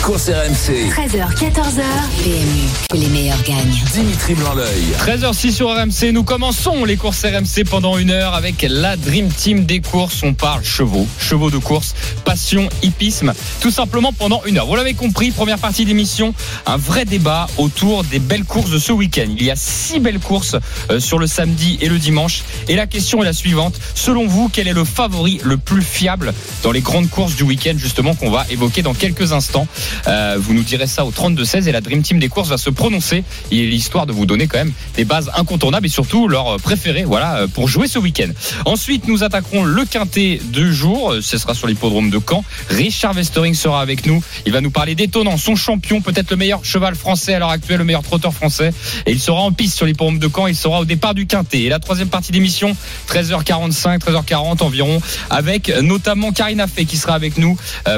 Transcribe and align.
Les 0.00 0.06
courses 0.06 0.30
RMC. 0.30 0.88
13h, 0.88 1.34
14h. 1.36 1.82
PMU, 2.24 2.68
que 2.90 2.96
les 2.96 3.08
meilleurs 3.08 3.42
gagnent. 3.42 3.78
Dimitri 3.92 4.34
Blanc-L'œil. 4.34 4.94
13h06 4.98 5.52
sur 5.52 5.68
RMC, 5.68 6.12
nous 6.12 6.24
commençons 6.24 6.86
les 6.86 6.96
courses 6.96 7.22
RMC 7.22 7.64
pendant 7.68 7.98
une 7.98 8.10
heure 8.10 8.34
avec 8.34 8.66
la 8.68 8.96
Dream 8.96 9.28
Team 9.28 9.66
des 9.66 9.80
courses. 9.80 10.22
On 10.22 10.32
parle 10.32 10.64
chevaux, 10.64 11.06
chevaux 11.18 11.50
de 11.50 11.58
course, 11.58 11.94
passion, 12.24 12.68
hippisme, 12.82 13.34
tout 13.60 13.70
simplement 13.70 14.14
pendant 14.14 14.42
une 14.46 14.56
heure. 14.56 14.66
Vous 14.66 14.74
l'avez 14.74 14.94
compris, 14.94 15.32
première 15.32 15.58
partie 15.58 15.84
d'émission, 15.84 16.34
un 16.64 16.78
vrai 16.78 17.04
débat 17.04 17.46
autour 17.58 18.02
des 18.04 18.20
belles 18.20 18.44
courses 18.44 18.70
de 18.70 18.78
ce 18.78 18.92
week-end. 18.92 19.28
Il 19.36 19.44
y 19.44 19.50
a 19.50 19.56
six 19.56 20.00
belles 20.00 20.20
courses 20.20 20.56
euh, 20.90 20.98
sur 20.98 21.18
le 21.18 21.26
samedi 21.26 21.78
et 21.82 21.90
le 21.90 21.98
dimanche. 21.98 22.42
Et 22.68 22.74
la 22.74 22.86
question 22.86 23.22
est 23.22 23.26
la 23.26 23.34
suivante. 23.34 23.78
Selon 23.94 24.26
vous, 24.26 24.48
quel 24.50 24.66
est 24.66 24.72
le 24.72 24.84
favori 24.84 25.40
le 25.44 25.58
plus 25.58 25.82
fiable 25.82 26.32
dans 26.62 26.72
les 26.72 26.80
grandes 26.80 27.10
courses 27.10 27.36
du 27.36 27.42
week-end, 27.42 27.74
justement, 27.76 28.14
qu'on 28.14 28.30
va 28.30 28.46
évoquer 28.50 28.80
dans 28.80 28.94
quelques 28.94 29.32
instants? 29.32 29.68
Euh, 30.08 30.36
Vous 30.38 30.54
nous 30.54 30.62
direz 30.62 30.86
ça 30.86 31.04
au 31.04 31.10
32-16 31.10 31.68
et 31.68 31.72
la 31.72 31.80
Dream 31.80 32.02
Team 32.02 32.18
des 32.18 32.28
courses 32.28 32.48
va 32.48 32.58
se 32.58 32.70
prononcer. 32.70 33.24
Il 33.50 33.60
est 33.60 33.66
l'histoire 33.66 34.06
de 34.06 34.12
vous 34.12 34.26
donner 34.26 34.46
quand 34.46 34.58
même 34.58 34.72
des 34.96 35.04
bases 35.04 35.30
incontournables 35.36 35.86
et 35.86 35.90
surtout 35.90 36.28
leur 36.28 36.56
préféré, 36.58 37.04
voilà, 37.04 37.36
euh, 37.36 37.46
pour 37.46 37.68
jouer 37.68 37.88
ce 37.88 37.98
week-end. 37.98 38.28
Ensuite, 38.64 39.06
nous 39.08 39.24
attaquerons 39.24 39.64
le 39.64 39.84
quintet 39.84 40.40
de 40.52 40.70
jour. 40.70 41.12
Euh, 41.12 41.20
Ce 41.22 41.38
sera 41.38 41.54
sur 41.54 41.66
l'hippodrome 41.66 42.10
de 42.10 42.18
Caen. 42.26 42.44
Richard 42.68 43.14
Westering 43.14 43.54
sera 43.54 43.80
avec 43.80 44.06
nous. 44.06 44.22
Il 44.46 44.52
va 44.52 44.60
nous 44.60 44.70
parler 44.70 44.94
d'étonnant, 44.94 45.36
son 45.36 45.56
champion, 45.56 46.00
peut-être 46.00 46.30
le 46.30 46.36
meilleur 46.36 46.64
cheval 46.64 46.94
français 46.94 47.34
à 47.34 47.38
l'heure 47.38 47.50
actuelle, 47.50 47.78
le 47.78 47.84
meilleur 47.84 48.02
trotteur 48.02 48.32
français. 48.32 48.72
Et 49.06 49.12
il 49.12 49.20
sera 49.20 49.40
en 49.40 49.52
piste 49.52 49.76
sur 49.76 49.86
l'hippodrome 49.86 50.18
de 50.18 50.28
Caen. 50.34 50.46
Il 50.46 50.56
sera 50.56 50.80
au 50.80 50.84
départ 50.84 51.14
du 51.14 51.26
quintet. 51.26 51.62
Et 51.62 51.68
la 51.68 51.78
troisième 51.78 52.08
partie 52.08 52.32
d'émission, 52.32 52.76
13h45, 53.08 53.98
13h40 53.98 54.62
environ, 54.62 55.00
avec 55.28 55.68
notamment 55.82 56.32
Karina 56.32 56.66
Fay 56.66 56.86
qui 56.86 56.96
sera 56.96 57.14
avec 57.14 57.38
nous 57.38 57.56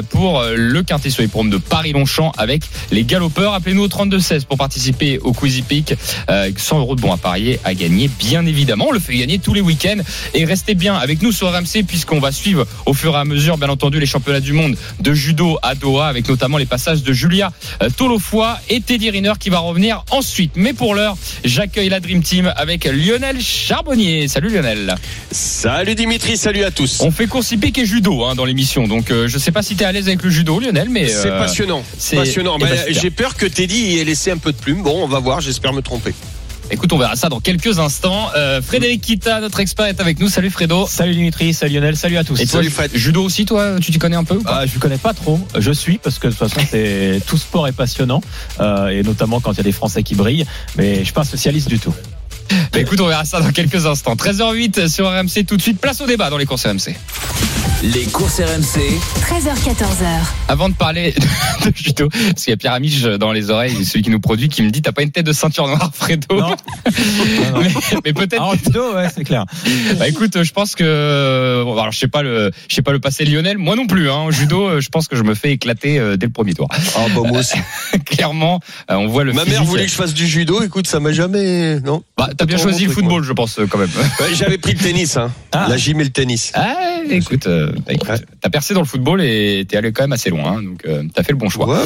pour 0.09 0.43
le 0.43 0.83
quintet 0.83 1.09
sur 1.09 1.21
l'hippodrome 1.21 1.49
de 1.49 1.57
Paris-Longchamp 1.83 2.31
avec 2.37 2.63
les 2.91 3.03
galopeurs. 3.03 3.53
Appelez-nous 3.53 3.83
au 3.83 3.87
32-16 3.89 4.45
pour 4.45 4.57
participer 4.57 5.19
au 5.19 5.33
Quizy 5.33 5.63
Peak. 5.63 5.95
Euh, 6.29 6.49
100 6.55 6.79
euros 6.79 6.95
de 6.95 7.01
bons 7.01 7.11
à 7.11 7.17
parier 7.17 7.59
à 7.65 7.73
gagner, 7.73 8.09
bien 8.19 8.45
évidemment. 8.45 8.85
On 8.87 8.93
le 8.93 8.99
fait 8.99 9.17
gagner 9.17 9.37
tous 9.37 9.53
les 9.53 9.59
week-ends. 9.59 10.01
Et 10.33 10.45
restez 10.45 10.75
bien 10.75 10.95
avec 10.95 11.21
nous 11.21 11.33
sur 11.33 11.51
RMC 11.51 11.83
puisqu'on 11.85 12.19
va 12.19 12.31
suivre 12.31 12.65
au 12.85 12.93
fur 12.93 13.13
et 13.15 13.17
à 13.17 13.25
mesure, 13.25 13.57
bien 13.57 13.67
entendu, 13.67 13.99
les 13.99 14.05
championnats 14.05 14.39
du 14.39 14.53
monde 14.53 14.77
de 15.01 15.13
judo 15.13 15.57
à 15.61 15.75
Doha 15.75 16.07
avec 16.07 16.29
notamment 16.29 16.57
les 16.57 16.65
passages 16.65 17.03
de 17.03 17.11
Julia 17.11 17.51
euh, 17.81 17.89
Tolofoy 17.89 18.55
et 18.69 18.79
Teddy 18.79 19.09
Riner 19.09 19.33
qui 19.37 19.49
va 19.49 19.59
revenir 19.59 20.05
ensuite. 20.11 20.53
Mais 20.55 20.71
pour 20.71 20.95
l'heure, 20.95 21.17
j'accueille 21.43 21.89
la 21.89 21.99
Dream 21.99 22.23
Team 22.23 22.53
avec 22.55 22.85
Lionel 22.85 23.41
Charbonnier. 23.41 24.29
Salut 24.29 24.49
Lionel. 24.49 24.95
Salut 25.31 25.95
Dimitri, 25.95 26.37
salut 26.37 26.63
à 26.63 26.71
tous. 26.71 27.01
On 27.01 27.11
fait 27.11 27.27
course 27.27 27.51
hippique 27.51 27.77
et 27.77 27.85
judo 27.85 28.23
hein, 28.23 28.35
dans 28.35 28.45
l'émission. 28.45 28.87
Donc 28.87 29.11
euh, 29.11 29.27
je 29.27 29.37
sais 29.37 29.51
pas 29.51 29.63
si 29.63 29.75
tu 29.75 29.83
es 29.83 29.85
à 29.85 29.91
l'aise 29.91 30.07
avec 30.07 30.23
le 30.23 30.29
judo 30.29 30.59
Lionel, 30.61 30.87
mais... 30.89 31.07
C'est 31.07 31.29
euh, 31.29 31.39
passionnant. 31.81 31.83
c'est- 31.97 32.15
passionnant. 32.15 32.57
Bah, 32.59 32.67
super. 32.77 33.01
J'ai 33.01 33.09
peur 33.11 33.35
que 33.35 33.45
Teddy 33.45 33.75
y 33.77 33.99
ait 33.99 34.03
laissé 34.03 34.31
un 34.31 34.37
peu 34.37 34.51
de 34.51 34.57
plume. 34.57 34.83
Bon, 34.83 35.03
on 35.03 35.07
va 35.07 35.19
voir, 35.19 35.41
j'espère 35.41 35.73
me 35.73 35.81
tromper. 35.81 36.13
Écoute, 36.71 36.93
on 36.93 36.97
verra 36.97 37.15
ça 37.17 37.27
dans 37.29 37.41
quelques 37.41 37.77
instants. 37.77 38.29
Euh, 38.37 38.61
Frédéric 38.61 39.01
Kita, 39.01 39.41
notre 39.41 39.59
expert, 39.59 39.85
est 39.85 39.99
avec 39.99 40.19
nous. 40.19 40.29
Salut 40.29 40.49
Fredo. 40.49 40.87
Salut 40.89 41.13
Dimitri, 41.13 41.53
salut 41.53 41.73
Lionel, 41.75 41.95
salut 41.97 42.17
à 42.17 42.23
tous. 42.23 42.39
Et 42.39 42.45
toi, 42.47 42.59
Salut, 42.61 42.69
Fred. 42.69 42.89
judo 42.95 43.21
aussi, 43.23 43.45
toi, 43.45 43.75
tu 43.81 43.91
t'y 43.91 43.99
connais 43.99 44.15
un 44.15 44.23
peu 44.23 44.35
ou 44.35 44.41
pas 44.41 44.59
Ah, 44.61 44.65
je 44.65 44.73
ne 44.75 44.79
connais 44.79 44.97
pas 44.97 45.13
trop, 45.13 45.39
je 45.59 45.71
suis 45.71 45.97
parce 45.97 46.19
que 46.19 46.27
de 46.27 46.33
toute 46.33 46.39
façon 46.49 46.65
c'est 46.71 47.19
tout 47.27 47.37
sport 47.37 47.67
est 47.67 47.73
passionnant 47.73 48.21
euh, 48.61 48.87
et 48.87 49.03
notamment 49.03 49.39
quand 49.41 49.51
il 49.51 49.57
y 49.57 49.59
a 49.59 49.63
des 49.63 49.71
Français 49.73 50.03
qui 50.03 50.15
brillent, 50.15 50.45
mais 50.77 50.99
je 50.99 51.03
suis 51.03 51.13
pas 51.13 51.21
un 51.21 51.25
spécialiste 51.25 51.67
du 51.67 51.79
tout. 51.79 51.93
Bah, 52.71 52.79
Écoute, 52.79 52.99
on 53.01 53.07
verra 53.07 53.25
ça 53.25 53.41
dans 53.41 53.51
quelques 53.51 53.85
instants. 53.85 54.15
13h08 54.15 54.87
sur 54.87 55.05
RMC, 55.07 55.45
tout 55.45 55.57
de 55.57 55.61
suite, 55.61 55.79
place 55.79 55.99
au 56.01 56.07
débat 56.07 56.29
dans 56.29 56.37
les 56.37 56.45
courses 56.45 56.65
RMC. 56.65 56.95
Les 57.83 58.05
courses 58.05 58.39
RMC. 58.39 58.79
13h, 59.19 59.55
14h. 59.61 60.05
Avant 60.47 60.69
de 60.69 60.73
parler 60.73 61.13
de 61.65 61.71
judo, 61.75 62.07
parce 62.07 62.43
qu'il 62.43 62.51
y 62.51 62.53
a 62.53 62.57
Pierre 62.57 62.71
Amiche 62.71 63.01
dans 63.03 63.33
les 63.33 63.49
oreilles, 63.49 63.83
celui 63.83 64.03
qui 64.03 64.09
nous 64.09 64.21
produit, 64.21 64.47
qui 64.47 64.61
me 64.61 64.69
dit 64.69 64.81
T'as 64.81 64.93
pas 64.93 65.01
une 65.01 65.11
tête 65.11 65.25
de 65.25 65.33
ceinture 65.33 65.67
noire, 65.67 65.91
Fredo 65.93 66.33
Non. 66.33 66.55
Non, 67.43 67.51
non. 67.51 67.59
Mais, 67.61 67.71
mais 68.05 68.13
peut-être. 68.13 68.41
Ah, 68.41 68.45
en 68.45 68.53
judo, 68.53 68.93
ouais, 68.95 69.09
c'est 69.13 69.25
clair. 69.25 69.45
Bah 69.97 70.07
écoute, 70.07 70.41
je 70.41 70.51
pense 70.53 70.75
que 70.75 71.61
bon, 71.65 71.73
alors 71.77 71.91
je 71.91 71.99
sais 71.99 72.07
pas 72.07 72.23
le 72.23 72.51
je 72.69 72.75
sais 72.75 72.81
pas 72.81 72.93
le 72.93 72.99
passé 72.99 73.25
Lionel, 73.25 73.57
moi 73.57 73.75
non 73.75 73.85
plus 73.85 74.09
hein. 74.09 74.15
En 74.15 74.31
judo, 74.31 74.65
euh, 74.65 74.81
je 74.81 74.89
pense 74.89 75.07
que 75.07 75.15
je 75.15 75.23
me 75.23 75.35
fais 75.35 75.51
éclater 75.51 75.99
euh, 75.99 76.15
dès 76.15 76.25
le 76.25 76.31
premier 76.31 76.53
tour. 76.53 76.69
Ah 76.71 77.07
bah 77.13 77.21
moi 77.25 77.39
aussi. 77.39 77.57
Clairement, 78.05 78.61
euh, 78.91 78.95
on 78.95 79.07
voit 79.07 79.25
le 79.25 79.33
Ma 79.33 79.43
mère 79.43 79.65
voulait 79.65 79.85
que 79.85 79.91
je 79.91 79.95
fasse 79.95 80.13
du 80.13 80.25
judo. 80.25 80.63
Écoute, 80.63 80.87
ça 80.87 81.01
m'a 81.01 81.11
jamais. 81.11 81.81
Non. 81.81 82.01
Bah, 82.17 82.29
t'as 82.37 82.45
bien 82.45 82.57
choisi 82.57 82.85
le 82.85 82.91
football, 82.91 83.23
je 83.23 83.33
pense 83.33 83.59
quand 83.69 83.77
même. 83.77 83.89
Ouais, 84.19 84.33
J'avais 84.33 84.57
pris 84.57 84.73
le 84.73 84.79
tennis. 84.79 85.17
Hein. 85.17 85.31
Ah. 85.51 85.67
La 85.67 85.77
gym 85.77 85.99
et 85.99 86.05
le 86.05 86.09
tennis. 86.09 86.51
Ah, 86.55 86.75
écoute, 87.09 87.47
euh, 87.47 87.72
écoute, 87.89 88.09
Ouais. 88.09 88.19
t'as 88.41 88.49
percé 88.49 88.73
dans 88.73 88.81
le 88.81 88.85
football 88.85 89.21
et 89.21 89.65
t'es 89.67 89.77
allé 89.77 89.91
quand 89.91 90.03
même 90.03 90.11
assez 90.13 90.29
loin, 90.29 90.57
hein, 90.57 90.63
donc 90.63 90.81
euh, 90.85 91.03
t'as 91.13 91.23
fait 91.23 91.31
le 91.31 91.37
bon 91.37 91.49
choix. 91.49 91.67
Ouais, 91.67 91.85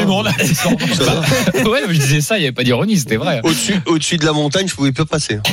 du 0.00 0.06
monde. 0.06 0.28
Ouais, 1.66 1.80
mais 1.88 1.94
je 1.94 2.00
disais 2.00 2.20
ça, 2.20 2.38
il 2.38 2.42
y 2.42 2.44
avait 2.44 2.52
pas 2.52 2.62
d'ironie, 2.64 2.96
c'était 2.98 3.16
vrai. 3.16 3.40
Au-dessus, 3.42 3.74
au-dessus 3.86 4.16
de 4.16 4.24
la 4.24 4.32
montagne, 4.32 4.68
je 4.68 4.74
pouvais 4.74 4.92
pas 4.92 5.04
passer. 5.04 5.38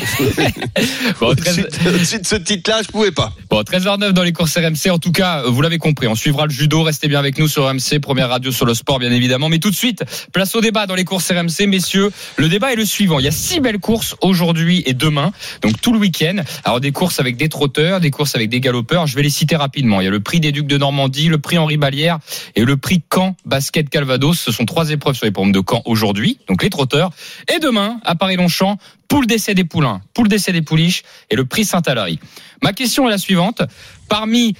Bon, 1.19 1.27
Au-dessus 1.27 1.63
13 1.63 1.95
au-dessus 1.95 2.19
de 2.19 2.25
ce 2.25 2.35
titre-là, 2.35 2.81
je 2.83 2.87
pouvais 2.89 3.11
pas. 3.11 3.33
Bon, 3.49 3.61
13h09 3.61 4.11
dans 4.11 4.23
les 4.23 4.33
courses 4.33 4.57
RMC. 4.57 4.89
En 4.91 4.97
tout 4.97 5.11
cas, 5.11 5.43
vous 5.43 5.61
l'avez 5.61 5.77
compris, 5.77 6.07
on 6.07 6.15
suivra 6.15 6.45
le 6.45 6.51
judo. 6.51 6.83
Restez 6.83 7.07
bien 7.07 7.19
avec 7.19 7.37
nous 7.37 7.47
sur 7.47 7.67
RMC, 7.67 7.99
première 8.01 8.29
radio 8.29 8.51
sur 8.51 8.65
le 8.65 8.73
sport, 8.73 8.99
bien 8.99 9.11
évidemment. 9.11 9.49
Mais 9.49 9.59
tout 9.59 9.69
de 9.69 9.75
suite, 9.75 10.03
place 10.33 10.55
au 10.55 10.61
débat 10.61 10.85
dans 10.87 10.95
les 10.95 11.05
courses 11.05 11.31
RMC, 11.31 11.67
messieurs. 11.67 12.11
Le 12.37 12.49
débat 12.49 12.73
est 12.73 12.75
le 12.75 12.85
suivant. 12.85 13.19
Il 13.19 13.25
y 13.25 13.27
a 13.27 13.31
six 13.31 13.59
belles 13.59 13.79
courses 13.79 14.15
aujourd'hui 14.21 14.83
et 14.85 14.93
demain, 14.93 15.31
donc 15.61 15.79
tout 15.81 15.93
le 15.93 15.99
week-end. 15.99 16.37
Alors 16.63 16.79
des 16.79 16.91
courses 16.91 17.19
avec 17.19 17.37
des 17.37 17.49
trotteurs, 17.49 17.99
des 17.99 18.11
courses 18.11 18.35
avec 18.35 18.49
des 18.49 18.59
galopeurs. 18.59 19.07
Je 19.07 19.15
vais 19.15 19.23
les 19.23 19.29
citer 19.29 19.52
rapidement. 19.55 20.01
Il 20.01 20.05
y 20.05 20.07
a 20.07 20.11
le 20.11 20.19
prix 20.19 20.39
des 20.39 20.51
Ducs 20.51 20.67
de 20.67 20.77
Normandie, 20.77 21.29
le 21.29 21.37
prix 21.37 21.57
Henri 21.57 21.77
Ballière 21.77 22.19
et 22.55 22.63
le 22.63 22.77
prix 22.77 23.01
Caen 23.13 23.35
Basket 23.45 23.89
Calvados. 23.89 24.39
Ce 24.39 24.51
sont 24.51 24.65
trois 24.65 24.89
épreuves 24.89 25.15
sur 25.15 25.25
les 25.25 25.31
pommes 25.31 25.51
de 25.51 25.61
Caen 25.67 25.81
aujourd'hui, 25.85 26.39
donc 26.47 26.63
les 26.63 26.69
trotteurs. 26.69 27.11
Et 27.53 27.59
demain, 27.59 27.99
à 28.03 28.15
Paris-Longchamp, 28.15 28.77
poule 29.07 29.27
d'essai 29.27 29.53
des 29.53 29.63
poulains, 29.63 30.01
poule 30.13 30.27
d'essai 30.27 30.51
des 30.51 30.61
pouliches 30.61 31.03
et 31.29 31.35
le 31.35 31.45
prix 31.45 31.65
Saint-Alary. 31.65 32.19
Ma 32.61 32.73
question 32.73 33.07
est 33.07 33.11
la 33.11 33.17
suivante. 33.17 33.61
Parmi 34.09 34.55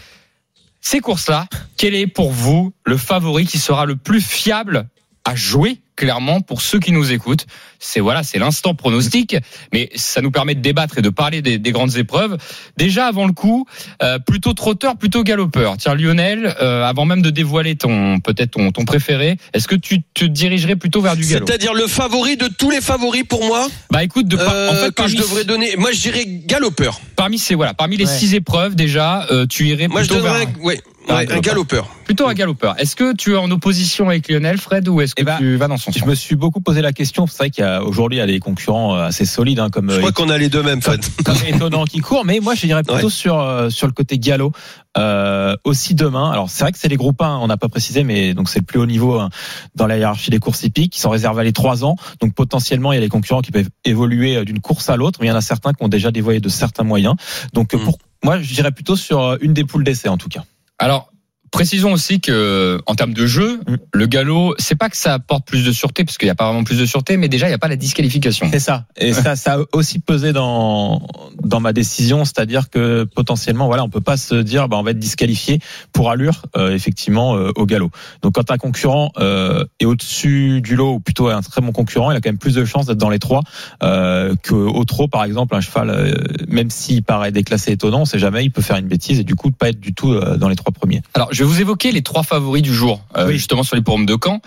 ces 0.82 1.00
courses-là, 1.00 1.48
quel 1.78 1.96
est 1.96 2.08
pour 2.08 2.32
vous 2.32 2.74
le 2.86 2.98
favori 2.98 3.46
qui 3.46 3.58
sera 3.58 3.86
le 3.86 3.96
plus 3.96 4.22
fiable 4.22 4.88
à 5.26 5.36
jouer 5.36 5.80
clairement 5.96 6.42
pour 6.42 6.62
ceux 6.62 6.80
qui 6.80 6.92
nous 6.92 7.12
écoutent? 7.12 7.46
C'est 7.86 8.00
voilà, 8.00 8.24
c'est 8.24 8.40
l'instant 8.40 8.74
pronostic, 8.76 9.36
mais 9.74 9.90
ça 9.96 10.22
nous 10.22 10.32
permet 10.32 10.56
de 10.56 10.62
débattre 10.62 11.00
et 11.00 11.02
de 11.02 11.10
parler 11.10 11.42
des, 11.42 11.58
des 11.58 11.72
grandes 11.74 11.98
épreuves. 11.98 12.38
Déjà 12.78 13.08
avant 13.08 13.28
le 13.28 13.34
coup, 13.34 13.66
euh, 14.02 14.20
plutôt 14.20 14.54
trotteur, 14.54 14.96
plutôt 14.96 15.24
galopeur. 15.24 15.76
Tiens 15.78 15.94
Lionel, 15.94 16.56
euh, 16.62 16.84
avant 16.86 17.04
même 17.06 17.22
de 17.22 17.30
dévoiler 17.30 17.76
ton 17.76 18.20
peut-être 18.22 18.52
ton, 18.52 18.72
ton 18.72 18.86
préféré, 18.86 19.38
est-ce 19.54 19.68
que 19.68 19.76
tu 19.76 20.02
te 20.14 20.24
dirigerais 20.24 20.78
plutôt 20.78 21.02
vers 21.02 21.18
du 21.18 21.26
galop? 21.26 21.46
C'est-à-dire 21.46 21.74
le 21.74 21.88
favori 21.88 22.38
de 22.38 22.48
tous 22.48 22.70
les 22.70 22.80
favoris 22.80 23.24
pour 23.28 23.44
moi? 23.46 23.68
Bah 23.92 24.04
écoute, 24.04 24.28
de 24.28 24.38
par- 24.38 24.54
euh, 24.54 24.72
en 24.72 24.76
fait 24.76 24.92
que 24.96 25.08
je 25.08 25.18
devrais 25.18 25.44
donner. 25.44 25.76
Moi, 25.78 25.92
je 25.92 26.00
dirais 26.00 26.24
galopeur. 26.26 27.02
parmi 27.18 27.38
ces 27.38 27.56
voilà, 27.56 27.74
parmi 27.74 27.98
les 27.98 28.06
Ouais. 28.06 28.18
six 28.18 28.34
épreuves 28.34 28.76
déjà, 28.76 29.28
euh, 29.32 29.46
tu 29.46 29.68
irais 29.68 29.88
Moi, 29.90 30.04
je 30.04 30.08
plutôt 30.08 30.24
vers 30.24 30.34
ouais, 30.36 30.48
un 30.48 30.64
ouais, 30.64 30.82
un 31.10 31.16
galopeur. 31.26 31.42
galopeur. 31.42 31.88
plutôt 32.06 32.28
un 32.28 32.34
galopeur. 32.34 32.76
Est-ce 32.80 32.96
que 32.96 33.14
tu 33.16 33.34
es 33.34 33.38
en 33.38 33.50
opposition 33.52 34.08
avec 34.10 34.30
Lionel, 34.30 34.58
Fred, 34.58 34.88
ou 34.88 35.02
est-ce 35.02 35.16
que 35.16 35.22
Eh 35.22 35.26
ben, 35.26 35.38
tu 35.38 35.56
vas 35.58 35.68
dans 35.68 35.78
son 35.78 35.92
sens? 35.92 36.02
Je 36.02 36.06
me 36.10 36.16
suis 36.16 36.36
beaucoup 36.36 36.60
posé 36.62 36.82
la 36.82 36.92
question. 36.94 37.28
C'est 37.28 37.38
vrai 37.38 37.50
qu'il 37.50 37.64
y 37.64 37.68
a 37.68 37.73
aujourd'hui 37.82 38.18
il 38.18 38.20
y 38.20 38.24
a 38.24 38.28
des 38.28 38.40
concurrents 38.40 38.96
euh, 38.96 39.06
assez 39.06 39.26
solides 39.26 39.60
hein, 39.60 39.70
comme 39.70 39.90
Je 39.90 39.96
euh, 39.96 40.00
crois 40.00 40.12
qu'on 40.12 40.30
a 40.30 40.38
les 40.38 40.50
deux 40.50 40.62
mêmes, 40.64 40.82
comme 40.82 41.36
étonnant 41.48 41.86
qui 41.86 42.00
court, 42.00 42.26
mais 42.26 42.40
moi 42.40 42.56
je 42.56 42.66
dirais 42.66 42.84
plutôt 42.84 43.06
Ouais. 43.06 43.10
sur 43.12 43.40
euh, 43.40 43.70
sur 43.70 43.88
le 43.88 43.94
côté 43.94 44.20
galop. 44.20 44.52
Euh, 44.96 45.56
aussi 45.64 45.96
demain. 45.96 46.30
Alors 46.30 46.52
c'est 46.52 46.64
vrai 46.64 46.72
que 46.72 46.78
c'est 46.78 46.88
les 46.88 46.98
groupes 46.98 47.20
1, 47.20 47.38
on 47.38 47.48
n'a 47.48 47.58
pas 47.58 47.68
précisé, 47.68 48.04
mais 48.04 48.36
donc 48.36 48.48
c'est 48.48 48.60
le 48.60 48.66
plus 48.66 48.78
haut 48.80 48.86
niveau 48.86 49.18
hein, 49.20 49.32
dans 49.74 49.88
la 49.88 49.98
hiérarchie 49.98 50.30
des 50.30 50.38
courses 50.38 50.62
hippiques 50.62 50.94
qui 50.94 51.00
sont 51.00 51.10
réservés 51.10 51.42
à 51.42 51.44
les 51.44 51.52
trois 51.52 51.84
ans. 51.84 51.96
Donc 52.22 52.36
potentiellement 52.36 52.92
il 52.94 52.98
y 52.98 53.00
a 53.00 53.02
des 53.02 53.10
concurrents 53.10 53.42
qui 53.42 53.52
peuvent 53.52 53.70
évoluer 53.86 54.36
euh, 54.36 54.46
d'une 54.46 54.60
course 54.60 54.90
à 54.92 54.96
l'autre, 54.96 55.18
mais 55.20 55.26
il 55.26 55.30
y 55.30 55.34
en 55.34 55.36
a 55.36 55.42
certains 55.42 55.74
qui 55.74 55.84
ont 55.84 55.88
déjà 55.88 56.12
dévoyé 56.12 56.40
de 56.40 56.50
certains 56.50 56.84
moyens. 56.84 57.16
Donc 57.54 57.74
euh, 57.74 57.78
Mm. 57.80 57.84
pour 57.86 57.98
moi 58.24 58.40
je 58.40 58.54
dirais 58.54 58.72
plutôt 58.72 58.96
sur 58.96 59.20
euh, 59.20 59.38
une 59.42 59.54
des 59.56 59.64
poules 59.64 59.84
d'essai 59.84 60.10
en 60.10 60.18
tout 60.18 60.30
cas. 60.30 60.44
Alors, 60.78 61.10
précisons 61.54 61.94
aussi 61.94 62.20
que 62.20 62.80
en 62.86 62.96
termes 62.96 63.14
de 63.14 63.26
jeu, 63.26 63.60
Mm. 63.68 63.76
le 63.94 64.06
galop, 64.08 64.56
c'est 64.58 64.76
pas 64.76 64.90
que 64.90 64.98
ça 64.98 65.14
apporte 65.14 65.46
plus 65.46 65.66
de 65.66 65.72
sûreté, 65.72 66.04
parce 66.04 66.18
qu'il 66.18 66.28
n'y 66.28 66.32
a 66.32 66.36
pas 66.36 66.46
vraiment 66.46 66.64
plus 66.64 66.80
de 66.80 66.86
sûreté, 66.86 67.18
mais 67.18 67.30
déjà 67.30 67.48
il 67.48 67.50
n'y 67.50 67.56
a 67.56 67.60
pas 67.60 67.68
la 67.68 67.76
disqualification. 67.76 68.48
C'est 68.52 68.60
ça. 68.60 68.86
Et 68.98 69.14
ça, 69.14 69.36
ça 69.36 69.56
a 69.56 69.60
aussi 69.72 70.00
pesé 70.00 70.34
dans 70.34 71.08
dans 71.44 71.60
ma 71.60 71.74
décision, 71.74 72.26
c'est-à-dire 72.26 72.70
que 72.70 73.04
potentiellement, 73.04 73.68
voilà, 73.68 73.84
on 73.84 73.90
peut 73.90 74.02
pas 74.02 74.18
se 74.18 74.36
dire, 74.36 74.68
bah, 74.70 74.78
on 74.78 74.84
va 74.84 74.92
être 74.92 75.00
disqualifié 75.00 75.60
pour 75.92 76.10
allure, 76.10 76.44
euh, 76.58 76.74
effectivement, 76.74 77.36
euh, 77.36 77.52
au 77.56 77.66
galop. 77.66 77.92
Donc, 78.22 78.34
quand 78.34 78.50
un 78.52 78.58
concurrent 78.58 79.12
euh, 79.20 79.66
est 79.80 79.86
au-dessus 79.86 80.62
du 80.62 80.76
lot, 80.76 80.94
ou 80.94 81.00
plutôt 81.00 81.28
un 81.28 81.42
très 81.42 81.62
bon 81.62 81.72
concurrent, 81.72 82.12
il 82.12 82.18
a 82.18 82.22
quand 82.22 82.30
même 82.30 82.38
plus 82.38 82.56
de 82.56 82.66
chances 82.66 82.86
d'être 82.86 82.98
dans 82.98 83.10
les 83.10 83.20
trois 83.20 83.42
euh, 83.84 84.36
que 84.42 84.54
au 84.54 84.84
trot, 84.86 85.08
par 85.08 85.24
exemple, 85.24 85.56
un 85.56 85.62
cheval, 85.62 85.90
euh, 85.90 86.14
même 86.48 86.70
s'il 86.70 87.04
paraît 87.04 87.32
déclassé 87.32 87.72
étonnant, 87.72 88.02
on 88.02 88.06
sait 88.06 88.20
jamais, 88.20 88.44
il 88.44 88.52
peut 88.52 88.62
faire 88.62 88.78
une 88.78 88.88
bêtise 88.88 89.20
et 89.20 89.24
du 89.24 89.36
coup, 89.36 89.50
de 89.50 89.56
pas 89.56 89.70
être 89.70 89.80
du 89.80 89.94
tout 89.94 90.14
euh, 90.14 90.38
dans 90.38 90.50
les 90.50 90.56
trois 90.56 90.72
premiers. 90.72 91.02
Alors, 91.14 91.30
je 91.32 91.43
je 91.44 91.48
vais 91.50 91.56
vous 91.56 91.62
évoquer 91.62 91.92
les 91.92 92.04
trois 92.04 92.24
favoris 92.24 92.64
du 92.64 92.74
jour, 92.74 93.02
euh, 93.18 93.30
justement 93.32 93.64
sur 93.64 93.76
les 93.76 93.82
forums 93.84 94.06
de 94.06 94.16
Caen. 94.16 94.40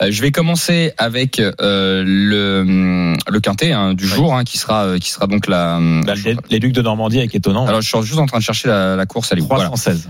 Euh, 0.00 0.12
je 0.12 0.22
vais 0.22 0.30
commencer 0.30 0.92
avec 0.98 1.40
euh, 1.40 2.04
le, 2.06 2.60
hum, 2.60 3.16
le 3.28 3.40
quintet 3.40 3.72
hein, 3.72 3.92
du 3.94 4.06
jour, 4.06 4.36
hein, 4.36 4.44
qui 4.44 4.58
sera 4.58 4.96
qui 5.00 5.10
sera 5.10 5.26
donc 5.26 5.48
la, 5.48 5.78
hum, 5.78 6.04
bah, 6.04 6.14
les, 6.24 6.36
les, 6.50 6.60
Ducs 6.60 6.70
de 6.70 6.80
Normandie 6.80 7.18
avec 7.18 7.34
étonnant. 7.34 7.66
Alors 7.66 7.80
je 7.80 7.88
suis 7.88 8.00
juste 8.06 8.20
en 8.20 8.26
train 8.26 8.38
de 8.38 8.44
chercher 8.44 8.68
la, 8.68 9.04
course 9.04 9.32
à 9.32 9.34
l'époque. 9.34 9.62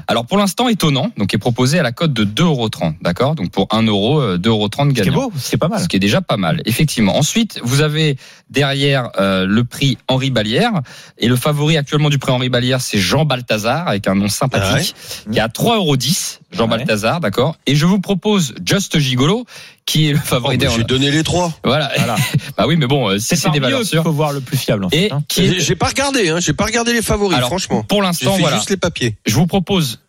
Alors 0.06 0.26
pour 0.26 0.37
l'instant 0.37 0.69
étonnant, 0.69 1.11
donc 1.17 1.32
est 1.32 1.38
proposé 1.38 1.79
à 1.79 1.82
la 1.82 1.93
cote 1.93 2.12
de 2.12 2.26
2,30€, 2.26 2.96
d'accord? 3.00 3.37
Donc 3.37 3.50
pour 3.50 3.69
1 3.70 3.85
euro, 3.85 4.37
2,30€ 4.37 4.93
gagnant. 4.93 5.02
C'est 5.02 5.11
beau, 5.11 5.32
c'est 5.38 5.56
pas 5.56 5.69
mal. 5.69 5.81
Ce 5.81 5.88
qui 5.88 5.96
est 5.96 6.00
déjà 6.00 6.20
pas 6.20 6.37
mal, 6.37 6.61
effectivement. 6.67 7.17
Ensuite, 7.17 7.58
vous 7.64 7.81
avez 7.81 8.19
derrière 8.50 9.08
le 9.19 9.62
prix 9.62 9.96
Henri 10.08 10.29
Balière 10.29 10.82
et 11.17 11.26
le 11.26 11.37
favori 11.37 11.79
actuellement 11.79 12.11
du 12.11 12.19
prix 12.19 12.32
Henri 12.32 12.50
Balière, 12.50 12.82
c'est 12.82 12.99
Jean 12.99 13.25
Balthazar 13.25 13.88
avec 13.88 14.06
un 14.08 14.14
nom 14.14 14.29
sympathique 14.29 14.94
ah 14.94 15.29
ouais. 15.29 15.32
qui 15.32 15.41
a 15.41 15.49
3,10€ 15.49 16.33
Jean 16.52 16.64
ouais. 16.64 16.78
Balthazar, 16.78 17.20
d'accord. 17.20 17.56
Et 17.66 17.75
je 17.75 17.86
vous 17.86 18.00
propose 18.00 18.54
Just 18.64 18.98
Gigolo, 18.98 19.44
qui 19.86 20.08
est 20.08 20.12
le 20.12 20.19
oh, 20.22 20.26
favori 20.26 20.58
J'ai 20.60 20.84
donné 20.84 21.10
les 21.10 21.22
trois. 21.22 21.52
Voilà. 21.64 21.90
bah 22.56 22.66
oui, 22.66 22.76
mais 22.76 22.86
bon, 22.86 23.08
euh, 23.08 23.19
c'est 23.19 23.50
des 23.50 23.60
valeurs 23.60 23.84
sûres. 23.84 24.02
Il 24.02 24.04
faut 24.04 24.12
voir 24.12 24.32
le 24.32 24.40
plus 24.40 24.56
fiable. 24.56 24.86
Et 24.92 25.10
hein. 25.12 25.22
j'ai 25.31 25.76
pas 25.76 25.88
regardé, 25.88 26.31
hein. 26.31 26.40
j'ai 26.40 26.52
pas 26.52 26.64
regardé 26.64 26.92
les 26.92 27.02
favoris, 27.02 27.38
franchement. 27.40 27.82
Pour 27.82 28.02
l'instant, 28.02 28.36
voilà. 28.38 28.56
Juste 28.56 28.70
les 28.70 28.76
papiers. 28.76 29.16
Je 29.26 29.34
vous 29.34 29.46
propose 29.46 30.00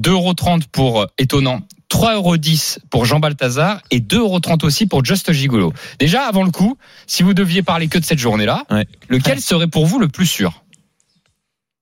2,30€ 0.00 0.64
pour 0.72 1.02
euh, 1.02 1.06
étonnant, 1.18 1.60
3,10€ 1.90 2.78
pour 2.88 3.04
Jean 3.04 3.20
Balthazar 3.20 3.82
et 3.90 4.00
2,30€ 4.00 4.64
aussi 4.64 4.86
pour 4.86 5.04
Just 5.04 5.32
Gigolo. 5.32 5.72
Déjà, 5.98 6.22
avant 6.22 6.44
le 6.44 6.50
coup, 6.50 6.78
si 7.06 7.22
vous 7.22 7.34
deviez 7.34 7.62
parler 7.62 7.88
que 7.88 7.98
de 7.98 8.04
cette 8.04 8.18
journée-là, 8.18 8.64
lequel 9.08 9.40
serait 9.40 9.66
pour 9.66 9.86
vous 9.86 9.98
le 9.98 10.08
plus 10.08 10.26
sûr? 10.26 10.62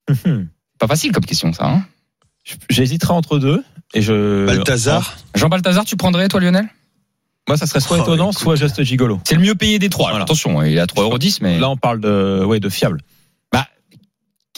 Hum, 0.09 0.17
hum. 0.25 0.49
Pas 0.79 0.87
facile 0.87 1.13
comme 1.13 1.25
question, 1.25 1.53
ça. 1.53 1.67
Hein? 1.67 1.85
J'hésiterai 2.71 3.13
entre 3.13 3.39
deux. 3.39 3.63
Et 3.95 4.03
je. 4.03 4.47
Balthazar. 4.47 5.17
Jean 5.35 5.49
Balthazar, 5.49 5.85
tu 5.85 5.97
prendrais, 5.97 6.29
toi, 6.29 6.41
Lionel? 6.41 6.69
Moi, 7.49 7.57
ça 7.57 7.67
serait 7.67 7.81
soit 7.81 7.97
Oh, 7.99 8.03
étonnant, 8.03 8.31
écoute. 8.31 8.39
soit 8.43 8.57
juste 8.57 8.83
gigolo. 8.83 9.21
C'est 9.25 9.35
le 9.35 9.41
mieux 9.41 9.55
payé 9.55 9.79
des 9.79 9.89
trois. 9.89 10.11
Voilà. 10.11 10.25
Attention, 10.25 10.63
il 10.63 10.77
est 10.77 10.81
à 10.81 10.85
3,10€, 10.87 11.39
mais 11.41 11.59
Là, 11.59 11.71
on 11.71 11.77
parle 11.79 11.99
de, 12.01 12.45
ouais, 12.45 12.61
de 12.61 12.69
fiable. 12.69 13.01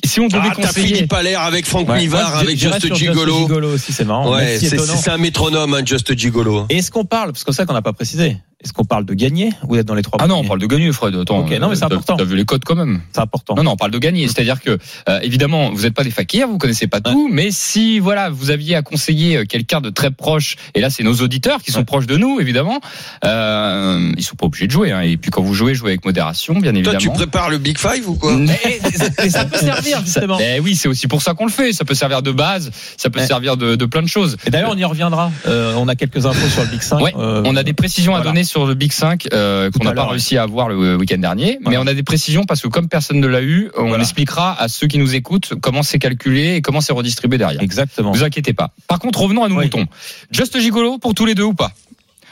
si 0.05 0.19
on 0.19 0.27
devait 0.29 0.41
Ah, 0.51 0.53
t'as 0.57 0.67
conseiller... 0.67 0.95
Philippe 0.97 1.13
Allaire 1.13 1.43
avec 1.43 1.67
Franck 1.67 1.89
Ouais. 1.89 1.99
Nivard, 2.01 2.37
avec 2.39 2.59
Just 2.59 2.93
Gigolo. 2.95 3.39
Gigolo 3.43 3.75
aussi, 3.75 3.93
c'est 3.93 4.05
marrant. 4.07 4.33
Ouais, 4.35 4.59
c'est 4.59 5.11
un 5.11 5.19
métronome, 5.19 5.75
hein, 5.75 5.83
Just 5.85 6.17
Gigolo. 6.17 6.67
Et 6.71 6.79
est-ce 6.79 6.91
qu'on 6.91 7.05
parle, 7.05 7.33
parce 7.33 7.45
que 7.45 7.53
c'est 7.53 7.59
ça 7.59 7.67
qu'on 7.67 7.75
n'a 7.75 7.83
pas 7.83 7.93
précisé, 7.93 8.39
est-ce 8.63 8.73
qu'on 8.75 8.85
parle 8.85 9.05
de 9.07 9.15
gagner 9.15 9.51
ou 9.69 9.75
d'être 9.77 9.87
dans 9.87 9.95
les 9.95 10.03
trois 10.03 10.19
Ah 10.23 10.27
non, 10.27 10.37
on 10.37 10.45
parle 10.45 10.59
de 10.61 10.67
gagner, 10.67 10.93
Fred. 10.93 11.15
Attends, 11.15 11.39
Ok, 11.41 11.51
non, 11.59 11.69
mais 11.71 11.77
c'est 11.77 11.85
important. 11.85 12.17
T'as 12.17 12.25
vu 12.25 12.37
les 12.37 12.45
codes 12.45 12.63
quand 12.65 12.75
même 12.75 13.01
C'est 13.13 13.21
important. 13.21 13.55
Non, 13.55 13.63
non, 13.63 13.71
on 13.73 13.77
parle 13.77 13.91
de 13.91 13.99
gagner. 13.99 14.27
C'est-à-dire 14.29 14.61
que, 14.61 14.77
euh, 15.09 15.21
évidemment, 15.23 15.71
vous 15.71 15.83
n'êtes 15.83 15.95
pas 15.95 16.05
des 16.05 16.11
fakirs, 16.11 16.47
vous 16.49 16.59
connaissez 16.59 16.87
pas 16.87 17.01
tout, 17.01 17.29
mais 17.33 17.51
si, 17.51 17.99
voilà, 18.01 18.29
vous 18.29 18.51
aviez 18.51 18.77
à 18.77 18.83
conseiller 18.83 19.39
euh, 19.39 19.45
quelqu'un 19.45 19.81
de 19.81 19.89
très 19.91 20.11
proche, 20.11 20.57
et 20.75 20.81
là, 20.81 20.91
c'est 20.91 21.03
nos 21.03 21.15
auditeurs 21.15 21.63
qui 21.63 21.71
sont 21.73 21.79
Ouais. 21.81 21.85
proches 21.87 22.07
de 22.07 22.17
nous, 22.19 22.39
évidemment, 22.41 22.81
euh, 23.25 24.13
ils 24.17 24.23
sont 24.23 24.37
pas 24.37 24.47
obligés 24.47 24.67
de 24.67 24.73
jouer. 24.73 24.93
Hein. 24.93 25.01
Et 25.03 25.17
puis, 25.17 25.31
quand 25.31 25.43
vous 25.43 25.55
jouez, 25.55 25.75
jouez 25.75 25.91
avec 25.93 26.05
modération, 26.05 26.55
bien 26.55 26.73
Toi, 26.73 26.81
évidemment. 26.81 26.99
tu 26.99 27.11
prépares 27.11 27.51
le 27.51 27.59
Big 27.59 27.79
Five 27.79 28.09
ou 28.09 28.15
quoi? 28.15 28.37
Mais- 28.37 28.81
ça 29.31 29.45
peut 29.45 29.59
servir, 29.59 30.01
justement. 30.05 30.39
Ça- 30.39 30.45
ben 30.45 30.61
oui, 30.63 30.75
c'est 30.77 30.89
aussi 30.89 31.07
pour 31.09 31.23
ça 31.23 31.35
qu'on 31.35 31.47
le 31.47 31.51
fait. 31.51 31.73
Ça 31.73 31.85
peut 31.85 31.95
servir 31.95 32.23
de 32.23 32.33
base, 32.33 32.71
ça 32.97 33.09
peut 33.11 33.21
Ouais. 33.21 33.27
servir 33.27 33.57
de, 33.57 33.77
de 33.77 33.85
plein 33.87 34.03
de 34.03 34.09
choses. 34.09 34.37
Et 34.47 34.51
d'ailleurs, 34.51 34.71
on 34.73 34.77
y 34.77 34.85
reviendra. 34.85 35.31
Euh, 35.47 35.75
on 35.77 35.89
a 35.89 35.95
quelques 35.95 36.27
infos 36.27 36.49
sur 36.49 36.63
le 36.63 36.69
Big 36.69 36.83
5. 36.83 37.01
Ouais, 37.01 37.13
Euh, 37.17 37.43
On 37.47 37.57
a 37.57 37.63
des 37.63 37.73
précisions 37.73 38.15
à 38.15 38.21
donner 38.21 38.45
sur 38.51 38.67
le 38.67 38.75
Big 38.75 38.93
5 38.93 39.29
euh, 39.33 39.71
qu'on 39.71 39.87
à 39.87 39.91
n'a 39.91 39.95
pas 39.95 40.07
réussi 40.09 40.37
à 40.37 40.43
avoir 40.43 40.69
le 40.69 40.97
week-end 40.97 41.19
dernier, 41.19 41.59
mais 41.67 41.77
on 41.79 41.87
a 41.87 41.95
des 41.95 42.03
précisions 42.03 42.45
parce 42.45 42.61
que 42.61 42.69
comme 42.69 42.89
personne 42.89 43.21
ne 43.21 43.27
l'a 43.29 43.43
eu, 43.43 43.71
on 43.77 43.89
Voilà. 43.89 44.03
expliquera 44.03 44.61
à 44.61 44.69
ceux 44.69 44.89
qui 44.89 44.99
nous 44.99 45.15
écoutent 45.15 45.55
comment 45.61 45.83
c'est 45.83 45.99
calculé 46.01 46.57
et 46.57 46.61
comment 46.63 46.81
c'est 46.81 46.93
redistribué 46.93 47.39
derrière. 47.39 47.63
Exactement. 47.63 48.11
Vous 48.13 48.25
inquiétez 48.25 48.53
pas. 48.53 48.73
Par 48.89 48.99
contre, 48.99 49.21
revenons 49.21 49.45
à 49.45 49.49
nos 49.49 49.57
Oui. 49.57 49.65
moutons. 49.65 49.87
Just 50.33 50.59
Gigolo 50.59 50.99
pour 50.99 51.15
tous 51.15 51.27
les 51.27 51.35
deux 51.35 51.45
ou 51.45 51.55
pas? 51.55 51.73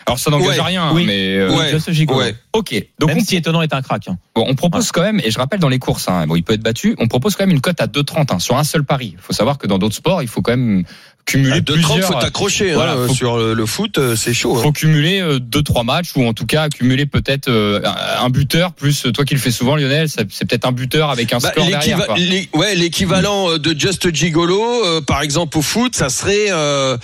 Alors 0.06 0.19
ça 0.19 0.31
n'engage 0.31 0.56
Ouais. 0.56 0.65
rien, 0.65 0.91
Oui. 0.94 1.05
mais 1.06 1.37
euh, 1.37 1.55
Ouais. 1.55 1.70
Juste 1.70 1.93
Gigolo. 1.93 2.20
Ouais. 2.20 2.35
ok. 2.55 2.75
Donc 2.99 3.11
Même 3.11 3.19
on, 3.19 3.25
si 3.25 3.37
étonnant 3.37 3.61
est 3.62 3.75
un 3.75 3.82
crack. 3.82 4.09
hein. 4.09 4.17
bon, 4.35 4.44
on 4.49 4.55
propose 4.55 4.91
quand 4.91 5.03
même, 5.03 5.20
et 5.23 5.31
je 5.31 5.38
rappelle 5.38 5.61
dans 5.61 5.69
les 5.69 5.79
courses, 5.79 6.09
hein, 6.09 6.26
bon, 6.26 6.35
il 6.35 6.43
peut 6.43 6.55
être 6.55 6.62
battu, 6.62 6.97
on 6.99 7.09
propose 7.09 7.37
quand 7.37 7.44
même 7.44 7.55
une 7.55 7.61
cote 7.61 7.81
à 7.81 7.87
2,30 7.87 8.32
hein, 8.32 8.38
sur 8.38 8.56
un 8.56 8.65
seul 8.65 8.85
pari. 8.85 9.11
Il 9.15 9.20
faut 9.20 9.35
savoir 9.35 9.59
que 9.59 9.67
dans 9.67 9.79
d'autres 9.79 9.94
sports, 9.97 10.23
il 10.23 10.29
faut 10.29 10.41
quand 10.41 10.53
même 10.56 10.85
cumuler 11.28 11.60
2,30, 11.60 11.72
plusieurs. 11.75 12.08
faut 12.08 12.14
t'accrocher. 12.20 12.72
Voilà, 12.72 12.92
hein, 12.94 13.06
faut- 13.06 13.14
Sur 13.14 13.36
le, 13.36 13.54
le 13.54 13.66
foot, 13.66 13.98
euh, 13.98 14.16
c'est 14.16 14.34
chaud. 14.34 14.56
hein. 14.56 14.62
faut 14.62 14.72
cumuler 14.72 15.20
euh, 15.20 15.38
deux 15.38 15.62
trois 15.62 15.84
matchs 15.84 16.08
ou 16.16 16.25
en 16.26 16.32
tout 16.32 16.46
cas 16.46 16.69
cumuler 16.69 17.06
peut-être 17.06 17.48
euh, 17.48 17.80
un 18.20 18.30
buteur 18.30 18.72
plus 18.72 19.06
euh, 19.06 19.12
toi 19.12 19.25
qui 19.25 19.34
le 19.34 19.40
fais 19.40 19.50
souvent 19.50 19.76
Lionel 19.76 20.08
c'est 20.08 20.25
peut-être 20.46 20.66
un 20.66 20.72
buteur 20.72 21.10
avec 21.10 21.32
un 21.32 21.38
Bah, 21.38 21.50
score 21.52 21.66
derrière 21.66 22.06
quoi. 22.06 22.16
ouais, 22.54 22.75
l'équivalent 22.75 23.50
euh, 23.50 23.58
de 23.58 23.78
Just 23.78 24.12
Gigolo, 24.14 24.62
euh, 24.86 25.00
par 25.00 25.22
exemple 25.22 25.58
au 25.58 25.62
foot, 25.62 25.94
ça 25.94 26.08
serait, 26.08 26.46
euh, 26.50 26.96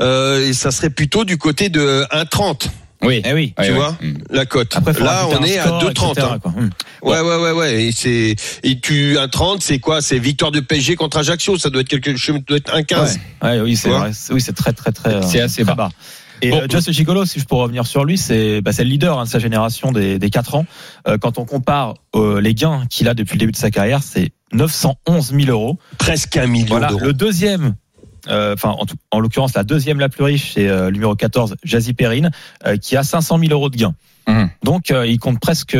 euh, 0.00 0.52
ça 0.52 0.70
serait 0.70 0.90
plutôt 0.90 1.24
du 1.24 1.36
côté 1.38 1.68
de 1.68 2.04
1,30 2.12 2.68
oui 3.02 3.22
Eh 3.24 3.32
oui. 3.32 3.54
Tu 3.56 3.62
ouais. 3.62 3.70
vois 3.70 3.96
Mm. 4.00 4.14
la 4.30 4.46
cote. 4.46 4.74
Là, 5.00 5.26
on 5.28 5.36
un 5.36 5.42
est 5.44 5.58
à 5.58 5.64
score, 5.64 5.82
2,30. 5.82 6.10
etc., 6.12 6.26
hein. 6.32 6.38
quoi. 6.40 6.54
Hum. 6.56 6.70
Ouais, 7.02 7.20
ouais, 7.20 7.36
ouais, 7.36 7.50
ouais. 7.52 7.84
Et 7.84 7.92
c'est 7.92 8.36
et 8.62 8.80
tu 8.80 9.16
1,30, 9.16 9.58
c'est 9.60 9.78
quoi? 9.78 10.00
C'est 10.00 10.18
victoire 10.18 10.50
de 10.50 10.60
PSG 10.60 10.96
contre 10.96 11.18
Ajaccio. 11.18 11.58
Ça 11.58 11.70
doit 11.70 11.80
être 11.82 11.88
quelque 11.88 12.16
chose, 12.16 12.40
doit 12.46 12.56
être 12.58 12.74
1,15. 12.74 13.18
Ouais, 13.42 13.60
oui, 13.60 13.76
c'est 13.76 13.88
vrai. 13.90 14.10
Oui, 14.30 14.40
c'est 14.40 14.52
très, 14.54 14.72
très, 14.72 14.92
très. 14.92 15.22
C'est 15.22 15.40
assez 15.40 15.64
très 15.64 15.74
bas. 15.74 15.90
Et 16.44 16.50
Bon. 16.50 16.56
euh, 16.62 16.66
Just 16.68 16.90
Gigolo, 16.90 17.24
si 17.24 17.38
je 17.38 17.44
peux 17.44 17.54
revenir 17.54 17.86
sur 17.86 18.04
lui, 18.04 18.18
c'est 18.18 18.60
bah, 18.62 18.72
c'est 18.72 18.82
le 18.82 18.90
leader 18.90 19.16
hein, 19.20 19.24
de 19.24 19.28
sa 19.28 19.38
génération 19.38 19.92
des, 19.92 20.18
des 20.18 20.28
4 20.30 20.56
ans. 20.56 20.66
Euh, 21.06 21.16
quand 21.16 21.38
on 21.38 21.44
compare 21.44 21.94
euh, 22.16 22.40
les 22.40 22.52
gains 22.52 22.82
qu'il 22.90 23.08
a 23.08 23.14
depuis 23.14 23.34
le 23.34 23.38
début 23.40 23.52
de 23.52 23.56
sa 23.56 23.70
carrière, 23.70 24.00
c'est 24.02 24.30
911 24.52 25.32
000 25.34 25.50
euros. 25.50 25.78
Presque 25.98 26.36
un 26.36 26.46
million 26.48 26.66
Voilà, 26.68 26.88
d'euros. 26.88 27.00
le 27.04 27.12
deuxième. 27.12 27.74
Euh, 28.28 28.54
Enfin, 28.54 28.70
en, 28.78 28.84
en 29.10 29.20
l'occurrence, 29.20 29.54
la 29.54 29.64
deuxième 29.64 29.98
la 30.00 30.08
plus 30.08 30.24
riche, 30.24 30.52
c'est 30.54 30.68
euh, 30.68 30.86
le 30.86 30.92
numéro 30.92 31.14
14, 31.14 31.56
Jazzy 31.64 31.92
Perrine, 31.94 32.30
euh, 32.66 32.76
qui 32.76 32.96
a 32.96 33.02
500 33.02 33.38
000 33.38 33.52
euros 33.52 33.68
de 33.70 33.76
gains. 33.76 33.94
Mhm. 34.28 34.50
Donc, 34.62 34.90
euh, 34.92 35.04
il 35.06 35.18
compte 35.18 35.40
presque 35.40 35.76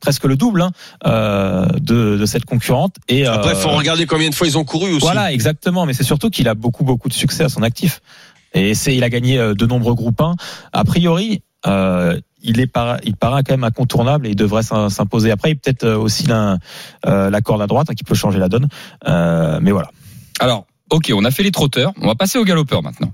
presque 0.00 0.24
le 0.24 0.36
double 0.36 0.62
hein, 0.62 0.70
euh, 1.06 1.66
de, 1.80 2.16
de 2.16 2.26
cette 2.26 2.44
concurrente. 2.44 2.94
Et 3.08 3.26
Après, 3.26 3.52
euh, 3.52 3.56
faut 3.56 3.70
regarder 3.70 4.06
combien 4.06 4.30
de 4.30 4.34
fois 4.34 4.46
ils 4.46 4.56
ont 4.56 4.64
couru 4.64 4.90
aussi. 4.92 5.00
voilà, 5.00 5.32
exactement. 5.32 5.84
Mais 5.86 5.92
c'est 5.92 6.04
surtout 6.04 6.30
qu'il 6.30 6.48
a 6.48 6.54
beaucoup, 6.54 6.84
beaucoup 6.84 7.08
de 7.08 7.14
succès 7.14 7.42
à 7.44 7.48
son 7.48 7.62
actif. 7.62 8.00
Et 8.54 8.74
c'est, 8.74 8.94
il 8.96 9.02
a 9.04 9.08
gagné 9.10 9.38
euh, 9.38 9.54
de 9.54 9.66
nombreux 9.66 9.94
groupes 9.94 10.20
1. 10.20 10.34
A 10.72 10.84
priori, 10.84 11.42
euh, 11.66 12.18
il 12.42 12.58
est 12.60 12.66
para- 12.66 12.98
il 13.04 13.16
paraît 13.16 13.42
quand 13.42 13.52
même 13.54 13.64
incontournable 13.64 14.26
et 14.26 14.30
il 14.30 14.36
devrait 14.36 14.62
s'im- 14.62 14.88
s'imposer. 14.88 15.30
Après, 15.30 15.50
il 15.50 15.56
peut-être 15.58 15.84
euh, 15.84 15.96
aussi 15.96 16.26
la, 16.26 16.56
euh, 17.06 17.30
la 17.30 17.40
corde 17.40 17.62
à 17.62 17.66
droite 17.66 17.88
hein, 17.90 17.94
qui 17.94 18.04
peut 18.04 18.14
changer 18.14 18.38
la 18.38 18.48
donne. 18.48 18.68
Euh, 19.08 19.58
mais 19.60 19.72
voilà. 19.72 19.90
alors 20.38 20.66
Ok, 20.90 21.12
on 21.14 21.24
a 21.24 21.30
fait 21.30 21.42
les 21.42 21.50
trotteurs. 21.52 21.92
On 22.00 22.06
va 22.06 22.14
passer 22.14 22.38
aux 22.38 22.44
galopeurs 22.44 22.82
maintenant. 22.82 23.12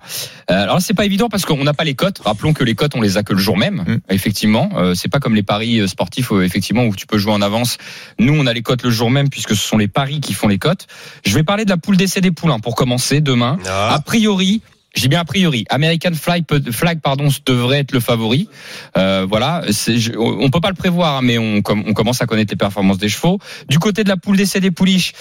Euh, 0.50 0.62
alors 0.62 0.76
là, 0.76 0.80
c'est 0.80 0.94
pas 0.94 1.04
évident 1.04 1.28
parce 1.28 1.44
qu'on 1.44 1.62
n'a 1.62 1.74
pas 1.74 1.84
les 1.84 1.94
cotes. 1.94 2.18
Rappelons 2.24 2.52
que 2.54 2.64
les 2.64 2.74
cotes, 2.74 2.96
on 2.96 3.02
les 3.02 3.16
a 3.18 3.22
que 3.22 3.32
le 3.34 3.38
jour 3.38 3.56
même. 3.56 3.84
Mm. 3.86 3.96
Effectivement, 4.10 4.70
euh, 4.76 4.94
c'est 4.94 5.08
pas 5.10 5.20
comme 5.20 5.34
les 5.34 5.42
paris 5.42 5.80
euh, 5.80 5.86
sportifs, 5.86 6.32
euh, 6.32 6.42
effectivement, 6.42 6.84
où 6.84 6.96
tu 6.96 7.06
peux 7.06 7.18
jouer 7.18 7.32
en 7.32 7.42
avance. 7.42 7.76
Nous, 8.18 8.32
on 8.34 8.46
a 8.46 8.52
les 8.52 8.62
cotes 8.62 8.82
le 8.82 8.90
jour 8.90 9.10
même 9.10 9.28
puisque 9.28 9.50
ce 9.50 9.66
sont 9.68 9.78
les 9.78 9.88
paris 9.88 10.20
qui 10.20 10.32
font 10.32 10.48
les 10.48 10.58
cotes. 10.58 10.86
Je 11.24 11.34
vais 11.34 11.42
parler 11.44 11.64
de 11.64 11.70
la 11.70 11.76
poule 11.76 11.96
d'essai 11.96 12.20
des 12.20 12.30
poulains 12.32 12.60
pour 12.60 12.74
commencer 12.76 13.20
demain. 13.20 13.58
A 13.66 13.94
Ah, 13.94 14.00
priori, 14.00 14.62
je 14.94 15.02
dis 15.02 15.08
bien 15.08 15.20
a 15.20 15.24
priori, 15.26 15.66
American 15.68 16.14
Flag, 16.14 16.44
Flag 16.70 17.00
pardon, 17.02 17.28
devrait 17.44 17.80
être 17.80 17.92
le 17.92 18.00
favori. 18.00 18.48
Euh, 18.96 19.26
voilà, 19.28 19.62
je- 19.68 20.16
on 20.16 20.48
peut 20.48 20.60
pas 20.62 20.70
le 20.70 20.74
prévoir, 20.74 21.16
hein, 21.18 21.20
mais 21.22 21.36
on, 21.36 21.56
on 21.58 21.92
commence 21.92 22.22
à 22.22 22.26
connaître 22.26 22.50
les 22.52 22.56
performances 22.56 22.96
des 22.96 23.10
chevaux. 23.10 23.38
Du 23.68 23.78
côté 23.78 24.04
de 24.04 24.08
la 24.08 24.16
poule 24.16 24.38
d'essai 24.38 24.60
des 24.60 24.70
pouliches, 24.70 25.12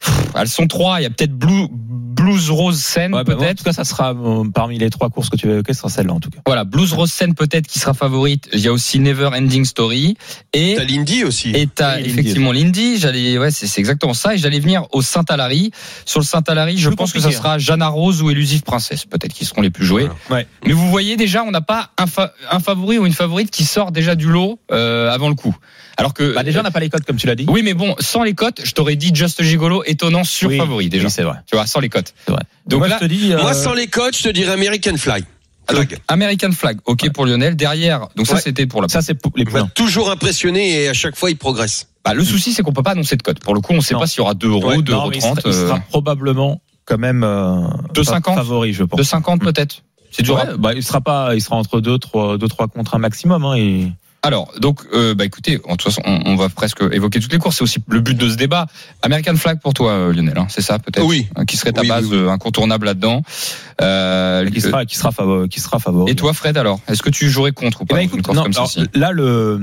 pff, 0.00 0.14
elles 0.38 0.48
sont 0.48 0.68
trois. 0.68 1.00
Il 1.00 1.02
y 1.02 1.06
a 1.06 1.10
peut-être 1.10 1.36
Blue, 1.36 1.66
Blues 2.14 2.50
Rose 2.50 2.78
Sen, 2.80 3.14
Ouais, 3.14 3.24
bah, 3.24 3.34
en 3.34 3.38
peut-être. 3.38 3.58
tout 3.58 3.64
cas, 3.64 3.72
ça 3.72 3.84
sera 3.84 4.12
euh, 4.12 4.44
parmi 4.54 4.78
les 4.78 4.90
trois 4.90 5.10
courses 5.10 5.28
que 5.30 5.36
tu 5.36 5.46
veux 5.46 5.54
évoquer, 5.54 5.72
ce 5.72 5.80
sera 5.80 5.88
celle-là 5.88 6.12
en 6.12 6.20
tout 6.20 6.30
cas. 6.30 6.38
Voilà, 6.46 6.64
Blues 6.64 6.92
Rose 6.92 7.10
Sen 7.12 7.34
peut-être 7.34 7.66
qui 7.66 7.78
sera 7.78 7.94
favorite. 7.94 8.48
Il 8.52 8.60
y 8.60 8.68
a 8.68 8.72
aussi 8.72 8.98
Never 9.00 9.26
Ending 9.34 9.64
Story 9.64 10.16
et 10.52 10.74
t'as 10.76 10.84
Lindy 10.84 11.24
aussi. 11.24 11.50
et 11.50 11.66
t'as 11.66 11.96
Oui, 11.96 12.04
effectivement 12.06 12.52
Lindy, 12.52 12.98
j'allais, 12.98 13.36
ouais, 13.38 13.50
c'est 13.50 13.66
c'est 13.66 13.80
exactement 13.80 14.14
ça. 14.14 14.34
Et 14.34 14.38
j'allais 14.38 14.60
venir 14.60 14.86
au 14.92 15.02
Saint-Alary. 15.02 15.70
Sur 16.04 16.20
le 16.20 16.24
Saint-Alary, 16.24 16.78
je 16.78 16.88
Plus 16.88 16.96
pense 16.96 17.12
que 17.12 17.20
ça 17.20 17.32
sera 17.32 17.58
Jana 17.58 17.88
Rose 17.88 18.22
ou 18.22 18.30
Élusive 18.30 18.62
Princesse, 18.62 19.04
peut-être 19.06 19.32
qui 19.32 19.44
seront 19.44 19.60
les 19.62 19.70
plus 19.70 19.84
joués. 19.86 20.08
Ouais. 20.30 20.46
Mais 20.66 20.72
vous 20.72 20.88
voyez 20.90 21.16
déjà, 21.16 21.42
on 21.44 21.50
n'a 21.50 21.60
pas 21.62 21.90
un, 21.98 22.06
fa- 22.06 22.32
un 22.50 22.60
favori 22.60 22.98
ou 22.98 23.06
une 23.06 23.12
favorite 23.12 23.50
qui 23.50 23.64
sort 23.64 23.90
déjà 23.92 24.14
du 24.14 24.28
lot 24.28 24.58
euh, 24.70 25.10
avant 25.10 25.28
le 25.28 25.34
coup. 25.34 25.56
Alors 25.96 26.14
que 26.14 26.34
Bah, 26.34 26.42
déjà, 26.42 26.60
on 26.60 26.62
n'a 26.62 26.70
pas 26.70 26.80
les 26.80 26.90
codes 26.90 27.04
comme 27.04 27.16
tu 27.16 27.26
l'as 27.26 27.34
dit. 27.36 27.46
oui, 27.48 27.62
mais 27.62 27.74
bon, 27.74 27.94
sans 28.00 28.22
les 28.22 28.34
cotes, 28.34 28.60
je 28.64 28.72
t'aurais 28.72 28.96
dit 28.96 29.12
Just 29.14 29.42
Gigolo 29.42 29.82
étonnant 29.84 30.24
sur 30.24 30.48
Oui, 30.50 30.58
favori 30.58 30.88
déjà. 30.88 31.04
oui, 31.06 31.10
c'est 31.10 31.22
vrai. 31.22 31.36
Tu 31.46 31.56
vois, 31.56 31.66
sans 31.66 31.80
les 31.80 31.88
cotes. 31.88 32.14
C'est 32.26 32.32
vrai. 32.32 32.42
Donc 32.66 32.80
Moi, 32.80 32.88
là, 32.88 32.96
je 33.00 33.06
te 33.06 33.12
dis. 33.12 33.32
euh, 33.32 33.40
Moi, 33.40 33.54
sans 33.54 33.74
les 33.74 33.86
coachs, 33.86 34.16
je 34.16 34.22
te 34.24 34.28
dirais 34.28 34.52
American 34.52 34.90
donc, 34.92 34.98
Flag. 35.00 35.24
American 36.08 36.52
Flag, 36.52 36.78
ok 36.84 37.10
pour 37.12 37.24
Lionel. 37.26 37.56
Derrière, 37.56 38.08
donc 38.16 38.26
ça 38.26 38.36
c'était 38.38 38.66
pour 38.66 38.82
la. 38.82 38.88
ça, 38.88 39.00
c'est 39.00 39.14
pour 39.14 39.32
les 39.34 39.44
poulains. 39.46 39.70
toujours 39.74 40.10
impressionné 40.10 40.82
et 40.82 40.88
à 40.88 40.92
chaque 40.92 41.16
fois 41.16 41.30
il 41.30 41.36
progresse. 41.38 41.88
Bah, 42.04 42.12
le 42.12 42.22
souci 42.22 42.52
c'est 42.52 42.62
qu'on 42.62 42.74
peut 42.74 42.82
pas 42.82 42.90
annoncer 42.90 43.16
de 43.16 43.22
cote. 43.22 43.40
Pour 43.40 43.54
le 43.54 43.62
coup, 43.62 43.72
on 43.72 43.80
sait 43.80 43.94
Non. 43.94 44.00
pas 44.00 44.06
s'il 44.06 44.18
y 44.18 44.20
aura 44.20 44.34
2 44.34 44.46
euros, 44.48 44.68
Ouais, 44.68 44.82
2 44.82 44.92
Non, 44.92 44.98
euros 44.98 45.10
mais 45.10 45.16
il 45.16 45.22
sera, 45.22 45.34
30, 45.36 45.42
il 45.46 45.54
sera 45.54 45.76
euh, 45.76 45.80
probablement 45.88 46.60
quand 46.84 46.98
même 46.98 47.24
euh, 47.24 47.62
2,50? 47.94 48.34
favori, 48.34 48.72
je 48.74 48.84
pense. 48.84 49.00
2,50 49.00 49.38
peut-être. 49.38 49.82
C'est 50.10 50.22
dur. 50.22 50.34
Ouais, 50.34 50.42
bah, 50.58 50.74
il 50.74 50.82
sera 50.82 51.00
pas, 51.00 51.34
il 51.34 51.40
sera 51.40 51.56
entre 51.56 51.80
deux, 51.80 51.98
trois, 51.98 52.36
deux, 52.36 52.46
trois 52.48 52.68
contre 52.68 52.94
un 52.94 52.98
maximum. 52.98 53.42
Hein, 53.46 53.54
et 53.56 53.88
Alors, 54.24 54.50
donc, 54.58 54.80
euh, 54.92 55.14
bah 55.14 55.24
écoutez, 55.24 55.60
en 55.64 55.76
toute 55.76 55.82
façon, 55.82 56.02
on, 56.04 56.20
on 56.24 56.36
va 56.36 56.48
presque 56.48 56.82
évoquer 56.92 57.20
toutes 57.20 57.32
les 57.32 57.38
courses. 57.38 57.56
C'est 57.58 57.62
aussi 57.62 57.78
le 57.88 58.00
but 58.00 58.16
de 58.16 58.28
ce 58.28 58.36
débat. 58.36 58.66
American 59.02 59.36
Flag 59.36 59.60
pour 59.60 59.74
toi, 59.74 59.90
euh, 59.92 60.12
Lionel, 60.12 60.38
hein, 60.38 60.46
c'est 60.48 60.62
ça 60.62 60.78
peut-être 60.78 61.04
Oui. 61.06 61.28
Hein, 61.36 61.44
Qui 61.44 61.56
serait 61.56 61.72
ta 61.72 61.82
Oui, 61.82 61.88
base 61.88 62.06
oui, 62.06 62.16
oui. 62.16 62.22
euh, 62.24 62.30
incontournable 62.30 62.86
là-dedans 62.86 63.22
euh, 63.82 64.48
Qui 64.50 64.60
sera, 64.60 64.84
qui 64.86 64.96
sera 64.96 65.12
favori, 65.12 65.48
qui 65.48 65.60
sera 65.60 65.78
favori. 65.78 66.10
Et 66.10 66.14
toi, 66.14 66.32
Fred, 66.32 66.56
alors 66.56 66.80
Est-ce 66.88 67.02
que 67.02 67.10
tu 67.10 67.28
jouerais 67.28 67.52
contre 67.52 67.82
ou 67.82 67.84
pas 67.84 67.96
ben, 67.96 68.00
dans 68.00 68.02
une 68.04 68.08
écoute, 68.20 68.24
course 68.24 68.36
non, 68.36 68.42
comme 68.44 68.52
alors, 68.54 68.70
celle-ci 68.70 68.90
là, 68.98 69.12
le, 69.12 69.60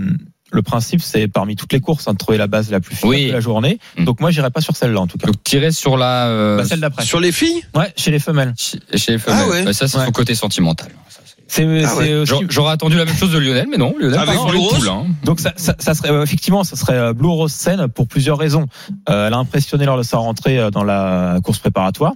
le 0.52 0.62
principe, 0.62 1.02
c'est 1.02 1.28
parmi 1.28 1.56
toutes 1.56 1.74
les 1.74 1.80
courses, 1.80 2.08
hein, 2.08 2.14
de 2.14 2.18
trouver 2.18 2.38
la 2.38 2.48
base 2.48 2.70
la 2.72 2.80
plus 2.82 2.96
fine 2.96 3.10
Oui. 3.10 3.28
de 3.28 3.32
la 3.34 3.40
journée. 3.40 3.80
Mm. 3.98 4.04
Donc 4.06 4.20
moi, 4.20 4.32
j'irai 4.32 4.52
pas 4.52 4.62
sur 4.62 4.76
celle-là 4.76 5.00
en 5.00 5.08
tout 5.08 5.18
cas. 5.18 5.28
Donc, 5.28 5.42
tirer 5.44 5.72
sur 5.72 5.98
la. 5.98 6.28
euh, 6.28 6.58
Bah, 6.58 6.66
celle 6.66 6.82
d'après. 6.82 7.04
Sur 7.06 7.20
les 7.20 7.32
filles? 7.32 7.64
Ouais, 7.76 7.92
chez 7.96 8.12
les 8.12 8.20
femelles. 8.20 8.54
chez 8.58 8.80
chez 8.96 9.14
les 9.14 9.18
femelles. 9.18 9.44
Ah 9.48 9.50
ouais. 9.50 9.64
Bah, 9.64 9.74
ça, 9.74 9.88
c'est 9.88 9.98
Ouais. 9.98 10.06
son 10.06 10.12
côté 10.12 10.36
sentimental. 10.36 10.90
C'est- 11.52 11.64
Ah 11.84 11.96
ouais. 11.98 12.24
J'aurais- 12.50 12.72
attendu 12.72 12.96
la 12.96 13.04
même 13.04 13.14
chose 13.16 13.34
de 13.34 13.38
Lionel, 13.38 13.68
mais 13.70 13.76
non, 13.78 13.94
Lionel 14.00 14.18
Avec 14.20 14.40
Blue 14.48 14.58
Rose 14.58 14.88
hein. 14.88 15.06
Donc 15.26 15.42
ça, 15.42 15.52
ça, 15.58 15.76
ça 15.80 15.94
serait 15.94 16.10
euh, 16.10 16.24
effectivement, 16.24 16.64
ça 16.64 16.78
serait 16.78 16.96
euh, 16.96 17.12
Blue 17.14 17.28
Rose 17.28 17.52
Seine 17.52 17.90
pour 17.90 18.08
plusieurs 18.08 18.38
raisons. 18.38 18.68
Euh, 19.10 19.28
elle 19.28 19.34
a 19.34 19.38
impressionné 19.38 19.84
lors 19.86 19.98
de 19.98 20.04
sa 20.04 20.18
rentrée 20.18 20.72
dans 20.72 20.86
la 20.86 21.40
course 21.44 21.60
préparatoire. 21.60 22.14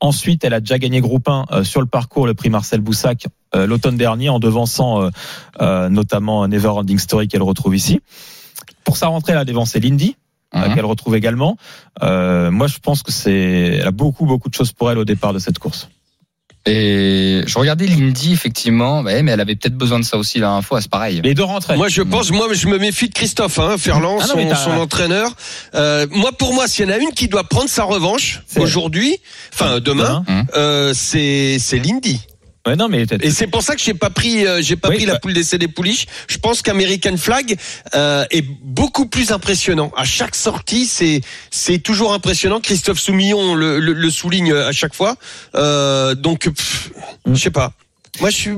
Ensuite, 0.00 0.44
elle 0.44 0.52
a 0.52 0.60
déjà 0.60 0.78
gagné 0.78 1.00
groupe 1.00 1.28
1 1.28 1.46
euh, 1.50 1.64
sur 1.64 1.80
le 1.80 1.86
parcours 1.86 2.26
le 2.26 2.34
prix 2.34 2.50
Marcel 2.50 2.80
Boussac 2.80 3.26
l'automne 3.54 3.96
dernier 3.96 4.28
en 4.28 4.38
devançant 4.38 5.02
euh, 5.02 5.10
euh, 5.62 5.88
notamment 5.88 6.46
Never 6.46 6.68
Ending 6.68 6.98
Story 6.98 7.26
qu'elle 7.28 7.42
retrouve 7.42 7.74
ici. 7.74 8.00
Pour 8.84 8.98
sa 8.98 9.06
rentrée, 9.06 9.32
elle 9.32 9.38
a 9.38 9.44
dévancé 9.46 9.80
l'Indy. 9.80 10.16
Mhm. 10.54 10.74
qu'elle 10.74 10.86
retrouve 10.86 11.14
également. 11.14 11.58
Euh, 12.02 12.50
moi, 12.50 12.68
je 12.68 12.78
pense 12.78 13.02
que 13.02 13.12
c'est, 13.12 13.78
elle 13.80 13.86
a 13.86 13.90
beaucoup, 13.90 14.24
beaucoup 14.24 14.48
de 14.48 14.54
choses 14.54 14.72
pour 14.72 14.90
elle 14.90 14.96
au 14.96 15.04
départ 15.04 15.34
de 15.34 15.38
cette 15.38 15.58
course. 15.58 15.90
Et 16.68 17.42
je 17.46 17.58
regardais 17.58 17.86
l'Indy, 17.86 18.32
effectivement, 18.32 19.00
ouais, 19.02 19.22
mais 19.22 19.32
elle 19.32 19.40
avait 19.40 19.56
peut-être 19.56 19.76
besoin 19.76 19.98
de 19.98 20.04
ça 20.04 20.18
aussi 20.18 20.38
la 20.38 20.48
dernière 20.48 20.64
fois, 20.64 20.80
c'est 20.80 20.90
pareil. 20.90 21.20
Les 21.24 21.34
deux 21.34 21.44
rentrées. 21.44 21.76
Moi, 21.76 21.88
je 21.88 22.02
pense, 22.02 22.30
moi, 22.30 22.48
je 22.52 22.66
me 22.68 22.78
méfie 22.78 23.08
de 23.08 23.14
Christophe, 23.14 23.58
hein, 23.58 23.76
Ferland, 23.78 24.18
Ah 24.20 24.26
son, 24.26 24.54
son 24.54 24.70
entraîneur. 24.72 25.34
Euh, 25.74 26.06
moi, 26.10 26.32
pour 26.32 26.54
moi, 26.54 26.68
s'il 26.68 26.86
y 26.86 26.88
en 26.88 26.92
a 26.92 26.98
une 26.98 27.12
qui 27.12 27.28
doit 27.28 27.44
prendre 27.44 27.68
sa 27.68 27.84
revanche 27.84 28.42
aujourd'hui, 28.56 29.16
enfin 29.52 29.80
demain, 29.80 30.24
Hein 30.28 30.44
euh, 30.56 30.92
c'est 30.94 31.58
c'est 31.58 31.78
l'Indy. 31.78 32.20
Ouais, 32.68 32.76
non, 32.76 32.88
mais 32.88 33.04
Et 33.22 33.30
c'est 33.30 33.46
pour 33.46 33.62
ça 33.62 33.74
que 33.74 33.80
j'ai 33.80 33.94
pas 33.94 34.10
pris, 34.10 34.46
euh, 34.46 34.60
j'ai 34.62 34.76
pas 34.76 34.90
Oui, 34.90 34.96
pris 34.96 35.06
la 35.06 35.14
bah- 35.14 35.20
poule 35.20 35.32
d'essai 35.32 35.56
des 35.58 35.68
pouliches. 35.68 36.06
Je 36.28 36.36
pense 36.38 36.60
qu'American 36.62 37.16
Flag 37.16 37.56
euh, 37.94 38.24
est 38.30 38.44
beaucoup 38.62 39.06
plus 39.06 39.32
impressionnant. 39.32 39.90
À 39.96 40.04
chaque 40.04 40.34
sortie, 40.34 40.84
c'est 40.86 41.22
c'est 41.50 41.78
toujours 41.78 42.12
impressionnant. 42.12 42.60
Christophe 42.60 43.00
Soumillon 43.00 43.54
le, 43.54 43.80
le, 43.80 43.92
le 43.94 44.10
souligne 44.10 44.52
à 44.52 44.72
chaque 44.72 44.94
fois. 44.94 45.16
Euh, 45.54 46.14
donc, 46.14 46.48
Mm. 47.26 47.34
je 47.34 47.40
sais 47.40 47.50
pas. 47.50 47.72
Moi, 48.20 48.30
je 48.30 48.34
suis, 48.36 48.50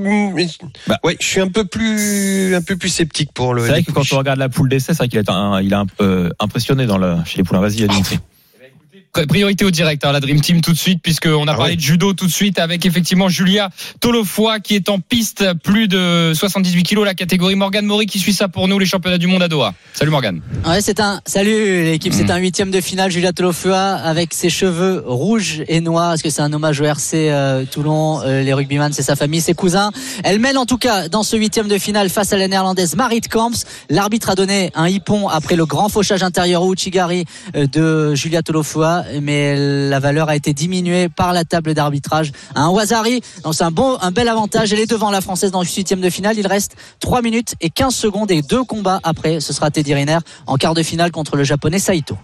Bah. 0.87 0.99
ouais, 1.05 1.17
je 1.21 1.27
suis 1.27 1.41
un 1.41 1.49
peu 1.49 1.65
plus, 1.65 2.55
un 2.55 2.63
peu 2.63 2.77
plus 2.77 2.89
sceptique 2.89 3.31
pour 3.35 3.53
le. 3.53 3.63
C'est 3.63 3.69
vrai 3.69 3.83
que 3.83 3.91
quand 3.93 4.11
on 4.13 4.19
regarde 4.19 4.39
la 4.39 4.49
poule 4.49 4.69
d'essai, 4.69 4.93
c'est 4.93 4.99
vrai 4.99 5.09
qu'il 5.09 5.19
est 5.19 5.29
un, 5.31 5.61
il 5.61 5.75
a 5.75 5.81
un 5.81 5.87
peu 5.87 6.33
impressionné 6.39 6.87
dans 6.87 6.99
le, 6.99 7.17
chez 7.27 7.39
les 7.39 7.45
poulains. 7.45 7.61
Vas-y, 7.61 7.87
Dimitri. 7.87 8.19
Priorité 9.29 9.65
au 9.65 9.71
direct, 9.73 10.05
hein, 10.05 10.13
la 10.13 10.21
Dream 10.21 10.41
Team 10.41 10.61
tout 10.61 10.73
de 10.73 10.79
suite, 10.79 11.03
puisqu'on 11.03 11.49
a 11.49 11.53
Ah 11.53 11.57
parlé 11.57 11.73
ouais. 11.73 11.77
de 11.77 11.81
judo 11.81 12.13
tout 12.13 12.27
de 12.27 12.31
suite 12.31 12.61
avec 12.61 12.87
effectivement 12.87 13.29
Julia 13.29 13.69
Tolofoy 14.01 14.61
qui 14.61 14.77
est 14.77 14.89
en 14.89 15.01
piste, 15.01 15.45
plus 15.65 15.89
de 15.89 16.33
78 16.33 16.85
kilos, 16.85 17.05
la 17.05 17.15
catégorie 17.15 17.57
Morgan 17.57 17.85
Mori 17.85 18.07
qui 18.07 18.21
suit 18.21 18.33
ça 18.33 18.47
pour 18.49 18.69
nous, 18.69 18.79
les 18.79 18.87
championnats 18.87 19.19
du 19.19 19.27
monde 19.27 19.43
à 19.43 19.49
Doha. 19.49 19.75
Salut 19.95 20.13
Morgan. 20.13 20.41
Ouais, 20.65 20.81
c'est 20.81 21.01
un 21.01 21.21
salut 21.27 21.85
l'équipe, 21.85 22.13
c'est 22.15 22.25
Mm. 22.29 22.31
un 22.31 22.37
huitième 22.37 22.71
de 22.71 22.81
finale. 22.81 23.11
Julia 23.11 23.33
Tolofua 23.33 23.95
avec 23.95 24.33
ses 24.33 24.49
cheveux 24.49 25.03
rouges 25.05 25.63
et 25.67 25.81
noirs. 25.81 26.15
Est-ce 26.15 26.23
que 26.23 26.31
c'est 26.31 26.43
un 26.43 26.53
hommage 26.53 26.81
au 26.81 26.85
RC 26.85 27.31
euh, 27.31 27.65
Toulon 27.65 28.21
euh, 28.25 28.43
Les 28.43 28.53
rugbyman, 28.53 28.93
c'est 28.93 29.03
sa 29.03 29.17
famille, 29.17 29.41
ses 29.41 29.55
cousins? 29.55 29.91
Elle 30.23 30.39
mène 30.39 30.57
en 30.57 30.67
tout 30.67 30.79
cas 30.79 31.09
dans 31.09 31.25
ce 31.25 31.37
huitième 31.37 31.67
de 31.67 31.79
finale 31.79 32.11
face 32.11 32.33
à 32.33 32.37
la 32.37 32.47
néerlandaise 32.47 32.95
Marit 32.95 33.23
Kamps. 33.23 33.65
L'arbitre 33.91 34.31
a 34.31 34.35
donné 34.37 34.71
un 34.77 34.87
hippon 34.89 35.29
après 35.29 35.57
le 35.57 35.67
grand 35.67 35.89
fauchage 35.89 36.23
intérieur 36.23 36.63
au 36.63 36.73
Uchigari 36.75 37.25
euh, 37.57 37.67
de 37.67 38.15
Julia 38.15 38.43
Mais 39.23 39.89
la 39.89 39.99
valeur 40.01 40.29
a 40.29 40.37
été 40.37 40.53
diminuée 40.53 41.09
par 41.09 41.33
la 41.33 41.45
table 41.45 41.75
d'arbitrage 41.75 42.33
un 42.55 42.69
Wazari. 42.69 43.21
Donc 43.45 43.55
c'est 43.55 43.65
un 43.65 43.71
bon, 43.71 43.99
un 44.01 44.11
bel 44.11 44.29
avantage. 44.29 44.73
Elle 44.73 44.81
est 44.81 44.91
devant 44.91 45.11
la 45.11 45.21
française 45.21 45.51
dans 45.51 45.61
le 45.63 45.67
huitième 45.67 46.01
de 46.01 46.11
finale. 46.11 46.37
Il 46.39 46.47
reste 46.47 46.77
3 47.01 47.23
minutes 47.23 47.55
et 47.61 47.71
15 47.71 47.95
secondes 47.95 48.31
et 48.31 48.43
deux 48.43 48.65
combats 48.65 49.01
après. 49.03 49.41
Ce 49.41 49.53
sera 49.53 49.71
Teddy 49.71 49.95
Riner 49.95 50.19
en 50.47 50.57
quart 50.57 50.75
de 50.75 50.83
finale 50.83 51.11
contre 51.11 51.37
le 51.37 51.45
japonais 51.45 51.79
Saito. 51.79 52.17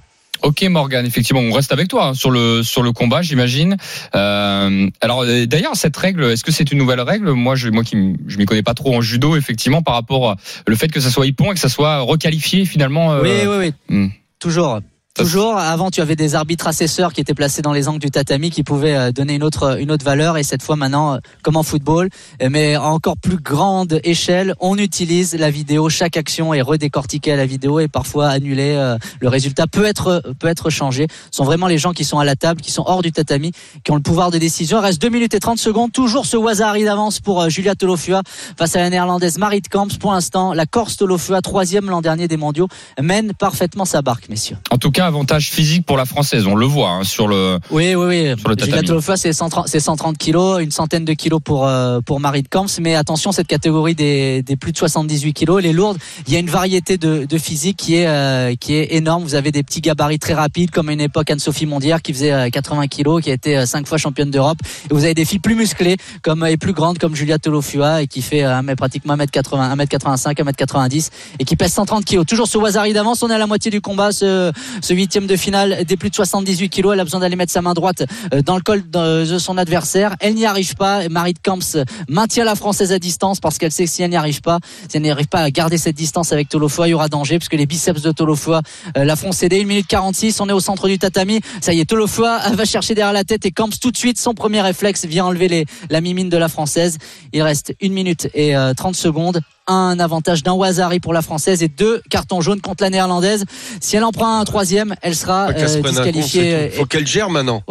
Ok 0.42 0.62
Morgan, 0.64 1.06
effectivement, 1.06 1.40
on 1.40 1.50
reste 1.50 1.72
avec 1.72 1.88
toi 1.88 2.08
hein, 2.08 2.14
sur 2.14 2.30
le 2.30 2.62
sur 2.62 2.82
le 2.82 2.92
combat, 2.92 3.22
j'imagine. 3.22 3.78
Euh, 4.14 4.88
alors 5.00 5.22
euh, 5.22 5.46
d'ailleurs 5.46 5.76
cette 5.76 5.96
règle, 5.96 6.24
est-ce 6.24 6.44
que 6.44 6.52
c'est 6.52 6.70
une 6.72 6.78
nouvelle 6.78 7.00
règle? 7.00 7.30
Moi, 7.32 7.54
je 7.54 7.70
moi 7.70 7.82
qui 7.84 7.96
je 8.26 8.36
m'y 8.36 8.44
connais 8.44 8.62
pas 8.62 8.74
trop 8.74 8.94
en 8.94 9.00
judo, 9.00 9.34
effectivement, 9.36 9.80
par 9.80 9.94
rapport 9.94 10.36
le 10.66 10.76
fait 10.76 10.88
que 10.88 11.00
ça 11.00 11.08
soit 11.10 11.26
hippon 11.26 11.52
et 11.52 11.54
que 11.54 11.60
ça 11.60 11.70
soit 11.70 12.00
requalifié 12.00 12.66
finalement. 12.66 13.12
euh, 13.14 13.22
Oui, 13.22 13.30
oui, 13.46 13.56
oui. 13.88 13.96
hmm. 13.96 14.08
Toujours. 14.38 14.80
Toujours. 15.16 15.56
Avant, 15.56 15.90
tu 15.90 16.02
avais 16.02 16.14
des 16.14 16.34
arbitres 16.34 16.66
assesseurs 16.66 17.14
qui 17.14 17.22
étaient 17.22 17.32
placés 17.32 17.62
dans 17.62 17.72
les 17.72 17.88
angles 17.88 18.00
du 18.00 18.10
tatami 18.10 18.50
qui 18.50 18.62
pouvaient 18.62 18.96
euh, 18.96 19.12
donner 19.12 19.36
une 19.36 19.42
autre, 19.42 19.80
une 19.80 19.90
autre 19.90 20.04
valeur. 20.04 20.36
Et 20.36 20.42
cette 20.42 20.62
fois, 20.62 20.76
maintenant, 20.76 21.14
euh, 21.14 21.18
comme 21.42 21.56
en 21.56 21.62
football, 21.62 22.10
euh, 22.42 22.48
mais 22.50 22.74
à 22.74 22.82
encore 22.82 23.16
plus 23.16 23.38
grande 23.38 23.98
échelle, 24.04 24.54
on 24.60 24.76
utilise 24.76 25.34
la 25.34 25.50
vidéo. 25.50 25.88
Chaque 25.88 26.18
action 26.18 26.52
est 26.52 26.60
redécortiquée 26.60 27.32
à 27.32 27.36
la 27.36 27.46
vidéo 27.46 27.80
et 27.80 27.88
parfois 27.88 28.28
annulée. 28.28 28.96
Le 29.20 29.28
résultat 29.28 29.66
peut 29.66 29.86
être, 29.86 30.22
peut 30.38 30.48
être 30.48 30.68
changé. 30.68 31.06
Ce 31.30 31.38
sont 31.38 31.44
vraiment 31.44 31.66
les 31.66 31.78
gens 31.78 31.92
qui 31.92 32.04
sont 32.04 32.18
à 32.18 32.24
la 32.24 32.36
table, 32.36 32.60
qui 32.60 32.70
sont 32.70 32.84
hors 32.86 33.00
du 33.00 33.10
tatami, 33.10 33.52
qui 33.84 33.92
ont 33.92 33.96
le 33.96 34.02
pouvoir 34.02 34.30
de 34.30 34.36
décision. 34.36 34.80
Il 34.80 34.82
reste 34.82 35.00
2 35.00 35.08
minutes 35.08 35.32
et 35.32 35.40
30 35.40 35.58
secondes. 35.58 35.92
Toujours 35.92 36.26
ce 36.26 36.36
Wazari 36.36 36.84
d'avance 36.84 37.20
pour 37.20 37.48
Julia 37.48 37.74
Tolofua 37.74 38.22
face 38.58 38.76
à 38.76 38.80
la 38.80 38.90
néerlandaise 38.90 39.38
Marit 39.38 39.62
Kamps. 39.62 39.96
Pour 39.98 40.12
l'instant, 40.12 40.52
la 40.52 40.66
Corse 40.66 40.98
Tolofua, 40.98 41.40
troisième 41.40 41.88
l'an 41.88 42.02
dernier 42.02 42.28
des 42.28 42.36
mondiaux, 42.36 42.68
mène 43.00 43.32
parfaitement 43.32 43.86
sa 43.86 44.02
barque, 44.02 44.28
messieurs. 44.28 44.58
Avantage 45.06 45.50
physique 45.50 45.86
pour 45.86 45.96
la 45.96 46.04
française, 46.04 46.46
on 46.46 46.54
le 46.54 46.66
voit 46.66 46.90
hein, 46.90 47.04
sur 47.04 47.28
le. 47.28 47.58
Oui, 47.70 47.94
oui, 47.94 48.06
oui. 48.06 48.34
Sur 48.38 48.48
le 48.48 48.56
tatami. 48.56 48.86
Tolofua, 48.86 49.16
c'est 49.16 49.32
130, 49.32 49.68
c'est 49.68 49.80
130 49.80 50.18
kilos, 50.18 50.60
une 50.60 50.70
centaine 50.70 51.04
de 51.04 51.12
kilos 51.12 51.40
pour 51.42 51.66
euh, 51.66 52.00
pour 52.04 52.20
Marie 52.20 52.42
de 52.42 52.48
Camps. 52.48 52.66
Mais 52.80 52.94
attention, 52.94 53.32
cette 53.32 53.46
catégorie 53.46 53.94
des, 53.94 54.42
des 54.42 54.56
plus 54.56 54.72
de 54.72 54.78
78 54.78 55.32
kilos, 55.32 55.60
elle 55.60 55.66
est 55.66 55.72
lourde. 55.72 55.98
Il 56.26 56.32
y 56.32 56.36
a 56.36 56.40
une 56.40 56.50
variété 56.50 56.98
de, 56.98 57.24
de 57.24 57.38
physique 57.38 57.76
qui 57.76 57.96
est 57.96 58.06
euh, 58.06 58.54
qui 58.56 58.74
est 58.74 58.94
énorme. 58.94 59.22
Vous 59.22 59.34
avez 59.34 59.52
des 59.52 59.62
petits 59.62 59.80
gabarits 59.80 60.18
très 60.18 60.34
rapides, 60.34 60.70
comme 60.70 60.88
à 60.88 60.92
une 60.92 61.00
époque 61.00 61.30
Anne-Sophie 61.30 61.66
Mondière 61.66 62.02
qui 62.02 62.12
faisait 62.12 62.32
euh, 62.32 62.50
80 62.50 62.88
kilos, 62.88 63.22
qui 63.22 63.30
a 63.30 63.34
été 63.34 63.56
euh, 63.56 63.66
cinq 63.66 63.86
fois 63.86 63.98
championne 63.98 64.30
d'Europe. 64.30 64.58
Et 64.90 64.94
vous 64.94 65.04
avez 65.04 65.14
des 65.14 65.24
filles 65.24 65.38
plus 65.38 65.54
musclées, 65.54 65.96
comme 66.22 66.44
et 66.46 66.56
plus 66.56 66.72
grandes, 66.72 66.98
comme 66.98 67.14
Julia 67.14 67.38
Tolofua, 67.38 68.02
et 68.02 68.06
qui 68.06 68.22
fait 68.22 68.44
euh, 68.44 68.74
pratiquement 68.76 69.16
1m80, 69.16 69.76
1m85, 69.76 70.34
1m90, 70.34 71.10
et 71.38 71.44
qui 71.44 71.56
pèse 71.56 71.72
130 71.72 72.04
kilos. 72.04 72.26
Toujours 72.26 72.48
ce 72.48 72.58
Wazari 72.58 72.92
d'avance. 72.92 73.22
On 73.22 73.30
est 73.30 73.34
à 73.34 73.38
la 73.38 73.46
moitié 73.46 73.70
du 73.70 73.80
combat, 73.80 74.12
ce 74.12 74.52
ce 74.82 74.94
huitième 74.96 75.26
de 75.26 75.36
finale 75.36 75.84
des 75.84 75.96
plus 75.96 76.10
de 76.10 76.14
78 76.14 76.68
kilos. 76.68 76.94
Elle 76.94 77.00
a 77.00 77.04
besoin 77.04 77.20
d'aller 77.20 77.36
mettre 77.36 77.52
sa 77.52 77.62
main 77.62 77.74
droite 77.74 78.04
euh, 78.32 78.42
dans 78.42 78.56
le 78.56 78.62
col 78.62 78.82
de 78.90 79.24
de 79.24 79.38
son 79.38 79.58
adversaire. 79.58 80.16
Elle 80.20 80.34
n'y 80.34 80.46
arrive 80.46 80.74
pas. 80.74 81.08
Marie 81.08 81.34
de 81.34 81.38
Camps 81.38 81.76
maintient 82.08 82.44
la 82.44 82.54
française 82.54 82.92
à 82.92 82.98
distance 82.98 83.40
parce 83.40 83.58
qu'elle 83.58 83.72
sait 83.72 83.84
que 83.84 83.90
si 83.90 84.02
elle 84.02 84.10
n'y 84.10 84.16
arrive 84.16 84.40
pas, 84.40 84.58
si 84.88 84.96
elle 84.96 85.02
n'y 85.02 85.10
arrive 85.10 85.28
pas 85.28 85.40
à 85.40 85.50
garder 85.50 85.78
cette 85.78 85.96
distance 85.96 86.32
avec 86.32 86.48
Tolofoa, 86.48 86.88
il 86.88 86.92
y 86.92 86.94
aura 86.94 87.08
danger 87.08 87.38
puisque 87.38 87.54
les 87.54 87.66
biceps 87.66 88.02
de 88.02 88.12
Tolofoa 88.12 88.62
euh, 88.96 89.04
la 89.04 89.16
font 89.16 89.32
céder. 89.32 89.60
1 89.62 89.64
minute 89.66 89.86
46, 89.86 90.40
on 90.40 90.48
est 90.48 90.52
au 90.52 90.60
centre 90.60 90.88
du 90.88 90.98
tatami. 90.98 91.40
Ça 91.60 91.72
y 91.72 91.80
est, 91.80 91.84
Tolofoa 91.84 92.50
va 92.50 92.64
chercher 92.64 92.94
derrière 92.94 93.12
la 93.12 93.24
tête 93.24 93.44
et 93.46 93.50
Camps 93.50 93.78
tout 93.80 93.90
de 93.90 93.96
suite, 93.96 94.18
son 94.18 94.34
premier 94.34 94.60
réflexe 94.60 95.04
vient 95.04 95.26
enlever 95.26 95.48
les, 95.48 95.66
la 95.90 96.00
mimine 96.00 96.28
de 96.28 96.36
la 96.36 96.48
française. 96.48 96.98
Il 97.32 97.42
reste 97.42 97.74
1 97.82 97.88
minute 97.90 98.28
et 98.34 98.56
euh, 98.56 98.74
30 98.74 98.96
secondes 98.96 99.40
un 99.66 99.98
avantage 99.98 100.42
d'un 100.42 100.52
Wazari 100.52 101.00
pour 101.00 101.12
la 101.12 101.22
française 101.22 101.62
et 101.62 101.68
deux 101.68 102.02
cartons 102.10 102.40
jaunes 102.40 102.60
contre 102.60 102.84
la 102.84 102.90
néerlandaise. 102.90 103.44
Si 103.80 103.96
elle 103.96 104.04
en 104.04 104.12
prend 104.12 104.38
un 104.38 104.44
troisième, 104.44 104.94
elle 105.02 105.14
sera 105.14 105.48
se 105.48 105.78
euh, 105.78 105.82
con, 105.82 105.88
disqualifiée. 105.88 106.70
tout. 106.70 106.78
Faut 106.78 106.86
qu'elle 106.86 107.06
gère 107.06 107.30
maintenant. 107.30 107.62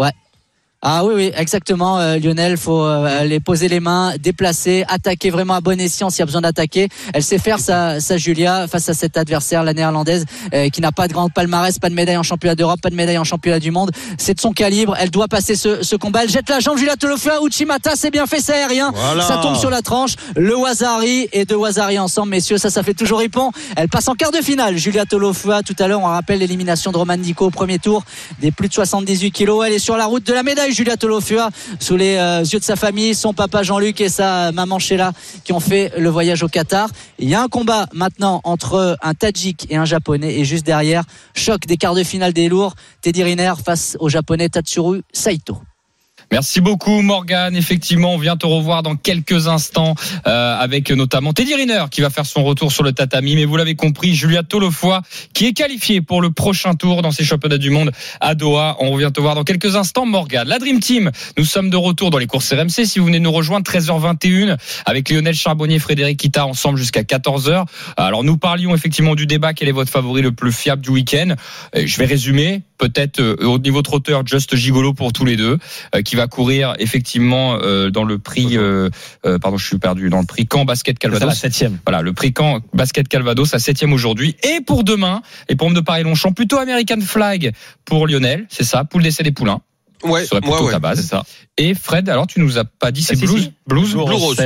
Ah 0.88 1.04
oui, 1.04 1.14
oui, 1.16 1.32
exactement, 1.36 1.98
euh, 1.98 2.20
Lionel. 2.20 2.58
Faut 2.58 2.84
euh, 2.84 3.22
aller 3.22 3.40
poser 3.40 3.68
les 3.68 3.80
mains, 3.80 4.14
déplacer, 4.20 4.86
attaquer 4.88 5.32
vraiment 5.32 5.56
à 5.56 5.60
bon 5.60 5.80
escient 5.80 6.12
s'il 6.12 6.20
y 6.20 6.22
a 6.22 6.28
besoin 6.28 6.42
d'attaquer. 6.42 6.90
Elle 7.12 7.24
sait 7.24 7.40
faire 7.40 7.58
sa, 7.58 8.00
sa 8.00 8.18
Julia 8.18 8.68
face 8.68 8.88
à 8.88 8.94
cet 8.94 9.18
adversaire, 9.18 9.64
la 9.64 9.74
néerlandaise, 9.74 10.26
euh, 10.54 10.70
qui 10.70 10.82
n'a 10.82 10.92
pas 10.92 11.08
de 11.08 11.14
grande 11.14 11.34
palmarès, 11.34 11.80
pas 11.80 11.90
de 11.90 11.96
médaille 11.96 12.18
en 12.18 12.24
championnat 12.24 12.54
d'Europe, 12.54 12.82
pas 12.82 12.92
de 12.92 12.96
médaille 12.96 13.18
en 13.18 13.24
championnat 13.24 13.60
du 13.60 13.72
monde. 13.72 13.90
C'est 14.20 14.36
de 14.36 14.40
son 14.40 14.52
calibre. 14.52 14.96
Elle 15.00 15.10
doit 15.10 15.28
passer 15.28 15.56
ce, 15.56 15.82
ce 15.82 15.96
combat. 15.96 16.22
Elle 16.22 16.30
jette 16.30 16.50
la 16.50 16.60
jambe, 16.60 16.78
Julia 16.78 16.96
Tolofua, 16.96 17.42
Uchimata, 17.44 17.96
c'est 17.96 18.12
bien 18.12 18.28
fait, 18.28 18.40
c'est 18.40 18.54
aérien. 18.54 18.92
Voilà. 18.94 19.24
Ça 19.24 19.38
tombe 19.38 19.56
sur 19.56 19.72
la 19.72 19.82
tranche. 19.82 20.14
Le 20.36 20.56
Wazari 20.56 21.30
et 21.34 21.46
deux 21.46 21.56
Wazari 21.56 21.98
ensemble, 21.98 22.30
messieurs, 22.30 22.60
ça, 22.60 22.70
ça 22.70 22.84
fait 22.84 22.94
toujours 22.94 23.18
ripon. 23.18 23.50
Elle 23.76 23.90
passe 23.90 24.08
en 24.08 24.14
quart 24.14 24.32
de 24.32 24.38
finale. 24.38 24.78
Julia 24.78 25.08
Tolofua, 25.08 25.64
tout 25.64 25.76
à 25.80 25.88
l'heure, 25.88 26.02
on 26.02 26.06
rappelle 26.10 26.38
l'élimination 26.38 26.92
de 26.92 26.98
Roman 26.98 27.18
Dico 27.18 27.48
au 27.48 27.50
premier 27.50 27.80
tour 27.80 28.04
des 28.40 28.52
plus 28.52 28.68
de 28.68 28.74
78 28.76 29.32
kilos. 29.32 29.66
Elle 29.66 29.74
est 29.74 29.80
sur 29.80 29.98
la 29.98 30.06
route 30.06 30.24
de 30.24 30.34
la 30.34 30.44
médaille, 30.44 30.75
Julia 30.76 30.98
Tolofua, 30.98 31.50
sous 31.80 31.96
les 31.96 32.18
euh, 32.18 32.44
yeux 32.44 32.60
de 32.60 32.64
sa 32.64 32.76
famille, 32.76 33.16
son 33.16 33.34
papa 33.34 33.64
Jean-Luc 33.64 34.02
et 34.02 34.10
sa 34.10 34.52
maman 34.52 34.78
Sheila 34.78 35.14
qui 35.46 35.54
ont 35.54 35.62
fait 35.62 35.94
le 35.98 36.10
voyage 36.10 36.44
au 36.44 36.50
Qatar. 36.50 36.90
Il 37.18 37.30
y 37.30 37.34
a 37.34 37.42
un 37.42 37.48
combat 37.48 37.88
maintenant 37.94 38.42
entre 38.44 38.98
un 39.02 39.14
Tadjik 39.14 39.68
et 39.70 39.78
un 39.78 39.86
Japonais 39.86 40.36
et 40.38 40.44
juste 40.44 40.66
derrière, 40.66 41.04
choc 41.34 41.66
des 41.66 41.78
quarts 41.78 41.96
de 41.96 42.04
finale 42.04 42.34
des 42.34 42.50
lourds, 42.50 42.76
Teddy 43.02 43.24
Riner 43.24 43.54
face 43.64 43.96
au 44.02 44.10
Japonais 44.10 44.50
Tatsuru 44.50 45.04
Saito. 45.14 45.58
Merci 46.32 46.62
beaucoup 46.62 47.02
Morgan. 47.02 47.56
Effectivement, 47.56 48.14
on 48.14 48.18
vient 48.18 48.38
te 48.38 48.46
revoir 48.46 48.84
dans 48.84 48.96
quelques 48.96 49.48
instants 49.48 49.96
euh, 50.28 50.58
avec 50.60 50.92
notamment 50.92 51.34
Teddy 51.34 51.56
Riner 51.56 51.86
qui 51.92 52.02
va 52.02 52.10
faire 52.10 52.26
son 52.26 52.44
retour 52.44 52.72
sur 52.72 52.84
le 52.84 52.92
tatami. 52.92 53.36
Mais 53.36 53.46
vous 53.46 53.58
l'avez 53.58 53.76
compris, 53.76 54.16
Julia 54.16 54.44
Tolofoy 54.44 55.00
qui 55.34 55.46
est 55.46 55.54
qualifiée 55.54 56.02
pour 56.02 56.22
le 56.22 56.32
prochain 56.32 56.74
tour 56.74 57.02
dans 57.02 57.12
ces 57.12 57.24
championnats 57.24 57.58
du 57.58 57.70
monde 57.70 57.92
à 58.22 58.36
Doha. 58.36 58.78
On 58.80 58.92
revient 58.92 59.12
te 59.14 59.22
voir 59.22 59.36
dans 59.36 59.44
quelques 59.44 59.76
instants 59.76 60.06
Morgan. 60.06 60.48
La 60.48 60.60
Dream 60.60 60.80
Team, 60.80 61.12
nous 61.38 61.46
sommes 61.46 61.70
de 61.70 61.78
retour 61.78 62.10
dans 62.10 62.18
les 62.18 62.28
courses 62.28 62.52
RMC. 62.52 62.86
Si 62.86 63.00
vous 63.00 63.06
venez 63.06 63.20
nous 63.20 63.32
rejoindre 63.32 63.70
13h21 63.70 64.58
avec 64.86 65.10
Lionel 65.10 65.36
Charbonnier, 65.36 65.80
Frédéric 65.80 66.20
Kita 66.20 66.46
ensemble 66.46 66.78
jusqu'à 66.78 67.02
14h. 67.04 67.66
Alors 67.98 68.24
nous 68.24 68.38
parlions 68.38 68.74
effectivement 68.74 69.16
du 69.16 69.28
débat. 69.28 69.54
Quel 69.54 69.70
est 69.70 69.74
votre 69.74 69.92
favori 69.92 70.22
le 70.22 70.32
plus 70.32 70.52
fiable 70.52 70.82
du 70.82 70.90
week-end? 70.90 71.36
Euh, 71.76 71.84
Je 71.86 71.98
vais 71.98 72.06
résumer. 72.06 72.64
Peut-être 72.78 73.20
euh, 73.22 73.36
au 73.46 73.58
niveau 73.58 73.82
trotteur, 73.82 74.26
Just 74.26 74.56
Gigolo 74.56 74.94
pour 74.94 75.14
tous 75.14 75.24
les 75.26 75.38
deux, 75.38 75.58
euh, 75.96 76.02
qui 76.02 76.16
va 76.16 76.28
courir 76.28 76.74
effectivement 76.80 77.58
euh, 77.62 77.90
dans 77.90 78.04
le 78.04 78.20
prix. 78.20 78.58
euh, 78.58 78.90
euh, 79.26 79.40
pardon, 79.40 79.58
je 79.58 79.66
suis 79.66 79.78
perdu 79.78 80.10
dans 80.10 80.20
le 80.20 80.26
prix 80.26 80.46
Camp 80.46 80.66
Basket 80.66 80.98
C'est 81.02 81.08
la 81.08 81.12
Calvados. 81.20 81.38
septième. 81.40 81.78
Voilà, 81.86 82.02
le 82.02 82.12
prix 82.14 82.34
Camp 82.34 82.60
Basket 82.74 83.08
Calvados 83.08 83.54
à 83.54 83.60
septième 83.60 83.94
aujourd'hui. 83.94 84.36
Et 84.44 84.60
pour 84.62 84.84
demain, 84.84 85.22
les 85.50 85.56
pompes 85.56 85.74
de 85.74 85.80
Paris-Longchamp, 85.80 86.34
plutôt 86.34 86.58
American 86.58 87.00
Flag 87.02 87.54
pour 87.86 88.08
Lionel, 88.08 88.46
c'est 88.50 88.64
ça, 88.66 88.84
poule 88.84 89.04
d'essai 89.04 89.24
des 89.24 89.32
poulains. 89.32 89.62
Ouais, 90.04 90.22
Ce 90.24 90.28
serait 90.28 90.42
plutôt 90.42 90.66
ouais, 90.66 90.72
ta 90.72 90.80
base. 90.80 91.00
C'est 91.02 91.08
ça. 91.08 91.24
Et 91.58 91.74
Fred, 91.74 92.10
alors 92.10 92.28
tu 92.28 92.40
nous 92.42 92.58
as 92.58 92.66
pas 92.66 92.92
dit, 92.92 93.02
c'est 93.02 93.14
Ah, 93.16 93.20
si, 93.20 93.26
Blues. 93.26 93.52
Blues, 93.68 93.92
Blue 93.94 94.02
Rose. 94.02 94.38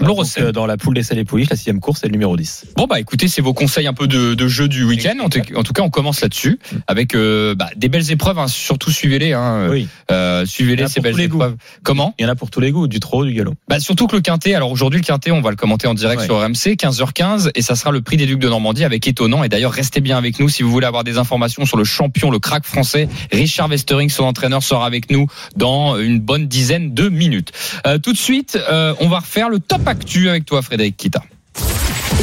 Donc, 0.00 0.24
Seine. 0.26 0.44
euh, 0.46 0.52
dans 0.52 0.66
la 0.66 0.76
poule 0.76 0.94
des 0.94 1.12
et 1.12 1.24
pouliches, 1.24 1.50
la 1.50 1.56
sixième 1.56 1.80
course, 1.80 2.00
c'est 2.00 2.06
le 2.08 2.12
numéro 2.12 2.36
10. 2.36 2.66
Bon 2.76 2.86
bah 2.86 2.98
écoutez, 3.00 3.28
c'est 3.28 3.40
vos 3.42 3.54
conseils 3.54 3.86
un 3.86 3.92
peu 3.92 4.06
de, 4.08 4.34
de 4.34 4.48
jeu 4.48 4.66
du 4.68 4.84
week-end. 4.84 5.14
En, 5.22 5.28
tout- 5.28 5.40
en 5.54 5.62
tout 5.62 5.72
cas, 5.72 5.82
on 5.82 5.90
commence 5.90 6.20
là-dessus 6.22 6.58
avec 6.88 7.14
euh, 7.14 7.54
bah, 7.54 7.68
des 7.76 7.88
belles 7.88 8.10
épreuves. 8.10 8.38
hein. 8.38 8.48
Surtout 8.48 8.90
suivez-les. 8.90 9.32
Hein. 9.32 9.68
Oui. 9.70 9.86
Euh, 10.10 10.44
suivez-les 10.46 10.88
ces 10.88 11.00
belles 11.00 11.14
goûts. 11.14 11.36
épreuves. 11.36 11.56
Comment 11.82 12.14
Il 12.18 12.22
y 12.22 12.26
en 12.26 12.28
a 12.30 12.34
pour 12.34 12.50
tous 12.50 12.60
les 12.60 12.70
goûts, 12.72 12.88
du 12.88 13.00
trot, 13.00 13.24
du 13.24 13.32
galop. 13.34 13.54
Bah 13.68 13.78
surtout 13.80 14.06
que 14.06 14.16
le 14.16 14.22
quintet. 14.22 14.54
Alors 14.54 14.70
aujourd'hui 14.72 15.00
le 15.00 15.04
quintet, 15.06 15.30
on 15.30 15.40
va 15.40 15.50
le 15.50 15.56
commenter 15.56 15.86
en 15.86 15.94
direct 15.94 16.20
Ouais. 16.20 16.26
sur 16.26 16.40
RMC 16.40 16.76
15h15 16.76 17.50
et 17.54 17.62
ça 17.62 17.76
sera 17.76 17.90
le 17.90 18.00
prix 18.00 18.16
des 18.16 18.26
Ducs 18.26 18.38
de 18.40 18.48
Normandie 18.48 18.84
avec 18.84 19.06
étonnant. 19.06 19.44
Et 19.44 19.48
d'ailleurs 19.48 19.72
restez 19.72 20.00
bien 20.00 20.16
avec 20.18 20.40
nous 20.40 20.48
si 20.48 20.62
vous 20.62 20.70
voulez 20.70 20.86
avoir 20.86 21.04
des 21.04 21.18
informations 21.18 21.66
sur 21.66 21.76
le 21.76 21.84
champion, 21.84 22.30
le 22.30 22.38
crack 22.38 22.64
français. 22.64 23.08
Richard 23.32 23.68
Westering, 23.68 24.08
son 24.10 24.24
entraîneur, 24.24 24.62
sera 24.62 24.86
avec 24.86 25.10
nous 25.10 25.26
dans 25.56 25.98
une 25.98 26.20
bonne 26.20 26.46
dizaine 26.46 26.94
de 26.94 27.08
minutes. 27.08 27.52
Euh, 27.86 27.98
tout 27.98 28.12
de 28.12 28.18
suite, 28.18 28.58
euh, 28.70 28.94
on 29.00 29.08
va 29.08 29.18
refaire 29.18 29.48
le 29.48 29.58
top 29.58 29.83
actu 29.86 30.28
avec 30.28 30.44
toi, 30.46 30.62
Frédéric 30.62 30.96
Kita. 30.96 31.22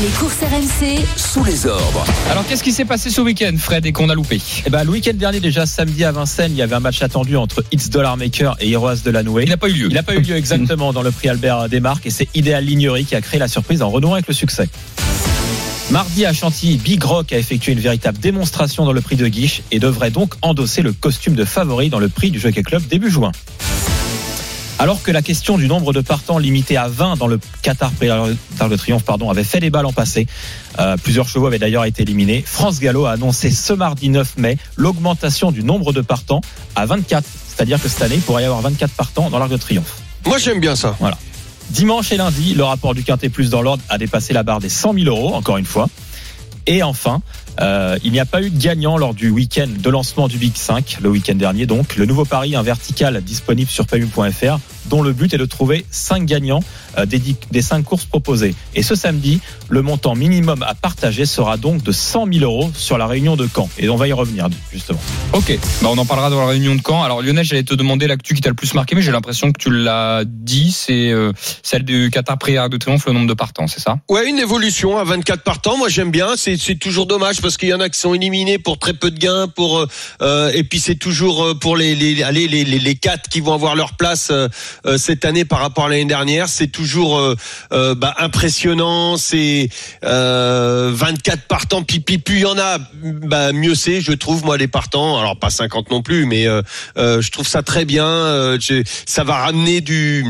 Les 0.01 0.08
courses 0.18 0.39
RMC, 0.41 1.06
Sous 1.18 1.44
les 1.44 1.65
ordres. 1.68 2.06
Alors 2.30 2.46
qu'est-ce 2.48 2.63
qui 2.63 2.72
s'est 2.72 2.86
passé 2.86 3.10
ce 3.10 3.22
week-end, 3.22 3.53
Fred, 3.58 3.86
et 3.86 3.91
qu'on 3.91 4.10
a 4.10 4.15
loupé? 4.15 4.41
Eh 4.65 4.70
ben, 4.70 4.84
le 4.84 4.89
week-end 4.89 5.13
dernier, 5.13 5.39
déjà, 5.39 5.65
samedi 5.65 6.03
à 6.06 6.12
Vincennes, 6.12 6.53
il 6.53 6.58
y 6.58 6.62
avait 6.62 6.75
un 6.75 6.80
match 6.80 7.01
attendu 7.01 7.36
entre 7.36 7.63
It's 7.72 7.89
Dollar 7.89 8.18
Maker 8.18 8.56
et 8.60 8.72
Heroes 8.72 9.01
de 9.03 9.12
la 9.12 9.22
Nouée. 9.22 9.44
Il 9.44 9.50
n'a 9.50 9.58
pas 9.58 9.70
eu 9.70 9.74
lieu. 9.74 9.88
Il 9.89 9.94
n'a 9.94 10.03
pas 10.03 10.15
eu 10.15 10.22
lieu 10.22 10.36
exactement 10.38 10.94
dans 10.94 11.03
le 11.03 11.12
prix 11.12 11.30
Albert 11.30 11.70
Desmarques 11.70 12.06
et 12.06 12.10
c'est 12.10 12.30
Idéal 12.34 12.65
Lignerie 12.65 13.06
qui 13.06 13.15
a 13.15 13.22
créé 13.22 13.39
la 13.39 13.48
surprise 13.48 13.82
en 13.82 13.89
renouant 13.89 14.13
avec 14.13 14.27
le 14.27 14.34
succès. 14.34 14.70
Mardi 15.91 16.25
à 16.25 16.32
Chantilly, 16.32 16.77
Big 16.77 17.03
Rock 17.03 17.34
a 17.34 17.38
effectué 17.38 17.74
une 17.74 17.80
véritable 17.80 18.18
démonstration 18.18 18.86
dans 18.86 18.94
le 18.94 19.01
prix 19.01 19.18
de 19.18 19.27
Guiche 19.27 19.62
et 19.72 19.80
devrait 19.80 20.10
donc 20.10 20.36
endosser 20.41 20.82
le 20.82 20.94
costume 20.94 21.36
de 21.36 21.44
favori 21.44 21.89
dans 21.89 22.00
le 22.00 22.08
prix 22.08 22.32
du 22.32 22.39
Jockey 22.39 22.63
Club 22.63 22.82
début 22.88 23.12
juin. 23.12 23.34
Alors 24.81 25.03
que 25.03 25.11
la 25.11 25.21
question 25.21 25.59
du 25.59 25.67
nombre 25.67 25.93
de 25.93 26.01
partants 26.01 26.39
limité 26.39 26.75
à 26.75 26.88
20 26.88 27.15
dans 27.17 27.27
le 27.27 27.39
Qatar 27.61 27.91
Prix 27.91 28.07
d'Arc 28.07 28.71
de 28.71 28.75
Triomphe 28.75 29.03
pardon, 29.03 29.29
avait 29.29 29.43
fait 29.43 29.59
débat 29.59 29.83
l'an 29.83 29.93
passé, 29.93 30.25
euh, 30.79 30.97
plusieurs 30.97 31.27
chevaux 31.27 31.45
avaient 31.45 31.59
d'ailleurs 31.59 31.85
été 31.85 32.01
éliminés. 32.01 32.43
France 32.43 32.79
Gallo 32.79 33.05
a 33.05 33.11
annoncé 33.11 33.51
ce 33.51 33.73
mardi 33.73 34.09
9 34.09 34.38
mai 34.38 34.57
l'augmentation 34.77 35.51
du 35.51 35.63
nombre 35.63 35.93
de 35.93 36.01
partants 36.01 36.41
à 36.75 36.88
24. 36.88 37.23
C'est-à-dire 37.23 37.79
que 37.79 37.88
cette 37.88 38.01
année, 38.01 38.15
il 38.15 38.21
pourrait 38.21 38.41
y 38.41 38.45
avoir 38.45 38.61
24 38.61 38.91
partants 38.93 39.29
dans 39.29 39.38
l'Arc 39.38 39.51
de 39.51 39.57
Triomphe. 39.57 39.97
Moi, 40.25 40.39
j'aime 40.39 40.59
bien 40.59 40.75
ça. 40.75 40.97
Dimanche 41.69 42.11
et 42.11 42.17
lundi, 42.17 42.55
le 42.55 42.63
rapport 42.63 42.95
du 42.95 43.03
Quintet 43.03 43.29
Plus 43.29 43.51
dans 43.51 43.61
l'ordre 43.61 43.83
a 43.88 44.00
dépassé 44.00 44.33
la 44.33 44.41
barre 44.41 44.61
des 44.61 44.69
100 44.69 44.95
000 44.95 45.05
euros, 45.05 45.35
encore 45.35 45.57
une 45.57 45.65
fois. 45.65 45.89
Et 46.65 46.81
enfin, 46.81 47.21
euh, 47.60 47.98
il 48.03 48.12
n'y 48.12 48.20
a 48.20 48.25
pas 48.25 48.41
eu 48.41 48.50
de 48.50 48.58
gagnant 48.58 48.98
lors 48.98 49.13
du 49.13 49.29
week-end 49.29 49.67
de 49.77 49.89
lancement 49.89 50.27
du 50.27 50.38
Big 50.38 50.55
5, 50.55 50.98
le 51.01 51.10
week-end 51.10 51.36
dernier 51.36 51.65
donc. 51.65 51.96
Le 51.96 52.05
nouveau 52.05 52.25
pari, 52.25 52.55
un 52.55 52.63
vertical 52.63 53.22
disponible 53.22 53.70
sur 53.70 53.86
payu.fr, 53.86 54.60
dont 54.86 55.01
le 55.01 55.13
but 55.13 55.34
est 55.34 55.38
de 55.38 55.46
trouver 55.46 55.86
5 55.91 56.25
gagnants 56.25 56.63
des, 57.05 57.19
dix- 57.19 57.36
des 57.51 57.62
5 57.62 57.83
courses 57.83 58.05
proposées. 58.05 58.55
Et 58.75 58.83
ce 58.83 58.95
samedi, 58.95 59.39
le 59.69 59.81
montant 59.81 60.15
minimum 60.15 60.63
à 60.63 60.74
partager 60.75 61.25
sera 61.25 61.57
donc 61.57 61.83
de 61.83 61.91
100 61.91 62.27
000 62.33 62.43
euros 62.45 62.71
sur 62.75 62.98
la 62.98 63.07
réunion 63.07 63.36
de 63.36 63.48
Caen. 63.53 63.69
Et 63.77 63.89
on 63.89 63.95
va 63.95 64.08
y 64.08 64.13
revenir, 64.13 64.47
justement. 64.71 64.99
Ok, 65.34 65.58
bah 65.82 65.89
on 65.91 65.97
en 65.97 66.06
parlera 66.06 66.30
dans 66.30 66.39
la 66.41 66.47
réunion 66.47 66.75
de 66.75 66.82
Caen. 66.86 67.04
Alors 67.04 67.21
Lionel, 67.21 67.45
j'allais 67.45 67.63
te 67.63 67.73
demander 67.73 68.08
l'actu 68.08 68.34
qui 68.34 68.41
t'a 68.41 68.49
le 68.49 68.56
plus 68.56 68.73
marqué, 68.73 68.95
mais 68.95 69.01
j'ai 69.01 69.12
l'impression 69.12 69.51
que 69.51 69.60
tu 69.62 69.69
l'as 69.71 70.23
dit, 70.25 70.71
c'est 70.71 71.10
euh, 71.12 71.32
celle 71.63 71.84
du 71.84 72.10
Qatar 72.12 72.38
Prix 72.38 72.58
Arc 72.58 72.69
de 72.71 72.77
Triomphe, 72.77 73.06
le 73.06 73.13
nombre 73.13 73.27
de 73.27 73.34
partants, 73.34 73.67
c'est 73.67 73.80
ça? 73.80 73.97
Ouais, 74.10 74.30
une 74.30 74.39
évolution 74.39 74.97
à 74.97 75.04
24 75.04 75.43
partants. 75.43 75.77
Moi, 75.77 75.89
j'aime 75.89 76.12
bien. 76.12 76.30
C'est 76.36 76.58
c'est 76.58 76.75
toujours 76.75 77.06
dommage 77.06 77.41
parce 77.41 77.58
qu'il 77.58 77.69
y 77.69 77.73
en 77.73 77.80
a 77.80 77.89
qui 77.89 77.99
sont 77.99 78.13
éliminés 78.13 78.58
pour 78.60 78.77
très 78.80 78.93
peu 78.93 79.12
de 79.12 79.17
gains. 79.17 79.47
Pour 79.47 79.80
euh, 79.80 79.88
euh, 80.21 80.51
et 80.54 80.63
puis 80.63 80.80
c'est 80.80 80.95
toujours 80.95 81.43
euh, 81.43 81.54
pour 81.56 81.75
les 81.77 81.95
les 81.95 82.21
allez, 82.23 82.47
les 82.47 82.63
les 82.63 82.80
les 82.80 82.95
quatre 82.95 83.30
qui 83.30 83.39
vont 83.39 83.54
avoir 83.54 83.75
leur 83.75 83.93
place 83.93 84.30
euh, 84.32 84.47
euh, 84.86 84.97
cette 84.97 85.25
année 85.25 85.45
par 85.45 85.60
rapport 85.60 85.86
à 85.86 85.89
l'année 85.89 86.06
dernière. 86.06 86.49
C'est 86.49 86.67
toujours 86.82 87.20
euh, 87.20 87.36
euh, 87.74 87.94
bah, 87.94 88.15
impressionnant. 88.17 89.17
C'est 89.17 89.70
euh, 90.04 90.91
24 90.94 91.48
partants. 91.48 91.84
Puis 91.84 92.00
puis 92.00 92.17
plus 92.17 92.38
il 92.38 92.41
y 92.41 92.46
en 92.46 92.58
a, 92.58 92.80
bah, 93.04 93.52
mieux 93.54 93.76
c'est. 93.76 94.02
Je 94.02 94.13
trouve 94.13 94.44
moi 94.44 94.58
les 94.58 94.67
partants. 94.67 95.20
Alors 95.20 95.38
pas 95.38 95.52
50 95.52 95.91
non 95.91 96.02
plus, 96.02 96.26
mais 96.26 96.48
euh, 96.48 96.62
euh, 96.98 97.22
je 97.22 97.32
trouve 97.32 97.48
ça 97.48 97.62
très 97.62 97.86
bien. 97.86 98.08
Euh, 98.08 98.58
ça 99.06 99.24
va 99.24 99.36
ramener 99.36 99.82
du 99.82 100.26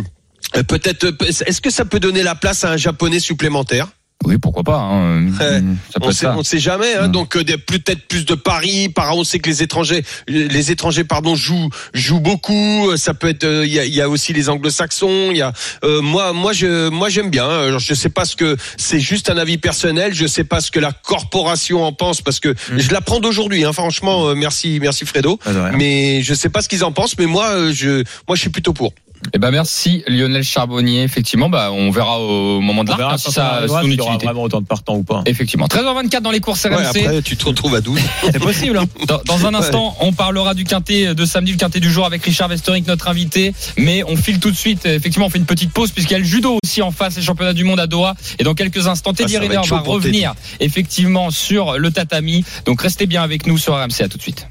euh, 0.57 0.63
Peut-être. 0.63 1.15
Est-ce 1.25 1.61
que 1.61 1.69
ça 1.69 1.85
peut 1.85 1.99
donner 1.99 2.23
la 2.23 2.35
place 2.35 2.65
à 2.65 2.71
un 2.71 2.77
japonais 2.77 3.19
supplémentaire? 3.19 3.87
Oui, 4.25 4.37
pourquoi 4.37 4.63
pas. 4.63 4.77
hein. 4.77 5.27
Ouais. 5.27 5.61
Ça 5.91 5.99
peut 5.99 6.07
on 6.07 6.11
sait, 6.11 6.25
ça. 6.25 6.35
on 6.37 6.43
sait 6.43 6.59
jamais. 6.59 6.93
Hein. 6.95 7.07
Donc 7.07 7.35
euh, 7.35 7.43
peut-être 7.43 8.07
plus 8.07 8.25
de 8.25 8.35
paris. 8.35 8.89
Par 8.89 9.15
on 9.17 9.23
sait 9.23 9.39
que 9.39 9.49
les 9.49 9.63
étrangers, 9.63 10.03
les 10.27 10.71
étrangers 10.71 11.03
pardon 11.03 11.35
jouent 11.35 11.69
jouent 11.93 12.19
beaucoup. 12.19 12.89
Euh, 12.89 12.97
Ça 12.97 13.13
peut 13.13 13.29
être. 13.29 13.43
euh, 13.43 13.65
Il 13.65 13.71
y, 13.73 13.79
a, 13.79 13.85
y 13.85 14.01
a 14.01 14.09
aussi 14.09 14.33
les 14.33 14.49
Anglo-Saxons. 14.49 15.29
Il 15.31 15.37
y 15.37 15.41
a. 15.41 15.53
euh, 15.83 16.01
moi 16.01 16.33
moi 16.33 16.53
je 16.53 16.89
moi 16.89 17.09
j'aime 17.09 17.29
bien. 17.29 17.47
Alors, 17.49 17.79
je 17.79 17.93
sais 17.93 18.09
pas 18.09 18.25
ce 18.25 18.35
que 18.35 18.55
c'est 18.77 18.99
juste 18.99 19.29
un 19.29 19.37
avis 19.37 19.57
personnel. 19.57 20.13
Je 20.13 20.27
sais 20.27 20.43
pas 20.43 20.61
ce 20.61 20.71
que 20.71 20.79
la 20.79 20.91
corporation 20.91 21.83
en 21.83 21.93
pense 21.93 22.21
parce 22.21 22.39
que 22.39 22.49
Mm. 22.71 22.79
je 22.79 22.91
l'apprends 22.93 23.19
d'aujourd'hui. 23.19 23.63
Hein, 23.65 23.73
franchement, 23.73 24.27
euh, 24.29 24.35
merci 24.35 24.79
merci 24.81 25.05
Fredo. 25.05 25.39
Mais 25.77 26.21
je 26.21 26.33
sais 26.33 26.49
pas 26.49 26.61
ce 26.61 26.69
qu'ils 26.69 26.83
en 26.83 26.91
pensent. 26.91 27.17
Mais 27.17 27.25
moi 27.25 27.47
euh, 27.49 27.73
je 27.73 28.03
moi 28.27 28.35
je 28.35 28.41
suis 28.41 28.49
plutôt 28.49 28.73
pour. 28.73 28.93
Eh 29.33 29.37
ben 29.37 29.51
merci 29.51 30.03
Lionel 30.07 30.43
Charbonnier. 30.43 31.03
Effectivement, 31.03 31.49
bah 31.49 31.71
on 31.71 31.91
verra 31.91 32.19
au 32.19 32.59
moment 32.59 32.83
de 32.83 32.89
l'arc 32.89 33.01
hein, 33.13 33.17
si 33.17 33.31
ça 33.31 33.57
a 33.57 33.67
son 33.67 33.81
il 33.83 33.93
y 33.93 33.99
aura 33.99 34.09
utilité. 34.11 34.25
vraiment 34.25 34.43
autant 34.43 34.61
de 34.61 34.65
partants 34.65 34.95
ou 34.95 35.03
pas. 35.03 35.23
Effectivement. 35.25 35.67
13h24 35.67 36.21
dans 36.21 36.31
les 36.31 36.39
courses 36.39 36.63
Ouais, 36.65 36.75
RMC. 36.75 36.87
après 37.05 37.21
tu 37.21 37.37
te 37.37 37.45
retrouves 37.45 37.75
à 37.75 37.81
12. 37.81 37.99
C'est 38.31 38.39
possible. 38.39 38.77
Hein. 38.77 38.85
Dans, 39.07 39.19
dans 39.25 39.45
un 39.45 39.53
instant, 39.53 39.95
on 39.99 40.13
parlera 40.13 40.53
du 40.53 40.63
quintet 40.63 41.13
de 41.15 41.25
samedi, 41.25 41.51
le 41.51 41.57
quintet 41.57 41.79
du 41.79 41.91
jour 41.91 42.05
avec 42.05 42.23
Richard 42.23 42.49
Westering, 42.49 42.85
notre 42.87 43.07
invité. 43.07 43.53
Mais 43.77 44.03
on 44.07 44.15
file 44.15 44.39
tout 44.39 44.51
de 44.51 44.55
suite. 44.55 44.85
Effectivement, 44.85 45.25
on 45.25 45.29
fait 45.29 45.39
une 45.39 45.45
petite 45.45 45.71
pause 45.71 45.91
puisqu'il 45.91 46.13
y 46.13 46.15
a 46.15 46.19
le 46.19 46.23
judo 46.25 46.57
aussi 46.63 46.81
en 46.81 46.91
face, 46.91 47.15
les 47.17 47.21
championnats 47.23 47.53
du 47.53 47.63
monde 47.63 47.79
à 47.79 47.87
Doha. 47.87 48.15
Et 48.39 48.43
dans 48.43 48.53
quelques 48.53 48.87
instants, 48.87 49.13
Teddy 49.13 49.35
Ah, 49.37 49.39
va 49.47 49.61
va 49.61 49.79
revenir 49.79 50.33
effectivement 50.59 51.29
sur 51.31 51.77
le 51.77 51.91
tatami. 51.91 52.43
Donc 52.65 52.81
restez 52.81 53.05
bien 53.05 53.23
avec 53.23 53.47
nous 53.47 53.57
sur 53.57 53.73
RMC. 53.75 54.01
À 54.01 54.07
tout 54.07 54.17
de 54.17 54.21
suite. 54.23 54.47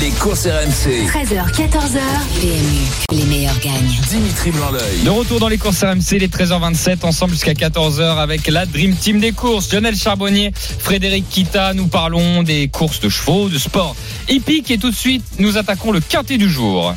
Les 0.00 0.10
courses 0.10 0.46
RMC. 0.46 1.06
13h, 1.06 1.52
14h, 1.52 2.00
PMU, 2.40 3.12
les 3.12 3.24
meilleurs 3.24 3.58
gagnent. 3.60 4.00
Dimitri 4.08 4.50
Blanc-L'œil. 4.50 5.02
De 5.04 5.10
retour 5.10 5.38
dans 5.38 5.48
les 5.48 5.58
courses 5.58 5.84
RMC, 5.84 6.18
les 6.18 6.28
13h27, 6.28 7.04
ensemble 7.04 7.32
jusqu'à 7.32 7.52
14h 7.52 8.18
avec 8.18 8.46
la 8.48 8.66
Dream 8.66 8.96
Team 8.96 9.20
des 9.20 9.32
courses. 9.32 9.72
Lionel 9.72 9.94
Charbonnier, 9.94 10.52
Frédéric 10.54 11.28
Kita, 11.28 11.74
nous 11.74 11.86
parlons 11.86 12.42
des 12.42 12.68
courses 12.68 13.00
de 13.00 13.08
chevaux, 13.08 13.48
de 13.48 13.58
sport 13.58 13.94
hippique. 14.28 14.70
Et 14.70 14.78
tout 14.78 14.90
de 14.90 14.96
suite, 14.96 15.24
nous 15.38 15.58
attaquons 15.58 15.92
le 15.92 16.00
quintet 16.00 16.38
du 16.38 16.48
jour. 16.48 16.94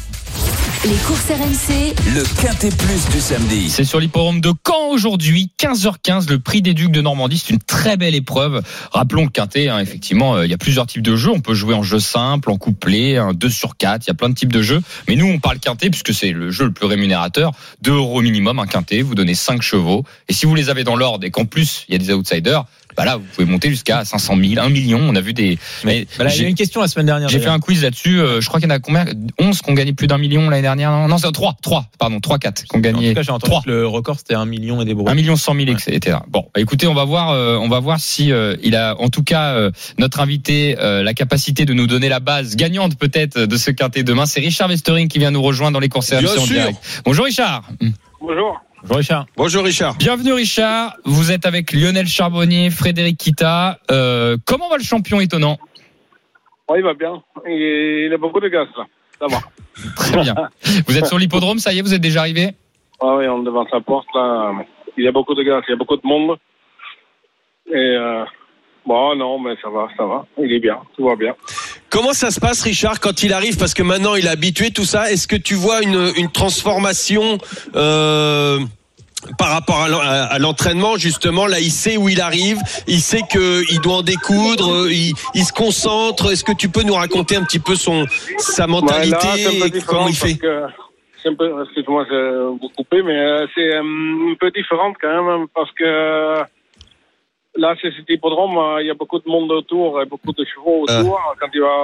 Les 0.86 0.96
courses 0.98 1.32
RMC, 1.32 1.96
Le 2.13 2.24
Quintet 2.40 2.70
Plus 2.70 3.10
du 3.10 3.20
samedi. 3.20 3.70
C'est 3.70 3.84
sur 3.84 4.00
l'hipporome 4.00 4.42
de 4.42 4.54
Caen 4.66 4.90
aujourd'hui, 4.92 5.50
15h15, 5.60 6.30
le 6.30 6.38
prix 6.38 6.62
des 6.62 6.76
Ducs 6.76 6.92
de 6.92 7.02
Normandie. 7.02 7.42
C'est 7.44 7.54
une 7.54 7.60
très 7.60 7.98
belle 7.98 8.13
épreuve. 8.13 8.62
Rappelons 8.92 9.24
le 9.24 9.30
quintet, 9.30 9.70
hein, 9.70 9.80
effectivement, 9.80 10.36
euh, 10.36 10.46
il 10.46 10.52
y 10.52 10.54
a 10.54 10.58
plusieurs 10.58 10.86
types 10.86 11.02
de 11.02 11.16
jeux. 11.16 11.32
On 11.32 11.40
peut 11.40 11.56
jouer 11.56 11.74
en 11.74 11.82
jeu 11.82 12.00
simple, 12.00 12.52
en 12.52 12.58
couplet, 12.58 13.18
un 13.18 13.34
2 13.34 13.50
sur 13.50 13.76
4, 13.76 14.06
il 14.06 14.10
y 14.10 14.12
a 14.12 14.13
plein 14.13 14.30
de 14.30 14.36
types 14.36 14.54
de 14.54 14.62
jeux. 14.62 14.82
Mais 15.08 15.16
nous, 15.16 15.26
on 15.26 15.40
parle 15.40 15.60
quintet 15.60 15.90
puisque 15.90 16.13
c'est 16.13 16.32
le 16.32 16.52
jeu 16.52 16.66
le 16.66 16.74
plus 16.74 16.86
rémunérateur. 16.86 17.54
2 17.82 17.94
euros 17.94 18.22
minimum, 18.22 18.60
un 18.60 18.68
quintet, 18.68 19.02
vous 19.02 19.16
donnez 19.16 19.36
5 19.36 19.63
chevaux. 19.63 20.04
Et 20.30 20.34
si 20.34 20.46
vous 20.46 20.54
les 20.54 20.70
avez 20.70 20.84
dans 20.84 20.96
l'ordre 20.96 21.26
et 21.26 21.32
qu'en 21.32 21.46
plus, 21.46 21.86
il 21.90 21.94
y 21.94 21.96
a 21.96 21.98
des 21.98 22.13
outsiders, 22.13 22.66
bah 22.97 23.05
là, 23.05 23.17
vous 23.17 23.23
pouvez 23.36 23.45
monter 23.45 23.69
jusqu'à 23.69 24.03
500 24.03 24.36
000, 24.36 24.60
1 24.65 24.69
million. 24.69 24.99
On 25.01 25.15
a 25.15 25.21
vu 25.21 25.33
des. 25.33 25.60
Mais, 25.83 26.07
bah 26.17 26.23
là, 26.23 26.31
il 26.31 26.36
y 26.36 26.39
a 26.39 26.43
j'ai- 26.43 26.49
une 26.49 26.55
question 26.55 26.81
la 26.81 26.88
semaine 26.88 27.05
dernière. 27.05 27.29
j'ai 27.29 27.39
fait 27.39 27.47
un 27.47 27.60
quiz 27.60 27.83
là-dessus. 27.83 28.19
euh, 28.19 28.41
je 28.41 28.47
crois 28.47 28.60
qu'il 28.60 28.67
y 28.69 28.71
en 28.71 28.75
a 28.75 28.79
combien 28.79 29.05
11 29.39 29.62
qui 29.62 29.69
ont 29.69 29.73
gagné 29.73 29.93
plus 29.93 30.07
d'un 30.07 30.17
million 30.17 30.49
l'année 30.49 30.63
dernière. 30.63 30.89
Non, 30.91 31.07
non 31.07 31.17
c'est 31.19 31.31
3, 31.31 31.55
3, 31.62 31.86
pardon, 31.99 32.19
3, 32.19 32.39
4 32.39 32.63
qui 32.63 32.75
ont 32.75 32.79
En 32.79 32.81
gagné. 32.81 33.10
tout 33.10 33.15
cas, 33.15 33.21
j'ai 33.21 33.31
entendu 33.31 33.51
Trois. 33.51 33.62
que 33.63 33.69
le 33.69 33.88
record 33.88 34.17
c'était 34.17 34.33
un 34.36 34.45
million 34.45 34.81
et 34.81 34.86
des 34.86 34.93
brouilles. 34.95 35.12
1 35.12 35.15
million 35.15 35.36
100 35.36 35.53
000, 35.55 35.67
etc. 35.67 36.17
Bon, 36.27 36.45
bah, 36.53 36.60
écoutez, 36.60 36.88
on 36.88 36.93
va 36.95 37.05
voir, 37.05 37.29
euh, 37.29 37.57
on 37.57 37.67
va 37.69 37.79
voir 37.79 37.99
si 37.99 38.31
euh, 38.31 38.55
il 38.63 38.75
a, 38.75 38.95
en 38.99 39.10
tout 39.10 39.23
cas, 39.23 39.53
euh, 39.53 39.71
notre 39.99 40.19
invité, 40.19 40.75
euh, 40.79 41.03
la 41.03 41.13
capacité 41.13 41.65
de 41.65 41.73
nous 41.73 41.88
donner 41.88 42.10
la 42.10 42.19
base 42.19 42.55
gagnante 42.55 42.97
peut-être 42.97 43.39
de 43.39 43.57
ce 43.57 43.71
quintet 43.71 44.03
demain. 44.03 44.25
C'est 44.25 44.39
Richard 44.39 44.69
Westering 44.69 45.07
qui 45.07 45.19
vient 45.19 45.31
nous 45.31 45.41
rejoindre 45.41 45.73
dans 45.73 45.79
les 45.79 45.88
Bien 45.88 46.29
en 46.38 46.45
direct. 46.45 46.77
Bonjour 47.05 47.25
Richard. 47.25 47.63
Bonjour. 48.21 48.60
Bonjour 48.84 48.98
Richard. 48.98 49.26
Bonjour 49.36 49.63
Richard. 49.63 49.96
Bienvenue 49.98 50.34
Richard. 50.34 50.96
Vous 51.04 51.32
êtes 51.32 51.46
avec 51.46 51.74
Lionel 51.74 52.08
Charbonnier, 52.08 52.70
Frédéric 52.70 53.18
Kita. 53.18 53.80
Euh, 53.92 54.38
comment 54.46 54.70
va 54.70 54.78
le 54.78 54.84
champion 54.84 55.20
étonnant? 55.20 55.58
Ouais, 56.70 56.80
il 56.80 56.84
va 56.84 56.94
bien. 56.94 57.24
Il, 57.48 58.06
il 58.08 58.13
a 58.13 58.18
beaucoup 58.18 58.40
de 58.40 58.50
gaz, 58.50 58.68
là. 58.78 58.86
Ça 59.20 59.26
va. 59.28 59.40
Très 59.96 60.22
bien. 60.22 60.36
Vous 60.88 60.98
êtes 60.98 61.08
sur 61.08 61.18
l'hippodrome, 61.18 61.58
ça 61.60 61.74
y 61.74 61.80
est, 61.80 61.82
vous 61.82 61.94
êtes 61.94 62.02
déjà 62.02 62.22
arrivé? 62.22 62.52
Ah 63.02 63.16
oui, 63.16 63.28
on 63.28 63.42
est 63.42 63.46
devant 63.46 63.68
sa 63.70 63.82
porte, 63.82 64.08
là. 64.13 64.54
Il 64.96 65.04
y 65.04 65.08
a 65.08 65.12
beaucoup 65.12 65.34
de 65.34 65.44
gaz, 65.44 65.63
il 65.68 65.72
y 65.72 65.74
a 65.74 65.78
beaucoup 65.78 65.98
de 65.98 66.06
monde. 66.08 66.38
Et, 67.70 67.76
euh, 67.76 68.24
bon, 68.86 69.16
non, 69.16 69.40
mais 69.40 69.56
ça 69.62 69.70
va, 69.70 69.88
ça 69.98 70.06
va. 70.06 70.26
Il 70.38 70.52
est 70.54 70.60
bien, 70.60 70.78
tout 70.96 71.06
va 71.06 71.16
bien. 71.16 71.36
Comment 71.89 72.13
ça 72.13 72.32
se 72.32 72.39
passe, 72.39 72.62
Richard, 72.63 73.00
quand 73.00 73.23
il 73.23 73.32
arrive 73.34 73.58
Parce 73.58 73.73
que 73.73 73.84
maintenant, 73.84 74.15
il 74.15 74.26
est 74.26 74.30
habitué, 74.30 74.71
tout 74.71 74.86
ça. 74.86 75.12
Est-ce 75.12 75.28
que 75.28 75.36
tu 75.38 75.56
vois 75.56 75.82
une, 75.82 76.12
une 76.17 76.30
transformation 76.32 77.38
euh, 77.76 78.60
par 79.38 79.50
rapport 79.52 79.82
à 79.82 79.88
l'en- 79.88 80.00
à 80.02 80.06
à 80.36 80.38
l'entraînement, 80.39 80.97
justement 80.97 81.47
Là, 81.47 81.60
il 81.60 81.71
sait 81.71 81.95
où 81.97 82.10
il 82.10 82.19
arrive. 82.21 82.60
Il 82.88 83.00
sait 83.02 83.21
qu'il 83.32 83.80
doit 83.82 83.97
en 83.97 84.02
découdre. 84.04 84.89
Il, 84.91 85.13
il 85.34 85.43
se 85.45 85.54
concentre. 85.54 86.32
Est-ce 86.32 86.43
que 86.43 86.52
tu 86.52 86.67
peux 86.69 86.84
nous 86.84 86.93
raconter 86.95 87.36
un 87.38 87.43
petit 87.43 87.60
peu 87.60 87.76
son 87.76 88.06
sa 88.38 88.65
Ouais, 88.65 88.71
mentalité 88.71 89.28
là, 89.28 89.36
et 89.65 89.69
différent 89.69 89.86
comment 89.88 90.08
il 90.10 90.15
fait 90.15 90.36
que 90.36 90.63
c'est 91.23 91.30
un 91.30 91.36
peu, 91.36 91.50
excuse-moi, 91.63 92.06
je 92.10 92.47
vous 92.62 92.69
couper, 92.78 93.02
mais 93.02 93.17
euh, 93.17 93.47
c'est 93.56 93.73
euh, 93.73 93.82
un 93.82 94.36
peu 94.39 94.52
différent 94.52 94.93
quand 95.02 95.23
même 95.23 95.47
parce 95.56 95.71
que 95.71 96.41
là, 97.58 97.76
c'est 97.82 97.91
cet 97.96 98.10
hippodrome, 98.10 98.58
euh, 98.58 98.82
il 98.82 98.88
y 98.88 98.89
a 98.89 98.93
beaucoup 98.93 99.20
de 99.20 99.28
monde 99.30 99.52
autour 99.52 100.02
et 100.02 100.06
beaucoup 100.06 100.32
de 100.32 100.46
chevaux 100.46 100.86
Ah. 100.88 101.02
autour. 101.02 101.20
Quand 101.39 101.50
tu 101.50 101.60
vas 101.60 101.78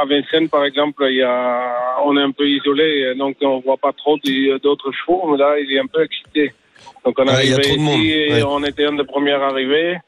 à 0.00 0.04
Vincennes, 0.04 0.48
par 0.48 0.64
exemple, 0.64 1.04
il 1.08 1.16
y 1.16 1.22
a, 1.22 1.98
on 2.04 2.16
est 2.18 2.22
un 2.22 2.30
peu 2.32 2.46
isolé, 2.48 3.14
donc 3.16 3.36
on 3.42 3.60
voit 3.60 3.76
pas 3.78 3.92
trop 3.92 4.16
des- 4.24 4.58
d'autres 4.62 4.90
chevaux, 4.92 5.22
mais 5.30 5.38
là, 5.38 5.58
il 5.58 5.72
est 5.72 5.78
un 5.80 5.86
peu 5.86 6.02
excité. 6.04 6.52
Donc 7.04 7.14
on 7.18 7.24
est 7.24 7.30
Ouais, 7.30 7.44
il 7.44 7.50
y 7.50 7.52
a 7.52 7.56
arrivé 7.56 7.74
ici 7.76 8.10
et 8.10 8.32
ouais. 8.34 8.42
on 8.46 8.62
était 8.64 8.86
un 8.86 8.92
des 8.96 9.04
premiers 9.04 9.32
arrivés. 9.32 9.98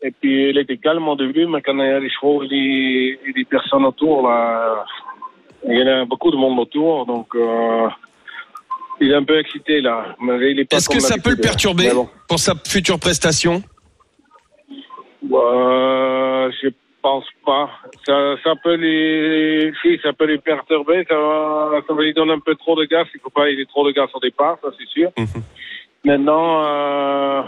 Et 0.00 0.12
puis 0.12 0.50
il 0.50 0.58
était 0.58 0.76
calme 0.76 1.08
au 1.08 1.16
début, 1.16 1.46
mais 1.46 1.60
quand 1.60 1.74
il 1.74 1.86
y 1.86 1.90
a 1.90 1.98
les 1.98 2.10
chevaux 2.10 2.42
et 2.44 3.18
les 3.36 3.44
personnes 3.44 3.84
autour, 3.84 4.22
là, 4.28 4.84
il 5.68 5.76
y 5.76 5.82
a 5.82 6.04
beaucoup 6.04 6.30
de 6.30 6.36
monde 6.36 6.58
autour, 6.60 7.04
donc 7.04 7.26
euh, 7.34 7.88
il 9.00 9.10
est 9.10 9.14
un 9.14 9.24
peu 9.24 9.38
excité 9.40 9.80
là. 9.80 10.14
Est 10.40 10.72
Est-ce 10.72 10.88
que 10.88 11.00
ça 11.00 11.16
peut 11.18 11.30
le 11.30 11.36
perturber 11.36 11.90
bon. 11.92 12.08
pour 12.28 12.38
sa 12.38 12.54
future 12.66 12.98
prestation? 13.00 13.60
Euh, 15.24 16.50
je 16.62 16.68
pense 17.02 17.24
pas. 17.44 17.70
Ça, 18.06 18.36
ça 18.44 18.54
peut 18.62 18.74
les, 18.74 19.72
si, 19.82 19.98
ça 20.02 20.12
peut 20.12 20.26
les 20.26 20.38
perturber. 20.38 21.04
Ça, 21.08 21.16
va- 21.16 21.80
ça 21.86 21.94
va 21.94 22.02
lui 22.02 22.12
donner 22.14 22.32
un 22.32 22.40
peu 22.40 22.54
trop 22.54 22.76
de 22.76 22.84
gaz. 22.84 23.06
Il 23.14 23.20
faut 23.20 23.30
pas, 23.30 23.48
il 23.50 23.60
ait 23.60 23.66
trop 23.66 23.86
de 23.86 23.92
gaz 23.92 24.08
au 24.14 24.20
départ, 24.20 24.58
ça 24.62 24.68
c'est 24.78 24.88
sûr. 24.88 25.10
Mhm. 25.18 25.42
Maintenant, 26.04 26.64
euh, 26.64 27.42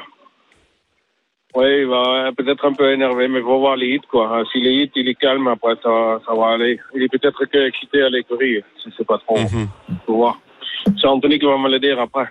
oui, 1.54 1.80
il 1.80 1.86
va 1.86 2.30
peut-être 2.36 2.64
un 2.64 2.72
peu 2.74 2.92
énervé, 2.92 3.26
mais 3.28 3.38
il 3.40 3.44
faut 3.44 3.58
voir 3.58 3.76
les 3.76 3.94
hits, 3.94 4.00
quoi. 4.10 4.42
Si 4.52 4.60
les 4.60 4.72
hits, 4.72 4.92
il 4.96 5.08
est 5.08 5.14
calme, 5.14 5.48
après 5.48 5.74
ça, 5.82 6.20
ça 6.26 6.34
va 6.34 6.48
aller. 6.50 6.78
Il 6.94 7.02
est 7.02 7.08
peut-être 7.08 7.44
que 7.44 7.58
excité 7.68 8.02
à 8.02 8.08
l'écurie. 8.08 8.62
Je 8.84 8.90
sais 8.96 9.04
pas 9.04 9.18
trop. 9.18 9.38
Mhm. 9.38 9.68
Faut 10.06 10.14
voir. 10.14 10.38
C'est 11.00 11.06
Anthony 11.06 11.38
qui 11.38 11.46
va 11.46 11.58
me 11.58 11.68
le 11.68 11.78
dire 11.78 12.00
après. 12.00 12.26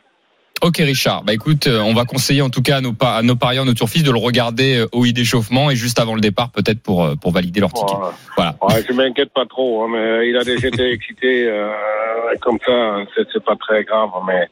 Ok 0.62 0.78
Richard, 0.78 1.24
bah 1.24 1.34
écoute, 1.34 1.68
euh, 1.68 1.80
on 1.80 1.94
va 1.94 2.04
conseiller 2.04 2.42
en 2.42 2.50
tout 2.50 2.62
cas 2.62 2.78
à 2.78 2.82
nos, 2.82 2.94
à 3.00 3.22
nos 3.22 3.38
parieurs, 3.38 3.64
nos 3.64 3.74
turfistes 3.74 4.06
de 4.06 4.12
le 4.12 4.18
regarder 4.18 4.80
euh, 4.80 4.88
au 4.92 5.06
i 5.06 5.14
d'échauffement 5.14 5.72
et 5.72 5.76
juste 5.76 6.00
avant 6.00 6.16
le 6.16 6.22
départ 6.22 6.52
peut-être 6.52 6.82
pour, 6.82 7.06
euh, 7.06 7.16
pour 7.16 7.32
valider 7.32 7.62
leur 7.62 7.72
ticket. 7.72 7.94
Voilà. 7.96 8.14
Voilà. 8.36 8.56
Ouais, 8.62 8.84
je 8.86 8.94
m'inquiète 8.94 9.32
pas 9.34 9.46
trop, 9.46 9.84
hein, 9.84 9.88
mais 9.90 10.28
il 10.28 10.36
a 10.36 10.44
déjà 10.44 10.68
été 10.68 10.92
excité 10.92 11.48
euh, 11.48 11.72
comme 12.42 12.58
ça, 12.66 13.06
c'est, 13.16 13.44
pas 13.44 13.56
très 13.56 13.86
grave, 13.86 14.10
mais 14.28 14.48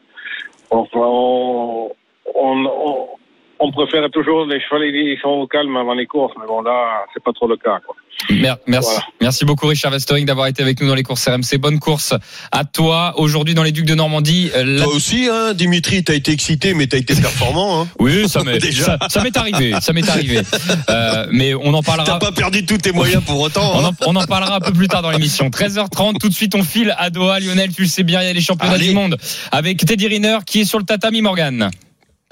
on, 0.72 0.88
on, 0.94 1.92
on, 2.36 2.66
on, 2.66 3.08
on 3.60 3.72
préfère 3.72 4.10
toujours 4.12 4.46
les 4.46 4.60
chevaux, 4.62 4.82
ils 4.84 5.18
sont 5.22 5.30
au 5.30 5.48
calme 5.48 5.76
avant 5.78 5.94
les 5.94 6.06
courses, 6.06 6.34
mais 6.40 6.46
bon 6.48 6.62
là, 6.62 7.06
c'est 7.14 7.24
pas 7.24 7.34
trop 7.34 7.48
le 7.48 7.58
cas. 7.58 7.80
Quoi. 7.86 7.96
Mer- 8.32 8.58
Merci, 8.66 8.90
Voilà. 8.90 9.06
merci 9.22 9.46
beaucoup 9.46 9.68
Richard 9.68 9.92
Westering 9.92 10.26
d'avoir 10.26 10.48
été 10.48 10.64
avec 10.64 10.82
nous 10.82 10.88
dans 10.88 10.96
les 10.96 11.04
courses 11.04 11.28
RMC. 11.28 11.58
Bonne 11.60 11.78
course 11.80 12.16
à 12.52 12.66
toi 12.66 13.14
aujourd'hui 13.18 13.54
dans 13.54 13.62
les 13.62 13.72
Ducs 13.72 13.86
de 13.86 13.94
Normandie. 13.94 14.50
Euh, 14.56 14.64
la- 14.64 14.84
Toi 14.86 14.94
aussi, 14.96 15.28
hein, 15.32 15.54
Dimitri, 15.54 16.04
t'as 16.04 16.16
été 16.16 16.32
excité, 16.32 16.74
mais 16.74 16.88
t'as 16.88 16.98
été 16.98 17.14
performant. 17.16 17.82
Hein. 17.84 17.88
Oui, 18.00 18.28
ça 18.28 18.44
m'est 18.44 18.58
Déjà. 18.60 18.98
ça, 19.00 19.10
ça 19.10 19.24
m'est 19.24 19.38
arrivé, 19.38 19.74
ça 19.82 19.94
m'est 19.94 20.08
arrivé. 20.10 20.42
Euh, 20.90 21.28
mais 21.32 21.54
on 21.54 21.74
en 21.74 21.82
T'as 21.82 21.96
parlera. 21.96 22.20
pas 22.20 22.32
perdu 22.32 22.66
tous 22.66 22.78
tes 22.78 22.92
moyens 22.92 23.24
pour 23.24 23.40
autant. 23.42 23.72
On 23.76 23.86
hein. 23.86 23.92
en, 24.06 24.12
on 24.12 24.16
en 24.16 24.26
parlera 24.26 24.56
un 24.56 24.60
peu 24.60 24.72
plus 24.72 24.88
tard 24.88 25.02
dans 25.02 25.12
l'émission. 25.12 25.50
13h30, 25.50 26.18
tout 26.20 26.30
de 26.30 26.34
suite 26.34 26.56
on 26.56 26.64
file 26.64 26.96
à 26.98 27.10
Doha. 27.10 27.40
Lionel, 27.40 27.74
tu 27.74 27.82
le 27.84 27.88
sais 27.88 28.04
bien, 28.04 28.22
il 28.22 28.28
y 28.28 28.30
a 28.30 28.34
les 28.34 28.42
championnats 28.42 28.76
Allez. 28.76 28.88
du 28.90 28.94
monde 28.96 29.18
avec 29.52 29.78
Teddy 29.86 30.08
Riner 30.08 30.38
qui 30.46 30.62
est 30.62 30.66
sur 30.66 30.80
le 30.80 30.86
tatami 30.86 31.22
Morgan. 31.22 31.70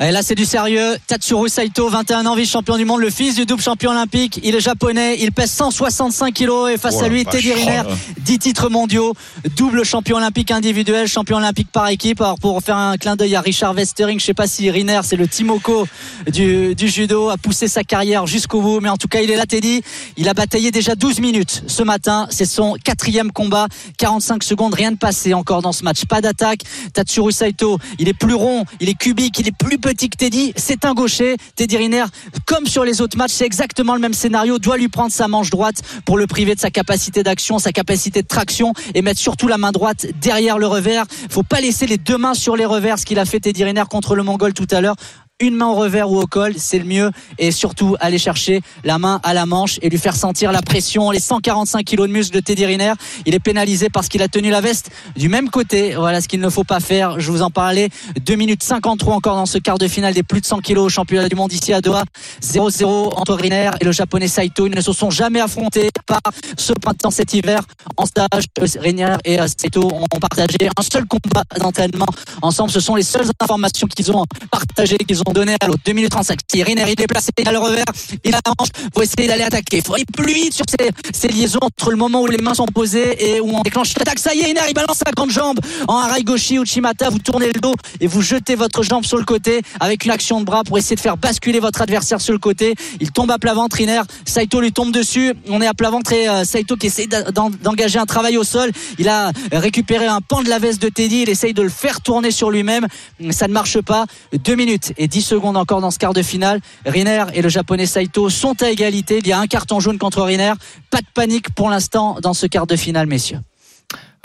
Et 0.04 0.12
là, 0.12 0.22
c'est 0.22 0.36
du 0.36 0.44
sérieux. 0.44 0.98
Tatsuro 1.08 1.48
Saito, 1.48 1.88
21 1.88 2.26
ans, 2.26 2.36
vice-champion 2.36 2.76
du 2.76 2.84
monde, 2.84 3.00
le 3.00 3.10
fils 3.10 3.36
du 3.36 3.46
double 3.46 3.62
champion 3.62 3.92
olympique. 3.92 4.42
Il 4.44 4.54
est 4.54 4.60
japonais, 4.60 5.16
il 5.22 5.32
pèse 5.32 5.52
165 5.52 6.34
kilos 6.34 6.70
et 6.70 6.78
face 6.78 6.96
Oh 7.00 7.06
à 7.06 7.08
lui. 7.08 7.24
Teddy 7.24 7.54
Riner, 7.54 7.84
10 8.20 8.40
titres 8.40 8.70
mondiaux, 8.70 9.14
double 9.56 9.86
champion 9.86 10.18
olympique 10.18 10.52
individuel, 10.52 11.08
champion 11.08 11.38
olympique 11.38 11.70
par 11.72 11.88
équipe. 11.88 12.20
Alors, 12.20 12.38
pour 12.40 12.62
faire 12.62 12.76
un 12.76 12.98
clin 12.98 13.16
d'œil 13.16 13.38
à 13.38 13.42
Richard 13.42 13.74
Westering, 13.74 14.20
je 14.20 14.26
sais 14.26 14.34
pas 14.34 14.48
si 14.48 14.70
Riner, 14.70 15.00
c'est 15.06 15.16
le 15.16 15.30
Timoko 15.30 15.88
du, 16.30 16.76
du 16.76 16.90
judo, 16.90 17.30
a 17.30 17.38
poussé 17.38 17.70
sa 17.70 17.86
carrière 17.86 18.28
jusqu'au 18.28 18.60
bout, 18.60 18.82
mais 18.82 18.90
en 18.90 18.98
tout 18.98 19.08
cas, 19.08 19.22
il 19.22 19.32
est 19.32 19.38
là, 19.38 19.46
Teddy. 19.46 19.82
Il 20.18 20.28
a 20.28 20.34
bataillé 20.34 20.72
déjà 20.72 20.96
12 20.96 21.22
minutes 21.22 21.64
ce 21.68 21.84
matin. 21.84 22.28
C'est 22.32 22.44
son 22.44 22.76
quatrième 22.84 23.32
combat. 23.32 23.70
45 23.98 24.44
secondes, 24.44 24.74
rien 24.74 24.92
de 24.92 24.98
passé 24.98 25.34
encore 25.34 25.62
dans 25.62 25.72
ce 25.72 25.86
match. 25.86 26.04
Pas 26.04 26.20
d'attaque. 26.20 26.64
Tatsuro 26.92 27.32
Saito, 27.32 27.80
il 27.98 28.10
est 28.10 28.14
plus 28.14 28.36
rond, 28.36 28.66
il 28.82 28.90
est 28.90 28.94
cubique, 28.94 29.40
il 29.40 29.48
est 29.48 29.56
plus 29.58 29.78
petit 29.86 30.10
que 30.10 30.18
Teddy. 30.18 30.52
C'est 30.56 30.84
un 30.84 30.96
gaucher. 30.96 31.38
Teddy 31.56 31.78
Riner, 31.78 32.06
comme 32.48 32.66
sur 32.66 32.84
les 32.84 33.02
autres 33.02 33.18
matchs, 33.20 33.34
c'est 33.34 33.46
exactement 33.46 33.94
le 33.94 34.02
même 34.02 34.16
scénario. 34.16 34.58
Doit 34.58 34.78
lui 34.78 34.88
prendre 34.88 35.12
sa 35.12 35.28
manche 35.28 35.52
droite 35.52 35.84
pour 36.06 36.18
le 36.18 36.26
priver 36.26 36.56
de 36.56 36.60
sa 36.60 36.72
capacité 36.72 37.22
d'action, 37.22 37.60
sa 37.60 37.72
capacité 37.72 38.24
de 38.24 38.28
traction 38.28 38.74
et 38.96 39.04
mettre 39.04 39.20
surtout 39.20 39.48
la 39.48 39.60
main 39.60 39.72
droite 39.72 40.08
derrière 40.20 40.58
le 40.58 40.66
revers. 40.66 41.06
Faut 41.30 41.44
pas 41.44 41.62
laisser 41.62 41.86
les 41.86 42.00
deux 42.00 42.18
mains 42.18 42.34
sur 42.34 42.56
les 42.56 42.66
revers, 42.66 42.98
ce 42.98 43.06
qu'il 43.06 43.20
a 43.20 43.26
fait 43.26 43.40
Teddy 43.40 43.64
Riner 43.64 43.84
contre 43.88 44.16
le 44.16 44.24
Mongol 44.24 44.54
tout 44.54 44.68
à 44.72 44.82
l'heure 44.82 44.96
une 45.42 45.56
main 45.56 45.68
au 45.68 45.76
revers 45.76 46.10
ou 46.10 46.18
au 46.18 46.28
col, 46.28 46.54
c'est 46.58 46.80
le 46.80 46.86
mieux. 46.86 47.12
Et 47.40 47.52
surtout, 47.52 47.98
aller 48.00 48.18
chercher 48.18 48.62
la 48.86 48.98
main 48.98 49.20
à 49.22 49.34
la 49.34 49.46
manche 49.46 49.80
et 49.82 49.90
lui 49.90 49.98
faire 49.98 50.16
sentir 50.16 50.54
la 50.54 50.62
pression, 50.62 51.12
les 51.12 51.20
145 51.20 51.84
kilos 51.84 52.08
de 52.08 52.14
muscle 52.14 52.34
de 52.34 52.40
Teddy 52.40 52.66
Riner. 52.66 52.94
Il 53.26 53.36
est 53.36 53.40
pénalisé 53.40 53.90
parce 53.90 54.08
qu'il 54.08 54.22
a 54.22 54.30
tenu 54.30 54.50
la 54.50 54.62
veste 54.62 54.92
du 55.18 55.28
même 55.28 55.50
côté. 55.50 55.96
Voilà 55.96 56.22
ce 56.22 56.30
qu'il 56.30 56.40
ne 56.40 56.50
faut 56.50 56.64
pas 56.64 56.80
faire. 56.80 57.20
Je 57.20 57.32
vous 57.32 57.42
en 57.42 57.50
parlais. 57.50 57.90
2 58.24 58.36
minutes 58.36 58.64
53 58.64 59.14
encore 59.14 59.36
dans 59.36 59.46
ce 59.46 59.58
quart 59.58 59.78
de 59.78 59.90
finale 59.90 60.14
des 60.14 60.24
plus 60.24 60.40
de 60.40 60.46
100 60.46 60.60
kilos 60.60 60.86
au 60.86 60.90
championnat 60.90 61.28
du 61.28 61.36
monde 61.36 61.52
ici 61.52 61.74
à 61.74 61.82
Doha. 61.82 62.06
0-0 62.42 62.86
entre 63.18 63.34
Riner 63.34 63.72
et 63.82 63.84
le 63.84 63.92
japonais 63.92 64.30
Saito. 64.30 64.68
Ils 64.68 64.76
ne 64.76 64.82
se 64.82 64.94
sont 64.94 65.10
jamais 65.10 65.42
affrontés 65.42 65.90
par 66.06 66.22
ce 66.58 66.72
printemps, 66.72 67.12
cet 67.12 67.34
hiver. 67.34 67.60
En 67.98 68.06
stage, 68.06 68.46
Riner 68.80 69.16
et 69.26 69.42
euh, 69.42 69.48
Saito 69.48 69.92
ont 69.92 70.20
partagé 70.20 70.70
un 70.78 70.82
seul 70.82 71.06
combat 71.06 71.44
d'entraînement 71.60 72.08
ensemble. 72.42 72.72
Ce 72.72 72.80
sont 72.80 72.96
les 72.96 73.04
seules 73.04 73.30
informations 73.42 73.88
qu'ils 73.88 74.12
ont 74.14 74.24
partagées, 74.50 74.98
qu'ils 74.98 75.20
ont 75.20 75.25
données 75.34 75.56
à 75.60 75.68
l'autre. 75.68 75.82
2 75.86 75.94
minutes 75.94 76.12
35. 76.12 76.40
Si 76.52 76.64
Riner 76.64 76.86
il 76.88 77.02
est 77.02 77.08
placé, 77.08 77.32
il 77.38 77.48
a 77.48 77.52
le 77.52 77.60
revers, 77.60 77.86
il 78.24 78.34
a 78.34 78.40
la 78.46 79.04
essayer 79.04 79.28
d'aller 79.28 79.44
attaquer. 79.44 79.82
Faut 79.86 79.94
aller 79.94 80.06
plus 80.06 80.34
vite 80.34 80.54
sur 80.54 80.66
ces, 80.70 80.90
ces 81.14 81.28
liaisons 81.28 81.60
entre 81.62 81.92
le 81.92 81.98
moment 81.98 82.22
où 82.22 82.28
les 82.28 82.38
mains 82.38 82.54
sont 82.54 82.66
posées 82.66 83.36
et 83.36 83.40
où 83.40 83.50
on 83.56 83.62
déclenche 83.62 83.94
l'attaque. 83.98 84.20
Ça 84.20 84.34
y 84.34 84.42
est, 84.42 84.50
il 84.50 84.74
balance 84.74 84.98
sa 85.06 85.12
grande 85.12 85.32
jambe 85.32 85.60
en 85.88 85.98
Araigoshi 85.98 86.58
Uchimata. 86.58 87.10
Vous 87.10 87.20
tournez 87.20 87.48
le 87.48 87.60
dos 87.60 87.76
et 88.00 88.08
vous 88.08 88.22
jetez 88.22 88.56
votre 88.56 88.84
jambe 88.84 89.06
sur 89.06 89.18
le 89.18 89.26
côté 89.26 89.62
avec 89.80 90.06
une 90.06 90.12
action 90.12 90.40
de 90.40 90.46
bras 90.46 90.64
pour 90.64 90.78
essayer 90.78 90.96
de 90.96 91.02
faire 91.02 91.18
basculer 91.18 91.60
votre 91.60 91.82
adversaire 91.82 92.22
sur 92.22 92.34
le 92.34 92.40
côté. 92.40 92.76
Il 93.00 93.12
tombe 93.12 93.32
à 93.32 93.38
plat 93.38 93.54
ventre, 93.54 93.78
Riner. 93.78 94.02
Saito 94.26 94.62
lui 94.62 94.72
tombe 94.72 94.92
dessus. 94.92 95.34
On 95.50 95.62
est 95.62 95.68
à 95.68 95.74
plat 95.74 95.90
ventre 95.90 96.14
et 96.14 96.28
euh, 96.28 96.44
Saito 96.44 96.76
qui 96.76 96.88
essaie 96.88 97.08
d'engager 97.08 98.00
un 98.00 98.06
travail 98.06 98.38
au 98.38 98.44
sol. 98.44 98.72
Il 98.98 99.10
a 99.10 99.32
récupéré 99.52 100.06
un 100.08 100.22
pan 100.22 100.44
de 100.44 100.50
la 100.50 100.60
veste 100.60 100.82
de 100.82 100.90
Teddy. 100.90 101.24
Il 101.24 101.30
essaye 101.30 101.54
de 101.54 101.62
le 101.62 101.70
faire 101.70 102.02
tourner 102.02 102.32
sur 102.32 102.50
lui-même. 102.52 102.88
Ça 103.32 103.48
ne 103.48 103.54
marche 103.54 103.80
pas. 103.82 104.06
Deux 104.34 104.56
minutes 104.56 104.94
et 104.98 105.08
10 105.08 105.15
secondes 105.22 105.58
encore 105.58 105.82
dans 105.82 105.92
ce 105.92 106.00
quart 106.00 106.14
de 106.14 106.22
finale. 106.22 106.60
Riner 106.86 107.26
et 107.34 107.42
le 107.42 107.50
japonais 107.50 107.86
Saito 107.86 108.30
sont 108.30 108.62
à 108.62 108.70
égalité. 108.70 109.20
Il 109.20 109.28
y 109.28 109.32
a 109.34 109.40
un 109.40 109.48
carton 109.48 109.80
jaune 109.80 109.98
contre 109.98 110.22
Riner. 110.22 110.54
Pas 110.92 111.00
de 111.00 111.08
panique 111.14 111.54
pour 111.54 111.70
l'instant 111.70 112.18
dans 112.22 112.34
ce 112.34 112.46
quart 112.48 112.68
de 112.68 112.76
finale, 112.76 113.08
messieurs. 113.08 113.40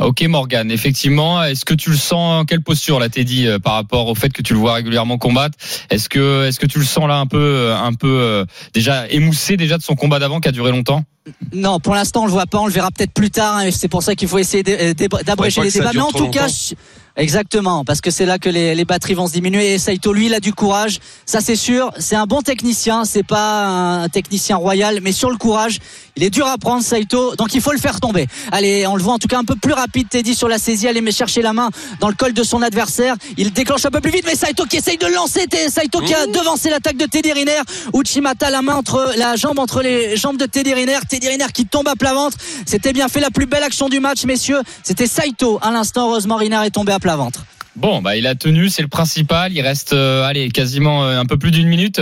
Ok 0.01 0.23
Morgan, 0.23 0.71
effectivement, 0.71 1.45
est-ce 1.45 1.67
que 1.67 1.75
tu 1.75 1.91
le 1.91 1.97
sens 1.97 2.41
en 2.41 2.45
quelle 2.47 2.63
posture 2.63 2.99
là 2.99 3.11
Teddy 3.11 3.47
euh, 3.47 3.59
par 3.59 3.75
rapport 3.75 4.09
au 4.09 4.15
fait 4.15 4.31
que 4.31 4.41
tu 4.41 4.55
le 4.55 4.59
vois 4.59 4.73
régulièrement 4.73 5.19
combattre? 5.19 5.59
Est-ce 5.91 6.09
que 6.09 6.47
est-ce 6.47 6.59
que 6.59 6.65
tu 6.67 6.79
le 6.79 6.87
sens 6.87 7.07
là 7.07 7.17
un 7.17 7.27
peu 7.27 7.37
euh, 7.39 7.77
un 7.77 7.93
peu 7.93 8.09
euh, 8.09 8.45
déjà 8.73 9.07
émoussé 9.11 9.59
déjà 9.59 9.77
de 9.77 9.83
son 9.83 9.97
combat 9.97 10.19
d'avant 10.19 10.41
qui 10.41 10.49
a 10.49 10.53
duré 10.53 10.71
longtemps? 10.71 11.05
Non, 11.53 11.81
pour 11.81 11.95
l'instant, 11.95 12.23
on 12.23 12.27
le 12.27 12.33
voit 12.33 12.47
pas. 12.47 12.59
On 12.59 12.67
le 12.67 12.73
verra 12.73 12.91
peut-être 12.91 13.13
plus 13.13 13.31
tard. 13.31 13.59
hein, 13.59 13.71
c'est 13.71 13.89
pour 13.89 14.03
ça 14.03 14.15
qu'il 14.15 14.27
faut 14.27 14.39
essayer 14.39 14.65
euh, 14.67 14.95
d'abréger 15.23 15.61
les 15.61 15.71
débats. 15.71 15.91
Mais 15.93 16.01
en 16.01 16.13
tout 16.13 16.31
cas, 16.31 16.47
longtemps. 16.47 16.77
Exactement, 17.21 17.85
parce 17.85 18.01
que 18.01 18.11
c'est 18.11 18.27
là 18.27 18.39
que 18.39 18.49
les, 18.49 18.75
les 18.75 18.85
batteries 18.85 19.15
vont 19.15 19.27
se 19.27 19.33
diminuer. 19.33 19.75
Et 19.75 19.79
Saito, 19.79 20.13
lui, 20.13 20.27
il 20.27 20.35
a 20.35 20.41
du 20.41 20.53
courage. 20.53 20.99
Ça, 21.27 21.41
c'est 21.41 21.57
sûr. 21.57 21.93
C'est 21.99 22.17
un 22.17 22.27
bon 22.27 22.41
technicien. 22.41 23.05
C'est 23.05 23.23
pas 23.23 23.67
un 23.67 24.09
technicien 24.09 24.57
royal, 24.57 25.01
mais 25.03 25.13
sur 25.13 25.31
le 25.31 25.37
courage, 25.37 25.79
il 26.17 26.25
est 26.25 26.31
dur 26.31 26.47
à 26.47 26.59
prendre, 26.59 26.83
Saito. 26.83 27.37
Donc, 27.37 27.55
il 27.55 27.61
faut 27.61 27.73
le 27.73 27.79
faire 27.79 28.01
tomber. 28.01 28.27
Allez, 28.51 28.87
on 28.87 28.97
le 28.97 29.03
voit 29.03 29.15
en 29.15 29.19
tout 29.19 29.29
cas 29.29 29.39
un 29.39 29.45
peu 29.45 29.55
plus 29.55 29.73
rapide, 29.73 30.09
Teddy, 30.09 30.35
sur 30.35 30.49
la 30.49 30.59
saisie. 30.59 30.89
Aller 30.89 31.01
me 31.01 31.11
chercher 31.11 31.43
la 31.43 31.53
main 31.53 31.71
dans 32.01 32.09
le 32.09 32.15
col 32.15 32.33
de 32.33 32.43
son 32.43 32.63
adversaire. 32.63 33.15
Il 33.37 33.53
déclenche 33.53 33.85
un 33.85 33.91
peu 33.91 34.01
plus 34.01 34.11
vite, 34.11 34.25
mais 34.27 34.35
Saito 34.35 34.65
qui 34.65 34.79
essaye 34.79 34.99
de 34.99 35.07
lancer. 35.07 35.47
Saito 35.69 36.01
qui 36.01 36.15
a 36.15 36.27
devancé 36.27 36.71
l'attaque 36.71 36.97
de 36.97 37.07
Teddy 37.07 37.33
Riner. 37.33 37.61
Uchimata, 37.95 38.51
la 38.51 38.63
main 38.63 38.75
entre 38.75 39.13
la 39.17 39.37
jambe 39.37 39.59
entre 39.59 39.83
les 39.83 40.17
jambes 40.17 40.37
de 40.37 40.47
Teddy 40.47 40.75
Riner. 40.75 40.99
Teddy 41.09 41.29
Riner 41.29 41.47
qui 41.53 41.67
tombe 41.67 41.89
à 41.89 41.97
plat 41.97 42.15
ventre. 42.15 42.37
C'était 42.67 42.93
bien 42.93 43.09
fait. 43.09 43.21
La 43.21 43.31
plus 43.31 43.47
belle 43.47 43.63
action 43.63 43.89
du 43.89 44.01
match, 44.01 44.25
messieurs. 44.25 44.61
C'était 44.83 45.07
Saito. 45.07 45.59
À 45.63 45.71
l'instant, 45.71 46.09
heureusement, 46.09 46.37
Riner 46.37 46.61
est 46.65 46.71
tombé 46.71 46.93
à 46.93 46.99
plat 46.99 47.10
ventre. 47.17 47.45
Bon, 47.77 48.03
bah 48.03 48.17
il 48.17 48.27
a 48.27 48.35
tenu, 48.35 48.69
c'est 48.69 48.83
le 48.83 48.89
principal. 48.89 49.53
Il 49.53 49.61
reste, 49.63 49.93
euh, 49.93 50.25
allez, 50.25 50.51
quasiment 50.51 51.05
euh, 51.05 51.21
un 51.21 51.25
peu 51.25 51.39
plus 51.39 51.53
d'une 51.53 51.69
minute. 51.69 52.01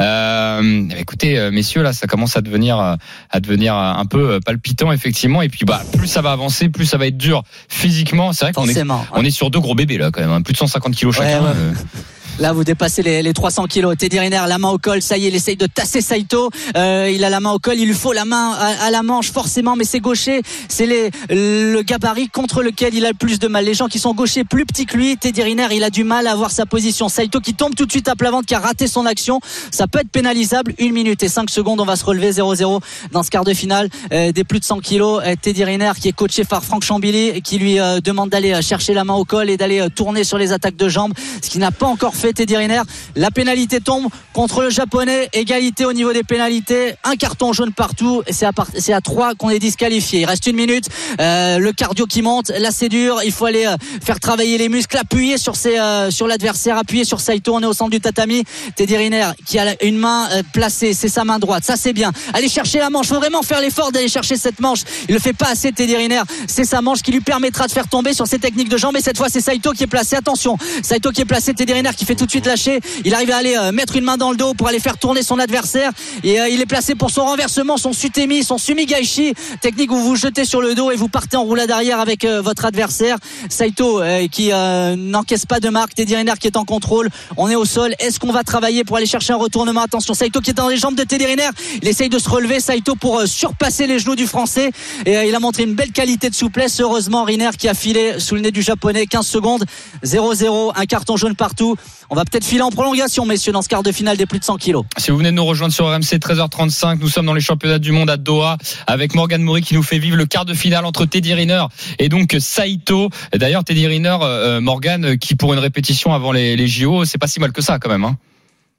Euh, 0.00 0.88
écoutez, 0.98 1.38
euh, 1.38 1.50
messieurs, 1.52 1.82
là, 1.82 1.92
ça 1.92 2.06
commence 2.08 2.36
à 2.36 2.40
devenir, 2.40 2.78
à 2.78 3.40
devenir 3.40 3.74
un 3.74 4.04
peu 4.06 4.40
palpitant, 4.44 4.90
effectivement. 4.92 5.40
Et 5.42 5.48
puis, 5.48 5.64
bah, 5.64 5.82
plus 5.96 6.08
ça 6.08 6.20
va 6.20 6.32
avancer, 6.32 6.68
plus 6.68 6.84
ça 6.84 6.98
va 6.98 7.06
être 7.06 7.16
dur 7.16 7.44
physiquement. 7.68 8.32
C'est 8.32 8.46
vrai 8.46 8.52
qu'on 8.52 8.68
est, 8.68 8.74
on 9.12 9.24
est 9.24 9.30
sur 9.30 9.50
deux 9.50 9.60
gros 9.60 9.74
bébés 9.76 9.98
là, 9.98 10.10
quand 10.10 10.20
même. 10.20 10.30
hein. 10.32 10.42
Plus 10.42 10.52
de 10.52 10.58
150 10.58 10.94
kilos 10.94 11.14
chacun. 11.14 11.42
ouais. 11.42 11.48
Là, 12.40 12.52
vous 12.52 12.64
dépassez 12.64 13.02
les, 13.04 13.22
les 13.22 13.32
300 13.32 13.66
kilos. 13.66 13.96
Teddy 13.96 14.18
Riner, 14.18 14.42
la 14.48 14.58
main 14.58 14.70
au 14.70 14.78
col. 14.78 15.00
Ça 15.00 15.16
y 15.16 15.26
est, 15.26 15.28
il 15.28 15.36
essaye 15.36 15.56
de 15.56 15.66
tasser 15.66 16.00
Saito. 16.00 16.50
Euh, 16.76 17.08
il 17.14 17.22
a 17.22 17.30
la 17.30 17.38
main 17.38 17.52
au 17.52 17.60
col. 17.60 17.78
Il 17.78 17.86
lui 17.86 17.94
faut 17.94 18.12
la 18.12 18.24
main 18.24 18.50
à, 18.52 18.90
la 18.90 19.04
manche, 19.04 19.30
forcément. 19.30 19.76
Mais 19.76 19.84
c'est 19.84 20.00
gaucher. 20.00 20.42
C'est 20.68 21.12
le 21.30 21.82
gabarit 21.82 22.28
contre 22.28 22.64
lequel 22.64 22.92
il 22.94 23.06
a 23.06 23.10
le 23.10 23.14
plus 23.14 23.38
de 23.38 23.46
mal. 23.46 23.64
Les 23.64 23.74
gens 23.74 23.86
qui 23.86 24.00
sont 24.00 24.14
gauchers 24.14 24.42
plus 24.42 24.66
petits 24.66 24.84
que 24.84 24.96
lui. 24.96 25.16
Teddy 25.16 25.44
Riner, 25.44 25.68
il 25.70 25.84
a 25.84 25.90
du 25.90 26.02
mal 26.02 26.26
à 26.26 26.32
avoir 26.32 26.50
sa 26.50 26.66
position. 26.66 27.08
Saito 27.08 27.38
qui 27.38 27.54
tombe 27.54 27.76
tout 27.76 27.86
de 27.86 27.92
suite 27.92 28.08
à 28.08 28.16
plat 28.16 28.32
ventre, 28.32 28.46
qui 28.46 28.54
a 28.56 28.58
raté 28.58 28.88
son 28.88 29.06
action. 29.06 29.38
Ça 29.70 29.86
peut 29.86 30.00
être 30.00 30.10
pénalisable. 30.10 30.74
Une 30.78 30.92
minute 30.92 31.22
et 31.22 31.28
cinq 31.28 31.50
secondes. 31.50 31.80
On 31.80 31.84
va 31.84 31.94
se 31.94 32.04
relever 32.04 32.32
0-0 32.32 32.80
dans 33.12 33.22
ce 33.22 33.30
quart 33.30 33.44
de 33.44 33.54
finale 33.54 33.88
euh, 34.12 34.32
des 34.32 34.42
plus 34.42 34.58
de 34.58 34.64
100 34.64 34.80
kilos. 34.80 35.22
Euh, 35.24 35.36
Teddy 35.40 35.62
Riner, 35.62 35.92
qui 36.00 36.08
est 36.08 36.12
coaché 36.12 36.42
par 36.42 36.64
Franck 36.64 36.82
Chambili, 36.82 37.42
qui 37.42 37.58
lui 37.58 37.76
demande 38.02 38.30
d'aller 38.30 38.60
chercher 38.60 38.92
la 38.92 39.04
main 39.04 39.14
au 39.14 39.24
col 39.24 39.50
et 39.50 39.56
d'aller 39.56 39.86
tourner 39.94 40.24
sur 40.24 40.36
les 40.36 40.50
attaques 40.50 40.76
de 40.76 40.88
jambes. 40.88 41.12
Ce 41.40 41.48
qu'il 41.48 41.60
n'a 41.60 41.70
pas 41.70 41.86
encore 41.86 42.16
fait, 42.16 42.23
Teddy 42.32 42.56
Riner. 42.56 42.82
La 43.16 43.30
pénalité 43.30 43.80
tombe 43.80 44.06
contre 44.32 44.62
le 44.62 44.70
japonais. 44.70 45.28
Égalité 45.32 45.84
au 45.84 45.92
niveau 45.92 46.12
des 46.12 46.22
pénalités. 46.22 46.94
Un 47.04 47.16
carton 47.16 47.52
jaune 47.52 47.72
partout. 47.72 48.22
Et 48.26 48.32
c'est 48.32 48.46
à, 48.46 48.52
part- 48.52 48.68
c'est 48.78 48.92
à 48.92 49.00
3 49.00 49.34
qu'on 49.34 49.50
est 49.50 49.58
disqualifié. 49.58 50.20
Il 50.20 50.24
reste 50.24 50.46
une 50.46 50.56
minute. 50.56 50.86
Euh, 51.20 51.58
le 51.58 51.72
cardio 51.72 52.06
qui 52.06 52.22
monte. 52.22 52.50
Là, 52.50 52.70
c'est 52.70 52.88
dur. 52.88 53.20
Il 53.24 53.32
faut 53.32 53.46
aller 53.46 53.66
euh, 53.66 53.76
faire 54.04 54.20
travailler 54.20 54.58
les 54.58 54.68
muscles, 54.68 54.96
appuyer 54.96 55.38
sur 55.38 55.56
ses, 55.56 55.78
euh, 55.78 56.10
sur 56.10 56.26
l'adversaire, 56.26 56.78
appuyer 56.78 57.04
sur 57.04 57.20
Saito. 57.20 57.54
On 57.54 57.60
est 57.60 57.66
au 57.66 57.72
centre 57.72 57.90
du 57.90 58.00
tatami. 58.00 58.44
Teddy 58.76 58.96
Riner 58.96 59.28
qui 59.46 59.58
a 59.58 59.74
une 59.84 59.98
main 59.98 60.28
placée. 60.52 60.94
C'est 60.94 61.08
sa 61.08 61.24
main 61.24 61.38
droite. 61.38 61.64
Ça, 61.64 61.76
c'est 61.76 61.92
bien. 61.92 62.12
Allez 62.32 62.48
chercher 62.48 62.78
la 62.78 62.90
manche. 62.90 63.06
Faut 63.08 63.16
vraiment 63.16 63.42
faire 63.42 63.60
l'effort 63.60 63.92
d'aller 63.92 64.08
chercher 64.08 64.36
cette 64.36 64.60
manche. 64.60 64.80
Il 65.08 65.14
le 65.14 65.20
fait 65.20 65.32
pas 65.32 65.48
assez, 65.50 65.72
Teddy 65.72 65.96
Riner. 65.96 66.22
C'est 66.46 66.64
sa 66.64 66.80
manche 66.80 67.02
qui 67.02 67.12
lui 67.12 67.20
permettra 67.20 67.66
de 67.66 67.72
faire 67.72 67.88
tomber 67.88 68.12
sur 68.14 68.26
ses 68.26 68.38
techniques 68.38 68.68
de 68.68 68.76
jambes. 68.76 68.96
Et 68.96 69.00
cette 69.00 69.16
fois, 69.16 69.28
c'est 69.28 69.40
Saito 69.40 69.72
qui 69.72 69.84
est 69.84 69.88
placé. 69.88 70.16
Attention. 70.16 70.56
Saito 70.82 71.10
qui 71.10 71.20
est 71.20 71.24
placé. 71.24 71.54
Teddy 71.54 71.72
Riner 71.72 71.90
qui 71.96 72.04
fait 72.04 72.13
tout 72.14 72.26
de 72.26 72.30
suite 72.30 72.46
lâcher. 72.46 72.80
Il 73.04 73.14
arrive 73.14 73.30
à 73.30 73.36
aller 73.36 73.56
euh, 73.56 73.72
mettre 73.72 73.96
une 73.96 74.04
main 74.04 74.16
dans 74.16 74.30
le 74.30 74.36
dos 74.36 74.54
pour 74.54 74.68
aller 74.68 74.80
faire 74.80 74.98
tourner 74.98 75.22
son 75.22 75.38
adversaire. 75.38 75.90
Et 76.22 76.40
euh, 76.40 76.48
il 76.48 76.60
est 76.60 76.66
placé 76.66 76.94
pour 76.94 77.10
son 77.10 77.24
renversement, 77.24 77.76
son 77.76 77.92
sutemi, 77.92 78.44
son 78.44 78.58
sumigaishi. 78.58 79.34
Technique 79.60 79.92
où 79.92 79.98
vous 79.98 80.16
jetez 80.16 80.44
sur 80.44 80.60
le 80.60 80.74
dos 80.74 80.90
et 80.90 80.96
vous 80.96 81.08
partez 81.08 81.36
en 81.36 81.44
roulade 81.44 81.70
arrière 81.70 82.00
avec 82.00 82.24
euh, 82.24 82.40
votre 82.42 82.64
adversaire. 82.64 83.16
Saito 83.48 84.02
qui 84.30 84.50
n'encaisse 84.96 85.46
pas 85.46 85.60
de 85.60 85.68
marque. 85.68 85.94
Teddy 85.94 86.16
Riner 86.16 86.34
qui 86.38 86.46
est 86.46 86.56
en 86.56 86.64
contrôle. 86.64 87.08
On 87.36 87.48
est 87.48 87.54
au 87.54 87.64
sol. 87.64 87.94
Est-ce 87.98 88.18
qu'on 88.18 88.32
va 88.32 88.42
travailler 88.42 88.84
pour 88.84 88.96
aller 88.96 89.06
chercher 89.06 89.32
un 89.32 89.36
retournement? 89.36 89.82
Attention, 89.82 90.14
Saito 90.14 90.40
qui 90.40 90.50
est 90.50 90.54
dans 90.54 90.68
les 90.68 90.76
jambes 90.76 90.94
de 90.94 91.04
Teddy 91.04 91.26
Riner. 91.26 91.50
Il 91.82 91.88
essaye 91.88 92.08
de 92.08 92.18
se 92.18 92.28
relever. 92.28 92.60
Saito 92.60 92.94
pour 92.94 93.22
surpasser 93.26 93.86
les 93.86 93.98
genoux 93.98 94.16
du 94.16 94.26
français. 94.26 94.70
Et 95.06 95.28
il 95.28 95.34
a 95.34 95.40
montré 95.40 95.64
une 95.64 95.74
belle 95.74 95.92
qualité 95.92 96.30
de 96.30 96.34
souplesse. 96.34 96.80
Heureusement, 96.80 97.24
Riner 97.24 97.50
qui 97.58 97.68
a 97.68 97.74
filé 97.74 98.18
sous 98.18 98.34
le 98.34 98.40
nez 98.40 98.50
du 98.50 98.62
japonais. 98.62 99.06
15 99.06 99.26
secondes. 99.26 99.64
0-0. 100.04 100.72
Un 100.74 100.86
carton 100.86 101.16
jaune 101.16 101.36
partout. 101.36 101.76
On 102.10 102.14
va 102.14 102.24
peut-être 102.24 102.44
filer 102.44 102.62
en 102.62 102.70
prolongation, 102.70 103.24
messieurs, 103.26 103.52
dans 103.52 103.62
ce 103.62 103.68
quart 103.68 103.82
de 103.82 103.92
finale 103.92 104.16
des 104.16 104.26
plus 104.26 104.38
de 104.38 104.44
100 104.44 104.56
kilos. 104.56 104.84
Si 104.98 105.10
vous 105.10 105.16
venez 105.16 105.30
de 105.30 105.36
nous 105.36 105.44
rejoindre 105.44 105.72
sur 105.72 105.86
RMC 105.86 106.18
13h35, 106.18 106.98
nous 107.00 107.08
sommes 107.08 107.26
dans 107.26 107.34
les 107.34 107.40
championnats 107.40 107.78
du 107.78 107.92
monde 107.92 108.10
à 108.10 108.16
Doha 108.16 108.58
avec 108.86 109.14
Morgan 109.14 109.42
Moury 109.42 109.62
qui 109.62 109.74
nous 109.74 109.82
fait 109.82 109.98
vivre 109.98 110.16
le 110.16 110.26
quart 110.26 110.44
de 110.44 110.54
finale 110.54 110.84
entre 110.84 111.06
Teddy 111.06 111.34
Riner 111.34 111.64
et 111.98 112.08
donc 112.08 112.36
Saito. 112.38 113.08
D'ailleurs, 113.34 113.64
Teddy 113.64 113.86
Riner, 113.86 114.18
euh, 114.22 114.60
Morgan, 114.60 115.04
euh, 115.04 115.16
qui 115.16 115.34
pour 115.34 115.52
une 115.52 115.58
répétition 115.60 116.12
avant 116.12 116.32
les, 116.32 116.56
les 116.56 116.68
JO, 116.68 117.04
c'est 117.04 117.18
pas 117.18 117.26
si 117.26 117.40
mal 117.40 117.52
que 117.52 117.62
ça 117.62 117.78
quand 117.78 117.88
même. 117.90 118.04
Hein 118.04 118.16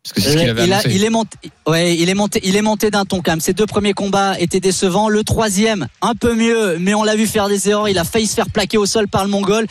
Parce 0.03 0.13
que 0.13 0.21
c'est 0.21 0.33
ce 0.33 0.37
qu'il 0.37 0.49
avait 0.49 0.65
il, 0.65 0.73
a- 0.73 0.77
annoncé. 0.77 0.95
il 0.95 1.03
est 1.03 1.09
monté, 1.09 1.37
ouais, 1.67 1.95
il 1.97 2.09
est 2.09 2.13
monté, 2.13 2.39
il 2.43 2.55
est 2.55 2.61
monté 2.61 2.91
d'un 2.91 3.05
ton 3.05 3.21
quand 3.21 3.31
même. 3.31 3.39
Ses 3.41 3.53
deux 3.53 3.65
premiers 3.65 3.93
combats 3.93 4.39
étaient 4.39 4.59
décevants. 4.59 5.09
Le 5.09 5.23
troisième, 5.23 5.87
un 6.01 6.13
peu 6.13 6.35
mieux, 6.35 6.77
mais 6.79 6.93
on 6.93 7.03
l'a 7.03 7.15
vu 7.15 7.25
faire 7.27 7.47
des 7.49 7.69
erreurs. 7.69 7.89
Il 7.89 7.97
a 7.97 8.03
failli 8.03 8.27
se 8.27 8.35
faire 8.35 8.49
plaquer 8.49 8.77
au 8.77 8.85
sol 8.85 9.07
par 9.07 9.23
le 9.25 9.31
Mongol. 9.31 9.65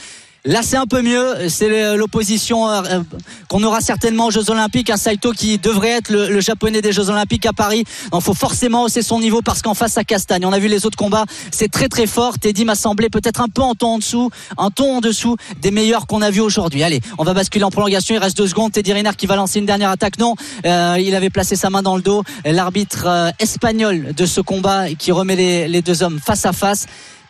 Là, 0.47 0.61
c'est 0.63 0.77
un 0.77 0.87
peu 0.87 1.01
mieux. 1.01 1.49
C'est 1.49 1.97
l'opposition 1.97 2.69
euh, 2.69 2.83
euh, 2.85 3.03
qu'on 3.49 3.63
aura 3.63 3.81
certainement 3.81 4.27
aux 4.27 4.31
Jeux 4.31 4.51
Olympiques. 4.51 4.91
Un 4.91 4.99
Saito 4.99 5.33
qui 5.33 5.57
devrait 5.57 5.93
être 5.93 6.11
le, 6.11 6.39
japonais 6.41 6.83
des 6.83 6.93
Jeux 6.93 7.09
Olympiques 7.09 7.47
à 7.47 7.55
Paris. 7.55 7.85
Il 8.13 8.21
faut 8.21 8.35
forcément 8.35 8.83
hausser 8.83 9.01
son 9.01 9.21
niveau 9.21 9.41
parce 9.41 9.63
qu'en 9.63 9.73
face, 9.73 9.97
à 9.97 10.05
Castagne. 10.05 10.45
On 10.45 10.53
a 10.53 10.59
vu 10.59 10.69
les 10.69 10.85
autres 10.85 10.99
combats. 10.99 11.25
C'est 11.51 11.71
très 11.71 11.89
très 11.89 12.07
fort. 12.07 12.39
Teddy 12.39 12.67
m'a 12.67 12.75
semblé 12.75 13.09
peut-être 13.09 13.41
un 13.41 13.49
peu 13.49 13.63
en 13.63 13.75
ton 13.75 13.95
en 13.95 13.99
dessous, 13.99 14.29
un 14.59 14.71
ton 14.71 14.99
en 14.99 15.01
dessous 15.01 15.37
des 15.63 15.71
meilleurs 15.71 16.07
qu'on 16.07 16.21
a 16.21 16.31
vu 16.31 16.41
aujourd'hui. 16.41 16.83
Allez, 16.83 17.01
on 17.17 17.25
va 17.25 17.33
basculer 17.33 17.65
en 17.65 17.71
prolongation. 17.71 18.15
Il 18.15 18.19
reste 18.19 18.37
deux 18.37 18.49
secondes. 18.49 18.71
Teddy 18.71 18.93
Riner 18.93 19.13
qui 19.17 19.27
va 19.27 19.37
lancer 19.37 19.61
une 19.61 19.67
dernière 19.67 19.89
attaque. 19.89 20.19
Non, 20.19 20.35
euh, 20.67 20.99
il 21.01 21.15
avait 21.15 21.31
placé 21.31 21.57
sa 21.57 21.71
main 21.71 21.81
dans 21.81 21.97
le 21.97 22.03
dos. 22.03 22.23
L'arbitre 22.45 23.33
espagnol 23.39 24.13
de 24.15 24.27
ce 24.27 24.43
combat 24.43 24.93
qui 24.93 25.11
remet 25.11 25.69
les 25.69 25.81
deux 25.81 26.03
hommes 26.03 26.21
face 26.23 26.45
à 26.45 26.53
face. 26.53 26.85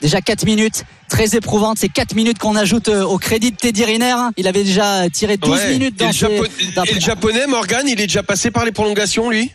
Déjà 0.04 0.20
4 0.20 0.44
minutes, 0.44 0.84
très 1.08 1.34
éprouvantes. 1.34 1.78
C'est 1.78 1.88
4 1.88 2.14
minutes 2.14 2.38
qu'on 2.38 2.56
ajoute 2.56 2.88
euh, 2.90 3.04
au 3.04 3.16
crédit 3.16 3.52
de 3.52 3.56
Teddy 3.56 3.86
Riner. 3.86 4.14
Il 4.36 4.46
avait 4.46 4.62
déjà 4.62 5.08
tiré 5.08 5.38
12 5.38 5.50
Ouais. 5.50 5.70
minutes 5.72 5.94
et, 5.94 6.04
dans 6.04 6.06
le 6.08 6.12
ses- 6.12 6.18
Japo- 6.26 6.74
dans- 6.76 6.84
et 6.84 6.92
le 6.92 7.00
japonais, 7.00 7.46
Morgan, 7.46 7.84
il 7.88 7.98
est 7.98 8.06
déjà 8.06 8.22
passé 8.22 8.50
par 8.50 8.66
les 8.66 8.72
prolongations, 8.72 9.30
lui? 9.30 9.50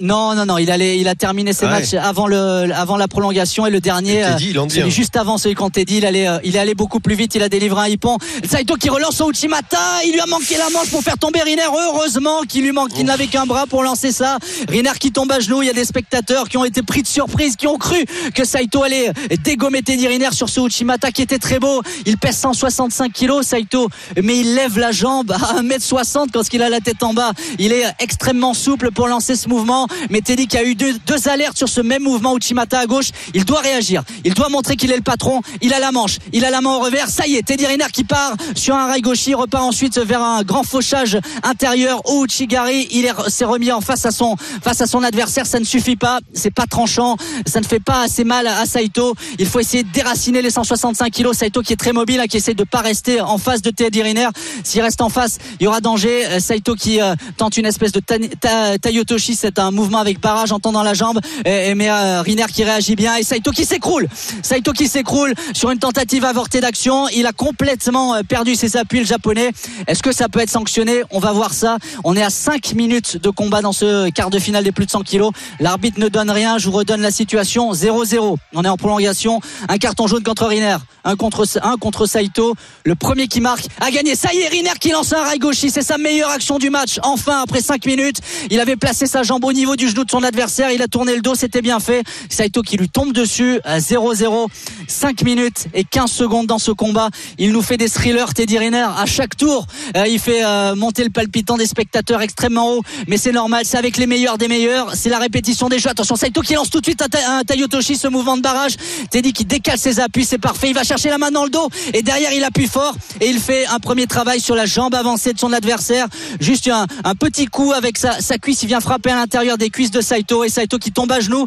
Non, 0.00 0.36
non, 0.36 0.46
non. 0.46 0.58
Il 0.58 0.70
allait, 0.70 0.98
il 1.00 1.08
a 1.08 1.16
terminé 1.16 1.52
ses 1.52 1.66
Ah 1.66 1.70
ouais. 1.72 1.80
matchs 1.80 1.94
avant 1.94 2.28
le, 2.28 2.70
avant 2.72 2.96
la 2.96 3.08
prolongation 3.08 3.66
et 3.66 3.70
le 3.70 3.80
dernier. 3.80 4.18
Et 4.20 4.24
euh, 4.24 4.36
il 4.40 4.58
en 4.60 4.66
dit, 4.66 4.76
celui 4.76 4.86
hein. 4.86 4.90
juste 4.90 5.16
avant 5.16 5.38
celui 5.38 5.56
contre 5.56 5.72
Teddy, 5.72 5.96
il 5.96 6.06
allait, 6.06 6.28
euh, 6.28 6.38
il 6.44 6.54
est 6.54 6.58
allé 6.60 6.76
beaucoup 6.76 7.00
plus 7.00 7.16
vite. 7.16 7.34
Il 7.34 7.42
a 7.42 7.48
délivré 7.48 7.80
un 7.80 7.88
hippon. 7.88 8.16
Saito 8.48 8.76
qui 8.76 8.90
relance 8.90 9.20
au 9.20 9.30
Uchimata. 9.30 10.04
Il 10.06 10.12
lui 10.12 10.20
a 10.20 10.26
manqué 10.26 10.56
la 10.56 10.70
manche 10.70 10.90
pour 10.90 11.02
faire 11.02 11.18
tomber 11.18 11.40
Riner. 11.42 11.62
Heureusement 11.66 12.42
qu'il 12.42 12.62
lui 12.62 12.70
manque, 12.70 12.90
qu'il 12.90 13.06
n'avait 13.06 13.26
qu'un 13.26 13.44
bras 13.44 13.66
pour 13.66 13.82
lancer 13.82 14.12
ça. 14.12 14.38
Riner 14.68 14.92
qui 15.00 15.10
tombe 15.10 15.32
à 15.32 15.40
genoux. 15.40 15.62
Il 15.62 15.66
y 15.66 15.70
a 15.70 15.74
des 15.74 15.84
spectateurs 15.84 16.48
qui 16.48 16.56
ont 16.58 16.64
été 16.64 16.82
pris 16.82 17.02
de 17.02 17.08
surprise, 17.08 17.56
qui 17.56 17.66
ont 17.66 17.78
cru 17.78 18.04
que 18.36 18.44
Saito 18.44 18.84
allait 18.84 19.10
dégommer 19.42 19.82
Teddy 19.82 20.06
Riner 20.06 20.30
sur 20.30 20.48
ce 20.48 20.60
Uchimata 20.60 21.10
qui 21.10 21.22
était 21.22 21.40
très 21.40 21.58
beau. 21.58 21.82
Il 22.06 22.18
pèse 22.18 22.36
165 22.36 23.12
kilos, 23.12 23.46
Saito, 23.48 23.88
mais 24.22 24.38
il 24.38 24.54
lève 24.54 24.78
la 24.78 24.92
jambe 24.92 25.32
à 25.32 25.60
1m60 25.60 26.26
quand 26.32 26.42
il 26.52 26.62
a 26.62 26.68
la 26.68 26.78
tête 26.78 27.02
en 27.02 27.14
bas. 27.14 27.32
Il 27.58 27.72
est 27.72 27.82
extrêmement 27.98 28.54
souple 28.54 28.92
pour 28.92 29.08
lancer 29.08 29.34
ce 29.34 29.48
mouvement. 29.48 29.87
Mais 30.10 30.20
Teddy 30.20 30.46
qui 30.46 30.56
a 30.56 30.64
eu 30.64 30.74
deux, 30.74 30.94
alertes 31.26 31.56
sur 31.58 31.68
ce 31.68 31.80
même 31.80 32.02
mouvement 32.02 32.36
Uchimata 32.36 32.78
à 32.80 32.86
gauche, 32.86 33.10
il 33.34 33.44
doit 33.44 33.60
réagir. 33.60 34.02
Il 34.24 34.34
doit 34.34 34.48
montrer 34.48 34.76
qu'il 34.76 34.90
est 34.92 34.96
le 34.96 35.02
patron. 35.02 35.40
Il 35.60 35.72
a 35.74 35.80
la 35.80 35.92
manche, 35.92 36.18
il 36.32 36.44
a 36.44 36.50
la 36.50 36.60
main 36.60 36.74
au 36.74 36.78
revers. 36.80 37.08
Ça 37.08 37.26
y 37.26 37.36
est, 37.36 37.42
Teddy 37.42 37.66
Riner 37.66 37.86
qui 37.92 38.04
part 38.04 38.34
sur 38.54 38.74
un 38.74 38.86
rail 38.86 39.00
gauche, 39.00 39.26
il 39.26 39.34
repart 39.34 39.64
ensuite 39.64 39.98
vers 39.98 40.22
un 40.22 40.42
grand 40.42 40.62
fauchage 40.62 41.18
intérieur 41.42 42.00
au 42.08 42.24
Uchigari. 42.24 42.88
Il 42.90 43.04
est- 43.04 43.28
s'est 43.30 43.44
remis 43.44 43.72
en 43.72 43.80
face 43.80 44.06
à 44.06 44.10
son 44.10 45.02
adversaire. 45.02 45.46
Ça 45.46 45.58
ne 45.60 45.64
suffit 45.64 45.96
pas. 45.96 46.20
C'est 46.32 46.50
pas 46.52 46.66
tranchant. 46.66 47.16
Ça 47.46 47.60
ne 47.60 47.66
fait 47.66 47.80
pas 47.80 48.02
assez 48.02 48.24
mal 48.24 48.46
à 48.46 48.64
Saito. 48.66 49.14
Il 49.38 49.46
faut 49.46 49.60
essayer 49.60 49.82
de 49.82 49.90
déraciner 49.90 50.42
les 50.42 50.50
165 50.50 51.10
kilos. 51.10 51.36
Saito 51.36 51.62
qui 51.62 51.72
est 51.72 51.76
très 51.76 51.92
mobile, 51.92 52.20
hein, 52.20 52.26
qui 52.26 52.36
essaie 52.36 52.54
de 52.54 52.64
pas 52.64 52.80
rester 52.80 53.20
en 53.20 53.38
face 53.38 53.62
de 53.62 53.70
Teddy 53.70 54.02
Riner. 54.02 54.28
S'il 54.64 54.80
reste 54.82 55.00
en 55.00 55.08
face, 55.08 55.38
il 55.60 55.64
y 55.64 55.66
aura 55.66 55.80
danger. 55.80 56.26
Euh, 56.26 56.40
Saito 56.40 56.74
qui 56.74 57.00
euh, 57.00 57.14
tente 57.36 57.56
une 57.56 57.66
espèce 57.66 57.92
de 57.92 58.00
ta- 58.00 58.18
ta- 58.40 58.78
Tayotoshi. 58.78 59.34
C'est 59.34 59.58
un 59.58 59.70
mouvement 59.78 59.98
avec 59.98 60.20
barrage 60.20 60.52
en 60.52 60.58
tendant 60.58 60.82
la 60.82 60.94
jambe. 60.94 61.20
Et, 61.44 61.74
mais 61.74 61.90
euh, 61.90 62.20
Riner 62.22 62.46
qui 62.52 62.64
réagit 62.64 62.96
bien 62.96 63.16
et 63.16 63.22
Saito 63.22 63.52
qui 63.52 63.64
s'écroule. 63.64 64.08
Saito 64.42 64.72
qui 64.72 64.88
s'écroule 64.88 65.34
sur 65.54 65.70
une 65.70 65.78
tentative 65.78 66.24
avortée 66.24 66.60
d'action. 66.60 67.08
Il 67.08 67.26
a 67.26 67.32
complètement 67.32 68.14
euh, 68.14 68.22
perdu 68.22 68.56
ses 68.56 68.76
appuis 68.76 69.00
le 69.00 69.06
japonais. 69.06 69.52
Est-ce 69.86 70.02
que 70.02 70.12
ça 70.12 70.28
peut 70.28 70.40
être 70.40 70.50
sanctionné? 70.50 71.02
On 71.10 71.20
va 71.20 71.32
voir 71.32 71.54
ça. 71.54 71.78
On 72.04 72.16
est 72.16 72.22
à 72.22 72.30
5 72.30 72.74
minutes 72.74 73.16
de 73.16 73.30
combat 73.30 73.62
dans 73.62 73.72
ce 73.72 74.10
quart 74.10 74.30
de 74.30 74.38
finale 74.38 74.64
des 74.64 74.72
plus 74.72 74.86
de 74.86 74.90
100 74.90 75.02
kilos. 75.02 75.32
L'arbitre 75.60 76.00
ne 76.00 76.08
donne 76.08 76.30
rien. 76.30 76.58
Je 76.58 76.68
vous 76.68 76.76
redonne 76.76 77.00
la 77.00 77.12
situation 77.12 77.72
0-0. 77.72 78.36
On 78.54 78.64
est 78.64 78.68
en 78.68 78.76
prolongation. 78.76 79.40
Un 79.68 79.78
carton 79.78 80.08
jaune 80.08 80.24
contre 80.24 80.46
Riner. 80.46 80.76
Un 81.04 81.16
contre, 81.16 81.44
un 81.62 81.76
contre 81.76 82.06
Saito. 82.06 82.54
Le 82.84 82.94
premier 82.96 83.28
qui 83.28 83.40
marque 83.40 83.66
a 83.80 83.90
gagné. 83.90 84.16
Ça 84.16 84.34
y 84.34 84.38
est, 84.38 84.48
Riner 84.48 84.72
qui 84.80 84.90
lance 84.90 85.12
un 85.12 85.22
rail 85.22 85.38
gauchi. 85.38 85.70
C'est 85.70 85.82
sa 85.82 85.98
meilleure 85.98 86.30
action 86.30 86.58
du 86.58 86.70
match. 86.70 86.98
Enfin, 87.02 87.42
après 87.42 87.60
5 87.60 87.86
minutes, 87.86 88.20
il 88.50 88.58
avait 88.58 88.76
placé 88.76 89.06
sa 89.06 89.22
jambe 89.22 89.44
au 89.44 89.52
niveau 89.52 89.67
du 89.76 89.88
genou 89.88 90.04
de 90.04 90.10
son 90.10 90.22
adversaire. 90.22 90.70
Il 90.70 90.82
a 90.82 90.88
tourné 90.88 91.14
le 91.14 91.20
dos. 91.22 91.34
C'était 91.34 91.62
bien 91.62 91.80
fait. 91.80 92.02
Saito 92.28 92.62
qui 92.62 92.76
lui 92.76 92.88
tombe 92.88 93.12
dessus. 93.12 93.60
à 93.64 93.78
0-0. 93.78 94.46
5 94.86 95.22
minutes 95.22 95.66
et 95.74 95.84
15 95.84 96.10
secondes 96.10 96.46
dans 96.46 96.58
ce 96.58 96.70
combat. 96.70 97.10
Il 97.38 97.52
nous 97.52 97.62
fait 97.62 97.76
des 97.76 97.88
thrillers, 97.88 98.32
Teddy 98.34 98.58
Riner. 98.58 98.86
À 98.96 99.06
chaque 99.06 99.36
tour, 99.36 99.66
euh, 99.96 100.06
il 100.06 100.18
fait 100.18 100.44
euh, 100.44 100.74
monter 100.74 101.04
le 101.04 101.10
palpitant 101.10 101.56
des 101.56 101.66
spectateurs 101.66 102.22
extrêmement 102.22 102.72
haut. 102.74 102.82
Mais 103.06 103.16
c'est 103.16 103.32
normal. 103.32 103.64
C'est 103.64 103.76
avec 103.76 103.96
les 103.96 104.06
meilleurs 104.06 104.38
des 104.38 104.48
meilleurs. 104.48 104.94
C'est 104.94 105.10
la 105.10 105.18
répétition 105.18 105.68
des 105.68 105.78
jeux. 105.78 105.90
Attention, 105.90 106.16
Saito 106.16 106.40
qui 106.40 106.54
lance 106.54 106.70
tout 106.70 106.80
de 106.80 106.86
suite 106.86 107.02
un, 107.02 107.08
ta- 107.08 107.38
un 107.38 107.42
Tayotoshi, 107.44 107.96
ce 107.96 108.08
mouvement 108.08 108.36
de 108.36 108.42
barrage. 108.42 108.76
Teddy 109.10 109.32
qui 109.32 109.44
décale 109.44 109.78
ses 109.78 110.00
appuis. 110.00 110.24
C'est 110.24 110.38
parfait. 110.38 110.68
Il 110.70 110.74
va 110.74 110.84
chercher 110.84 111.10
la 111.10 111.18
main 111.18 111.30
dans 111.30 111.44
le 111.44 111.50
dos. 111.50 111.68
Et 111.92 112.02
derrière, 112.02 112.32
il 112.32 112.44
appuie 112.44 112.66
fort. 112.66 112.96
Et 113.20 113.28
il 113.28 113.38
fait 113.40 113.66
un 113.66 113.78
premier 113.78 114.06
travail 114.06 114.40
sur 114.40 114.54
la 114.54 114.66
jambe 114.66 114.94
avancée 114.94 115.32
de 115.32 115.38
son 115.38 115.52
adversaire. 115.52 116.06
Juste 116.40 116.68
un, 116.68 116.86
petit 117.14 117.46
coup 117.46 117.72
avec 117.72 117.98
sa 117.98 118.38
cuisse. 118.38 118.62
Il 118.62 118.66
vient 118.66 118.80
frapper 118.80 119.10
à 119.10 119.16
l'intérieur 119.16 119.57
des 119.58 119.70
cuisses 119.70 119.90
de 119.90 120.00
Saito. 120.00 120.44
Et 120.44 120.48
Saito 120.48 120.78
qui 120.78 120.92
tombe 120.92 121.12
à 121.12 121.20
genoux. 121.20 121.46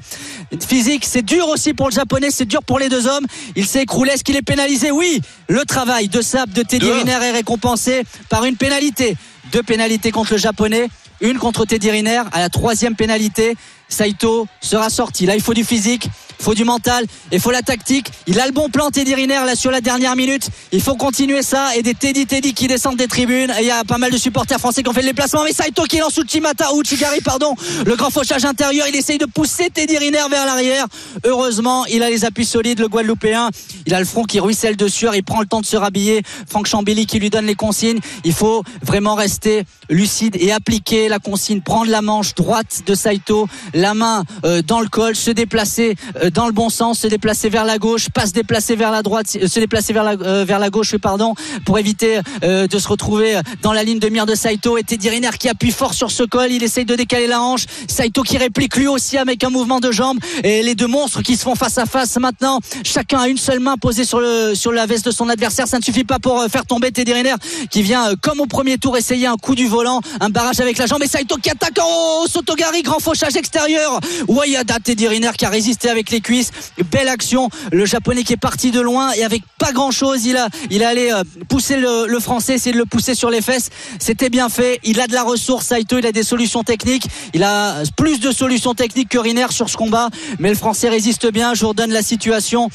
Physique, 0.68 1.06
c'est 1.08 1.22
dur 1.24 1.48
aussi 1.48 1.74
pour 1.74 1.90
le 1.90 1.94
japonais. 1.94 2.30
C'est 2.30 2.46
dur 2.46 2.62
pour 2.64 2.78
les 2.78 2.90
deux 2.90 3.08
hommes. 3.08 3.26
Il 3.56 3.66
s'est 3.66 3.82
écroulé. 3.82 4.12
Est-ce 4.12 4.24
qu'il 4.24 4.36
est 4.36 4.42
pénalisé? 4.42 4.92
Oui. 4.92 5.22
Le 5.48 5.66
travail 5.66 6.08
de 6.08 6.22
Sap 6.22 6.50
de 6.52 6.62
Teddy. 6.62 6.92
Riner 6.92 7.12
est 7.12 7.32
récompensé 7.32 8.04
par 8.30 8.46
une 8.46 8.58
pénalité. 8.58 9.18
Deux 9.52 9.64
pénalités 9.64 10.12
contre 10.12 10.34
le 10.34 10.38
japonais. 10.38 10.88
Une 11.22 11.38
contre 11.38 11.66
Teddy 11.66 11.92
Riner. 11.92 12.24
À 12.32 12.40
la 12.40 12.50
troisième 12.50 12.96
pénalité, 12.96 13.56
Saito 13.88 14.48
sera 14.60 14.90
sorti. 14.90 15.26
Là, 15.26 15.36
il 15.36 15.42
faut 15.42 15.54
du 15.54 15.64
physique, 15.64 16.08
faut 16.42 16.54
du 16.54 16.64
mental, 16.64 17.06
il 17.32 17.40
faut 17.40 17.52
la 17.52 17.62
tactique. 17.62 18.08
Il 18.28 18.40
a 18.40 18.46
le 18.46 18.52
bon 18.52 18.70
plan, 18.70 18.90
Teddy 18.90 19.14
Riner, 19.14 19.42
là, 19.46 19.56
sur 19.56 19.72
la 19.72 19.82
dernière 19.82 20.16
minute. 20.16 20.50
Il 20.72 20.82
faut 20.82 20.96
continuer 20.96 21.42
ça. 21.44 21.76
Et 21.76 21.84
des 21.84 21.94
Teddy 21.94 22.26
Teddy 22.26 22.54
qui 22.54 22.68
descendent 22.68 22.98
des 22.98 23.08
tribunes. 23.08 23.52
Et 23.60 23.62
il 23.62 23.68
y 23.68 23.72
a 23.72 23.84
pas 23.84 23.98
mal 23.98 24.12
de 24.12 24.18
supporters 24.18 24.60
français 24.60 24.84
qui 24.84 24.90
ont 24.90 24.94
fait 24.94 25.02
le 25.02 25.08
déplacement. 25.08 25.44
Mais 25.44 25.54
Saito 25.54 25.84
qui 25.84 26.00
lance 26.00 26.18
Uchimata, 26.18 26.74
ou 26.74 26.82
Uchigari, 26.82 27.22
pardon. 27.22 27.56
Le 27.86 27.96
grand 27.96 28.10
fauchage 28.10 28.46
intérieur. 28.46 28.88
Il 28.90 28.96
essaye 28.96 29.18
de 29.18 29.26
pousser 29.26 29.70
Teddy 29.70 29.98
Riner 29.98 30.24
vers 30.30 30.46
l'arrière. 30.46 30.88
Heureusement, 31.26 31.86
il 31.86 32.02
a 32.04 32.10
les 32.10 32.26
appuis 32.26 32.46
solides, 32.46 32.80
le 32.80 32.88
Guadeloupéen. 32.88 33.50
Il 33.86 33.94
a 33.94 34.00
le 34.00 34.06
front 34.06 34.24
qui 34.24 34.40
ruisselle 34.40 34.76
de 34.76 34.88
sueur. 34.88 35.16
Il 35.16 35.24
prend 35.24 35.42
le 35.42 35.48
temps 35.48 35.62
de 35.62 35.66
se 35.66 35.78
rhabiller. 35.78 36.24
Franck 36.50 36.68
Chambelli 36.68 37.06
qui 37.06 37.20
lui 37.20 37.30
donne 37.30 37.46
les 37.46 37.56
consignes. 37.56 38.00
Il 38.24 38.34
faut 38.34 38.64
vraiment 38.82 39.16
rester 39.16 39.64
lucide 39.90 40.36
et 40.40 40.52
appliquer 40.52 41.08
la 41.08 41.20
consigne. 41.20 41.62
Prendre 41.62 41.92
la 41.92 42.02
manche 42.02 42.34
droite 42.34 42.82
de 42.86 42.96
Saito, 42.96 43.48
la 43.74 43.94
main 43.94 44.24
euh, 44.46 44.62
dans 44.62 44.80
le 44.80 44.88
col, 44.88 45.16
se 45.16 45.32
déplacer 45.32 45.96
euh, 46.24 46.31
dans 46.32 46.48
le 46.48 46.54
bon 46.54 46.70
sens, 46.70 47.00
se 47.00 47.08
déplacer 47.08 47.50
vers 47.50 47.66
la 47.66 47.78
gauche, 47.78 48.10
pas 48.10 48.26
se 48.26 48.32
déplacer 48.32 48.76
vers 48.76 48.92
la 48.92 49.04
droite, 49.04 49.28
se 49.28 49.60
déplacer 49.60 49.94
vers 49.94 50.04
la, 50.04 50.12
euh, 50.12 50.46
vers 50.46 50.60
la 50.60 50.70
gauche, 50.70 50.96
pardon, 50.98 51.34
pour 51.66 51.80
éviter 51.80 52.20
euh, 52.44 52.68
de 52.68 52.80
se 52.80 52.88
retrouver 52.88 53.40
dans 53.62 53.74
la 53.74 53.84
ligne 53.84 54.00
de 54.00 54.10
mire 54.10 54.26
de 54.26 54.36
Saito. 54.36 54.78
Et 54.78 54.84
Teddy 54.84 55.10
Riner 55.10 55.30
qui 55.40 55.50
appuie 55.50 55.72
fort 55.72 55.94
sur 55.94 56.12
ce 56.12 56.24
col. 56.24 56.52
Il 56.52 56.64
essaye 56.64 56.86
de 56.86 56.96
décaler 56.96 57.28
la 57.28 57.42
hanche. 57.42 57.66
Saito 57.88 58.24
qui 58.24 58.38
réplique 58.38 58.76
lui 58.76 58.88
aussi 58.88 59.18
avec 59.18 59.44
un 59.44 59.50
mouvement 59.50 59.80
de 59.80 59.92
jambe. 59.92 60.20
Et 60.44 60.64
les 60.64 60.76
deux 60.76 60.88
monstres 60.88 61.22
qui 61.22 61.36
se 61.36 61.44
font 61.44 61.56
face 61.56 61.78
à 61.78 61.86
face 61.86 62.18
maintenant. 62.18 62.60
Chacun 62.84 63.20
a 63.20 63.28
une 63.28 63.38
seule 63.38 63.60
main 63.60 63.78
posée 63.78 64.06
sur, 64.06 64.20
le, 64.20 64.54
sur 64.56 64.72
la 64.72 64.86
veste 64.86 65.06
de 65.06 65.12
son 65.12 65.30
adversaire. 65.30 65.68
Ça 65.68 65.78
ne 65.80 65.84
suffit 65.84 66.04
pas 66.04 66.20
pour 66.20 66.40
euh, 66.40 66.48
faire 66.48 66.66
tomber 66.66 66.92
Teddy 66.92 67.14
Riner 67.14 67.36
qui 67.70 67.82
vient 67.82 68.16
comme 68.22 68.40
au 68.40 68.46
premier 68.46 68.78
tour 68.78 68.98
essayer 68.98 69.28
un 69.28 69.38
coup 69.38 69.56
du 69.56 69.68
volant, 69.68 70.02
un 70.20 70.30
barrage 70.30 70.60
avec 70.60 70.78
la 70.78 70.86
jambe. 70.86 71.04
Et 71.04 71.08
Saito 71.08 71.36
qui 71.38 71.50
attaque 71.50 71.80
haut. 71.84 72.28
Sotogari, 72.28 72.82
grand 72.84 73.00
fauchage 73.00 73.36
extérieur. 73.36 74.00
Wayada, 74.28 74.80
Teddy 74.80 75.08
Riner 75.08 75.32
qui 75.38 75.46
a 75.46 75.50
résisté 75.50 75.90
avec 75.90 76.12
les 76.12 76.21
cuisses. 76.22 76.52
Belle 76.92 77.10
action. 77.10 77.50
Le 77.72 77.86
japonais 77.86 78.24
qui 78.24 78.34
est 78.34 78.38
parti 78.38 78.72
de 78.72 78.80
loin 78.80 79.12
et 79.14 79.24
avec 79.24 79.44
pas 79.58 79.72
grand 79.72 79.92
chose, 79.92 80.26
il 80.26 80.38
a, 80.38 80.48
il 80.70 80.84
euh, 80.84 81.24
pousser 81.50 81.78
le, 81.78 82.08
le 82.08 82.20
français, 82.20 82.56
essayer 82.56 82.74
de 82.74 82.78
le 82.78 82.86
pousser 82.86 83.16
sur 83.16 83.30
les 83.30 83.42
fesses. 83.42 83.70
C'était 84.00 84.30
bien 84.30 84.50
fait. 84.50 84.80
Il 84.84 85.00
a 85.00 85.08
de 85.08 85.14
la 85.14 85.24
ressource, 85.24 85.68
Saito. 85.68 85.98
Il 85.98 86.06
a 86.06 86.12
des 86.12 86.24
solutions 86.24 86.64
techniques. 86.64 87.08
Il 87.34 87.44
a 87.44 87.84
plus 87.96 88.20
de 88.20 88.32
solutions 88.32 88.74
techniques 88.74 89.10
que 89.10 89.18
Riner 89.18 89.48
sur 89.52 89.70
ce 89.70 89.78
combat. 89.78 90.10
Mais 90.40 90.50
le 90.50 90.56
français 90.56 90.90
résiste 90.90 91.32
bien. 91.32 91.54
Je 91.54 91.62
vous 91.62 91.70
redonne 91.70 91.92
la 91.92 92.04
situation. 92.04 92.70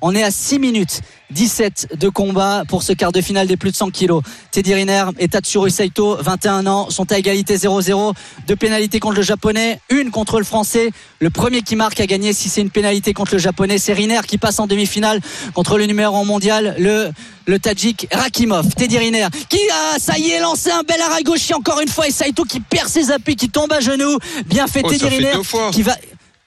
On 0.00 0.14
est 0.14 0.22
à 0.22 0.30
6 0.30 0.58
minutes 0.58 1.00
17 1.32 1.96
de 1.98 2.08
combat 2.08 2.64
pour 2.68 2.82
ce 2.82 2.92
quart 2.92 3.12
de 3.12 3.20
finale 3.20 3.46
des 3.46 3.56
plus 3.56 3.70
de 3.70 3.76
100 3.76 3.90
kilos. 3.90 4.22
Teddy 4.50 4.74
Riner 4.74 5.04
et 5.18 5.28
Tatsuro 5.28 5.68
Saito, 5.68 6.16
21 6.20 6.66
ans, 6.66 6.90
sont 6.90 7.10
à 7.10 7.18
égalité 7.18 7.56
0-0. 7.56 8.14
Deux 8.46 8.56
pénalités 8.56 9.00
contre 9.00 9.16
le 9.16 9.22
japonais, 9.22 9.80
une 9.90 10.10
contre 10.10 10.38
le 10.38 10.44
français. 10.44 10.90
Le 11.20 11.30
premier 11.30 11.62
qui 11.62 11.76
marque 11.76 12.00
a 12.00 12.06
gagné 12.06 12.32
si 12.32 12.48
c'est 12.48 12.60
une 12.60 12.70
pénalité 12.70 13.12
contre 13.14 13.32
le 13.34 13.38
japonais. 13.38 13.78
C'est 13.78 13.92
Riner 13.92 14.20
qui 14.26 14.38
passe 14.38 14.60
en 14.60 14.66
demi-finale 14.66 15.20
contre 15.54 15.78
le 15.78 15.86
numéro 15.86 16.16
1 16.16 16.24
mondial, 16.24 16.74
le 16.78 17.10
le 17.46 17.58
Tadjik 17.58 18.08
Rakimov, 18.12 18.74
Teddy 18.74 18.98
Riner, 18.98 19.26
qui 19.48 19.58
a, 19.70 19.98
ça 19.98 20.18
y 20.18 20.30
est, 20.30 20.40
lancé 20.40 20.70
un 20.70 20.82
bel 20.82 21.00
arrêt 21.00 21.22
gaucher 21.22 21.54
encore 21.54 21.80
une 21.80 21.88
fois 21.88 22.06
et 22.06 22.10
Saito 22.10 22.44
qui 22.44 22.60
perd 22.60 22.88
ses 22.88 23.10
appuis, 23.10 23.36
qui 23.36 23.48
tombe 23.48 23.72
à 23.72 23.80
genoux. 23.80 24.18
Bien 24.46 24.66
fait 24.66 24.82
Oh, 24.84 24.90
Teddy 24.90 25.06
Riner, 25.06 25.32
qui 25.72 25.82
va, 25.82 25.96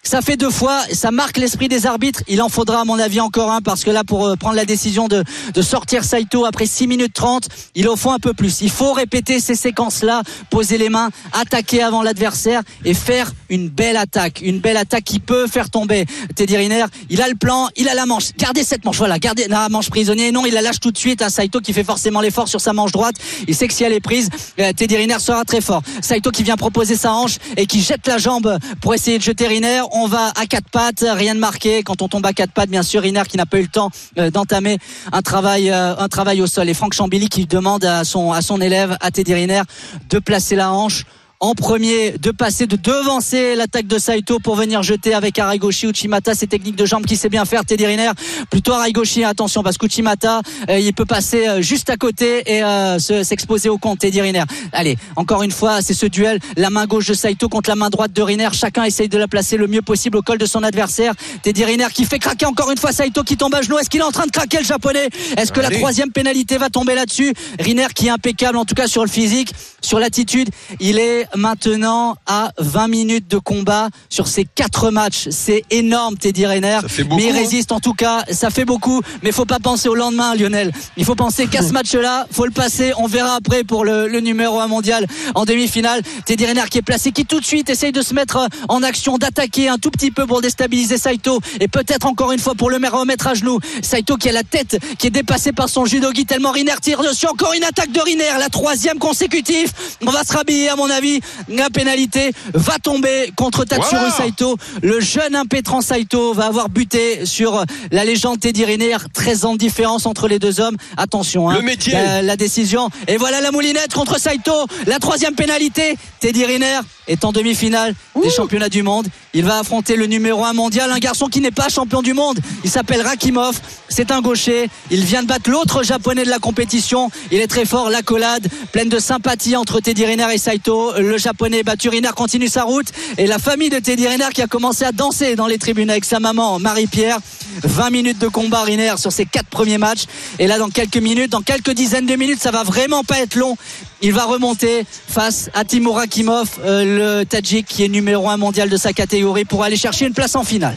ça 0.05 0.21
fait 0.21 0.37
deux 0.37 0.51
fois, 0.51 0.81
ça 0.93 1.09
marque 1.09 1.37
l'esprit 1.37 1.67
des 1.67 1.87
arbitres. 1.87 2.21
Il 2.27 2.41
en 2.41 2.49
faudra, 2.49 2.81
à 2.81 2.85
mon 2.85 2.99
avis, 2.99 3.19
encore 3.19 3.51
un, 3.51 3.61
parce 3.61 3.83
que 3.83 3.89
là, 3.89 4.03
pour 4.03 4.27
euh, 4.27 4.35
prendre 4.35 4.55
la 4.55 4.65
décision 4.65 5.07
de, 5.07 5.23
de 5.53 5.61
sortir 5.63 6.03
Saito 6.03 6.45
après 6.45 6.67
6 6.67 6.85
minutes 6.85 7.13
30, 7.13 7.49
il 7.73 7.89
en 7.89 7.95
faut 7.95 8.11
un 8.11 8.19
peu 8.19 8.33
plus. 8.33 8.61
Il 8.61 8.69
faut 8.69 8.93
répéter 8.93 9.39
ces 9.39 9.55
séquences-là, 9.55 10.21
poser 10.51 10.77
les 10.77 10.89
mains, 10.89 11.09
attaquer 11.33 11.81
avant 11.81 12.03
l'adversaire 12.03 12.61
et 12.83 12.93
faire 12.93 13.33
une 13.49 13.67
belle 13.69 13.97
attaque. 13.97 14.41
Une 14.41 14.59
belle 14.59 14.77
attaque 14.77 15.03
qui 15.03 15.19
peut 15.19 15.47
faire 15.47 15.71
tomber 15.71 16.05
Teddy 16.35 16.55
Riner. 16.55 16.85
Il 17.09 17.21
a 17.23 17.27
le 17.27 17.35
plan, 17.35 17.69
il 17.75 17.89
a 17.89 17.95
la 17.95 18.05
manche. 18.05 18.31
Gardez 18.37 18.63
cette 18.63 18.85
manche, 18.85 18.97
voilà, 18.97 19.17
gardez 19.17 19.47
la 19.47 19.69
manche 19.69 19.89
prisonnier. 19.89 20.31
Non, 20.31 20.45
il 20.45 20.53
la 20.53 20.61
lâche 20.61 20.79
tout 20.79 20.91
de 20.91 20.97
suite 20.99 21.23
à 21.23 21.29
Saito 21.29 21.61
qui 21.61 21.73
fait 21.73 21.83
forcément 21.83 22.21
l'effort 22.21 22.47
sur 22.47 22.61
sa 22.61 22.73
manche 22.73 22.91
droite. 22.91 23.15
Il 23.47 23.55
sait 23.55 23.67
que 23.67 23.73
si 23.73 23.83
elle 23.83 23.93
est 23.93 23.99
prise, 23.99 24.29
euh, 24.59 24.71
Teddy 24.71 24.97
Riner 24.97 25.17
sera 25.19 25.43
très 25.45 25.61
fort. 25.61 25.81
Saito 26.01 26.29
qui 26.29 26.43
vient 26.43 26.57
proposer 26.57 26.95
sa 26.95 27.11
hanche 27.11 27.37
et 27.57 27.65
qui 27.65 27.81
jette 27.81 28.05
la 28.07 28.19
jambe 28.19 28.59
pour 28.81 28.93
essayer 28.93 29.17
de 29.17 29.23
jeter 29.23 29.47
Riner. 29.47 29.81
On 29.97 30.07
va 30.07 30.33
à 30.35 30.45
quatre 30.45 30.69
pattes, 30.69 31.05
rien 31.07 31.35
de 31.35 31.39
marqué. 31.39 31.81
Quand 31.81 32.01
on 32.01 32.09
tombe 32.09 32.25
à 32.25 32.33
quatre 32.33 32.51
pattes, 32.51 32.69
bien 32.69 32.83
sûr, 32.83 33.01
Riner 33.01 33.23
qui 33.29 33.37
n'a 33.37 33.45
pas 33.45 33.59
eu 33.59 33.61
le 33.61 33.69
temps 33.69 33.91
euh, 34.17 34.29
d'entamer 34.29 34.77
un 35.13 35.21
travail, 35.21 35.71
euh, 35.71 35.95
un 35.95 36.09
travail 36.09 36.41
au 36.41 36.47
sol. 36.47 36.67
Et 36.67 36.73
Franck 36.73 36.93
Chambili 36.93 37.29
qui 37.29 37.45
demande 37.45 37.85
à 37.85 38.03
son, 38.03 38.33
à 38.33 38.41
son 38.41 38.59
élève, 38.59 38.97
à 38.99 39.09
Teddy 39.11 39.33
Riner, 39.33 39.61
de 40.09 40.19
placer 40.19 40.57
la 40.57 40.73
hanche 40.73 41.05
en 41.41 41.53
premier, 41.53 42.11
de 42.11 42.31
passer, 42.31 42.65
de 42.65 42.75
devancer 42.77 43.55
l'attaque 43.55 43.87
de 43.87 43.99
Saito 43.99 44.39
pour 44.39 44.55
venir 44.55 44.83
jeter 44.83 45.13
avec 45.13 45.37
Aragoshi 45.37 45.87
Uchimata 45.87 46.33
ses 46.33 46.47
techniques 46.47 46.75
de 46.77 46.85
jambes 46.85 47.05
qui 47.05 47.17
sait 47.17 47.29
bien 47.29 47.45
faire 47.45 47.65
Teddy 47.65 47.85
Riner. 47.85 48.11
Plutôt 48.49 48.71
Aragoshi, 48.73 49.23
attention 49.23 49.61
parce 49.61 49.77
qu'Uchimata, 49.77 50.41
euh, 50.69 50.79
il 50.79 50.93
peut 50.93 51.05
passer 51.05 51.47
euh, 51.47 51.61
juste 51.61 51.89
à 51.89 51.97
côté 51.97 52.43
et 52.51 52.63
euh, 52.63 52.99
se- 52.99 53.23
s'exposer 53.23 53.69
au 53.69 53.77
compte 53.77 53.99
Teddy 53.99 54.21
Riner. 54.21 54.43
Allez, 54.71 54.95
encore 55.17 55.43
une 55.43 55.51
fois, 55.51 55.81
c'est 55.81 55.93
ce 55.93 56.05
duel, 56.05 56.39
la 56.55 56.69
main 56.69 56.85
gauche 56.85 57.07
de 57.07 57.13
Saito 57.13 57.49
contre 57.49 57.69
la 57.69 57.75
main 57.75 57.89
droite 57.89 58.13
de 58.13 58.21
Riner. 58.21 58.49
Chacun 58.53 58.83
essaye 58.85 59.09
de 59.09 59.17
la 59.17 59.27
placer 59.27 59.57
le 59.57 59.67
mieux 59.67 59.81
possible 59.81 60.17
au 60.17 60.21
col 60.21 60.37
de 60.37 60.45
son 60.45 60.63
adversaire. 60.63 61.13
Teddy 61.43 61.65
Riner 61.65 61.87
qui 61.93 62.05
fait 62.05 62.19
craquer 62.19 62.45
encore 62.45 62.71
une 62.71 62.77
fois 62.77 62.91
Saito 62.93 63.23
qui 63.23 63.35
tombe 63.35 63.53
à 63.55 63.61
genoux. 63.61 63.77
Est-ce 63.77 63.89
qu'il 63.89 63.99
est 63.99 64.03
en 64.03 64.11
train 64.11 64.25
de 64.25 64.31
craquer 64.31 64.59
le 64.59 64.65
japonais? 64.65 65.09
Est-ce 65.37 65.51
que 65.51 65.59
la 65.59 65.69
troisième 65.69 66.11
pénalité 66.11 66.57
va 66.57 66.69
tomber 66.69 66.95
là-dessus? 66.95 67.33
Riner 67.59 67.87
qui 67.93 68.07
est 68.07 68.11
impeccable 68.11 68.57
en 68.57 68.65
tout 68.65 68.75
cas 68.75 68.87
sur 68.87 69.03
le 69.03 69.09
physique, 69.09 69.51
sur 69.81 69.99
l'attitude. 69.99 70.49
Il 70.79 70.97
est 70.97 71.24
maintenant 71.35 72.15
à 72.25 72.51
20 72.57 72.87
minutes 72.87 73.27
de 73.27 73.37
combat 73.37 73.89
sur 74.09 74.27
ces 74.27 74.45
quatre 74.45 74.91
matchs. 74.91 75.27
C'est 75.29 75.63
énorme 75.71 76.17
Teddy 76.17 76.45
Riner. 76.45 76.79
Ça 76.81 76.87
fait 76.87 77.03
beaucoup, 77.03 77.17
mais 77.17 77.29
il 77.29 77.31
hein. 77.31 77.39
résiste 77.39 77.71
en 77.71 77.79
tout 77.79 77.93
cas, 77.93 78.23
ça 78.31 78.49
fait 78.49 78.65
beaucoup, 78.65 79.01
mais 79.23 79.31
faut 79.31 79.45
pas 79.45 79.59
penser 79.59 79.89
au 79.89 79.95
lendemain 79.95 80.35
Lionel. 80.35 80.71
Il 80.97 81.05
faut 81.05 81.15
penser 81.15 81.47
qu'à 81.47 81.61
ce 81.61 81.73
match-là, 81.73 82.27
faut 82.31 82.45
le 82.45 82.51
passer, 82.51 82.93
on 82.97 83.07
verra 83.07 83.35
après 83.35 83.63
pour 83.63 83.83
le, 83.83 84.07
le 84.07 84.19
numéro 84.21 84.59
1 84.59 84.67
mondial 84.67 85.05
en 85.33 85.45
demi-finale. 85.45 86.01
Teddy 86.25 86.45
Riner 86.45 86.63
qui 86.69 86.77
est 86.77 86.83
placé, 86.83 87.11
qui 87.11 87.25
tout 87.25 87.39
de 87.39 87.45
suite 87.45 87.69
essaye 87.69 87.91
de 87.91 88.01
se 88.01 88.13
mettre 88.13 88.47
en 88.69 88.83
action, 88.83 89.17
d'attaquer 89.17 89.67
un 89.67 89.77
tout 89.77 89.91
petit 89.91 90.11
peu 90.11 90.25
pour 90.25 90.41
déstabiliser 90.41 90.97
Saito 90.97 91.39
et 91.59 91.67
peut-être 91.67 92.05
encore 92.05 92.31
une 92.31 92.39
fois 92.39 92.55
pour 92.55 92.69
le 92.69 92.77
remettre 92.87 93.27
à 93.27 93.33
genoux. 93.33 93.59
Saito 93.81 94.17
qui 94.17 94.29
a 94.29 94.31
la 94.31 94.43
tête 94.43 94.77
qui 94.97 95.07
est 95.07 95.11
dépassée 95.11 95.51
par 95.51 95.69
son 95.69 95.85
judogi 95.85 96.25
tellement 96.25 96.51
Riner 96.51 96.75
tire 96.81 97.01
dessus. 97.01 97.27
Encore 97.27 97.53
une 97.53 97.63
attaque 97.63 97.91
de 97.91 97.99
Riner, 97.99 98.37
la 98.39 98.49
troisième 98.49 98.99
consécutive. 98.99 99.71
On 100.05 100.11
va 100.11 100.23
se 100.23 100.33
rhabiller 100.33 100.69
à 100.69 100.75
mon 100.75 100.89
avis 100.89 101.14
La 101.49 101.69
pénalité 101.69 102.31
va 102.53 102.77
tomber 102.79 103.31
contre 103.35 103.65
Tatsuru. 103.65 104.09
Saito. 104.17 104.57
Le 104.81 104.99
jeune 104.99 105.35
impétrant 105.35 105.81
Saito 105.81 106.33
va 106.33 106.45
avoir 106.45 106.69
buté 106.69 107.25
sur 107.25 107.63
la 107.91 108.05
légende 108.05 108.39
Teddy 108.39 108.65
Riner. 108.65 108.97
13 109.13 109.45
ans 109.45 109.53
de 109.53 109.57
différence 109.59 110.05
entre 110.05 110.27
les 110.27 110.39
deux 110.39 110.59
hommes. 110.59 110.77
Attention, 110.97 111.49
hein, 111.49 111.55
Le 111.57 111.61
métier. 111.63 111.93
la, 111.93 112.21
la 112.21 112.37
décision. 112.37 112.89
Et 113.07 113.17
voilà 113.17 113.41
la 113.41 113.51
moulinette 113.51 113.93
contre 113.93 114.19
Saito. 114.19 114.67
La 114.87 114.99
troisième 114.99 115.35
pénalité. 115.35 115.97
Teddy 116.19 116.45
Riner 116.45 116.79
est 117.07 117.23
en 117.23 117.31
demi-finale 117.31 117.93
des 118.21 118.29
championnats 118.31 118.69
du 118.69 118.81
monde. 118.81 119.07
Il 119.33 119.43
va 119.43 119.59
affronter 119.59 119.95
le 119.95 120.07
numéro 120.07 120.43
1 120.43 120.53
mondial, 120.53 120.89
un 120.91 120.97
garçon 120.97 121.27
qui 121.27 121.39
n'est 121.41 121.51
pas 121.51 121.69
champion 121.69 122.01
du 122.01 122.13
monde. 122.13 122.39
Il 122.63 122.69
s'appelle 122.69 123.01
Rakimov. 123.01 123.59
C'est 123.89 124.11
un 124.11 124.21
gaucher. 124.21 124.69
Il 124.89 125.03
vient 125.05 125.21
de 125.21 125.27
battre 125.27 125.49
l'autre 125.51 125.83
japonais 125.83 126.23
de 126.23 126.29
la 126.29 126.39
compétition. 126.39 127.11
Il 127.31 127.39
est 127.41 127.47
très 127.47 127.65
fort. 127.65 127.89
L'accolade 127.89 128.47
pleine 128.71 128.89
de 128.89 128.97
sympathie 128.97 129.55
entre 129.55 129.79
Teddy 129.81 130.05
Riner 130.05 130.27
et 130.33 130.37
Saito. 130.37 130.93
Le 131.05 131.17
japonais 131.17 131.63
battu 131.63 131.89
continue 132.15 132.47
sa 132.47 132.63
route. 132.63 132.87
Et 133.17 133.27
la 133.27 133.39
famille 133.39 133.69
de 133.69 133.79
Teddy 133.79 134.07
Riner 134.07 134.29
qui 134.33 134.41
a 134.41 134.47
commencé 134.47 134.83
à 134.85 134.91
danser 134.91 135.35
dans 135.35 135.47
les 135.47 135.57
tribunes 135.57 135.89
avec 135.89 136.03
sa 136.05 136.19
maman 136.19 136.59
Marie-Pierre. 136.59 137.19
20 137.63 137.89
minutes 137.89 138.19
de 138.19 138.27
combat 138.27 138.63
Riner 138.63 138.95
sur 138.97 139.11
ses 139.11 139.25
quatre 139.25 139.47
premiers 139.47 139.77
matchs. 139.77 140.05
Et 140.39 140.47
là, 140.47 140.57
dans 140.57 140.69
quelques 140.69 140.97
minutes, 140.97 141.31
dans 141.31 141.41
quelques 141.41 141.71
dizaines 141.71 142.05
de 142.05 142.15
minutes, 142.15 142.41
ça 142.41 142.51
va 142.51 142.63
vraiment 142.63 143.03
pas 143.03 143.19
être 143.19 143.35
long. 143.35 143.55
Il 144.01 144.13
va 144.13 144.25
remonter 144.25 144.85
face 145.07 145.49
à 145.53 145.63
Timur 145.63 145.95
Rakimov, 145.95 146.49
euh, 146.63 147.19
le 147.19 147.25
Tadjik 147.25 147.65
qui 147.67 147.83
est 147.83 147.87
numéro 147.87 148.29
1 148.29 148.37
mondial 148.37 148.69
de 148.69 148.77
sa 148.77 148.91
catégorie 148.93 149.45
pour 149.45 149.63
aller 149.63 149.77
chercher 149.77 150.05
une 150.05 150.13
place 150.13 150.35
en 150.35 150.43
finale. 150.43 150.75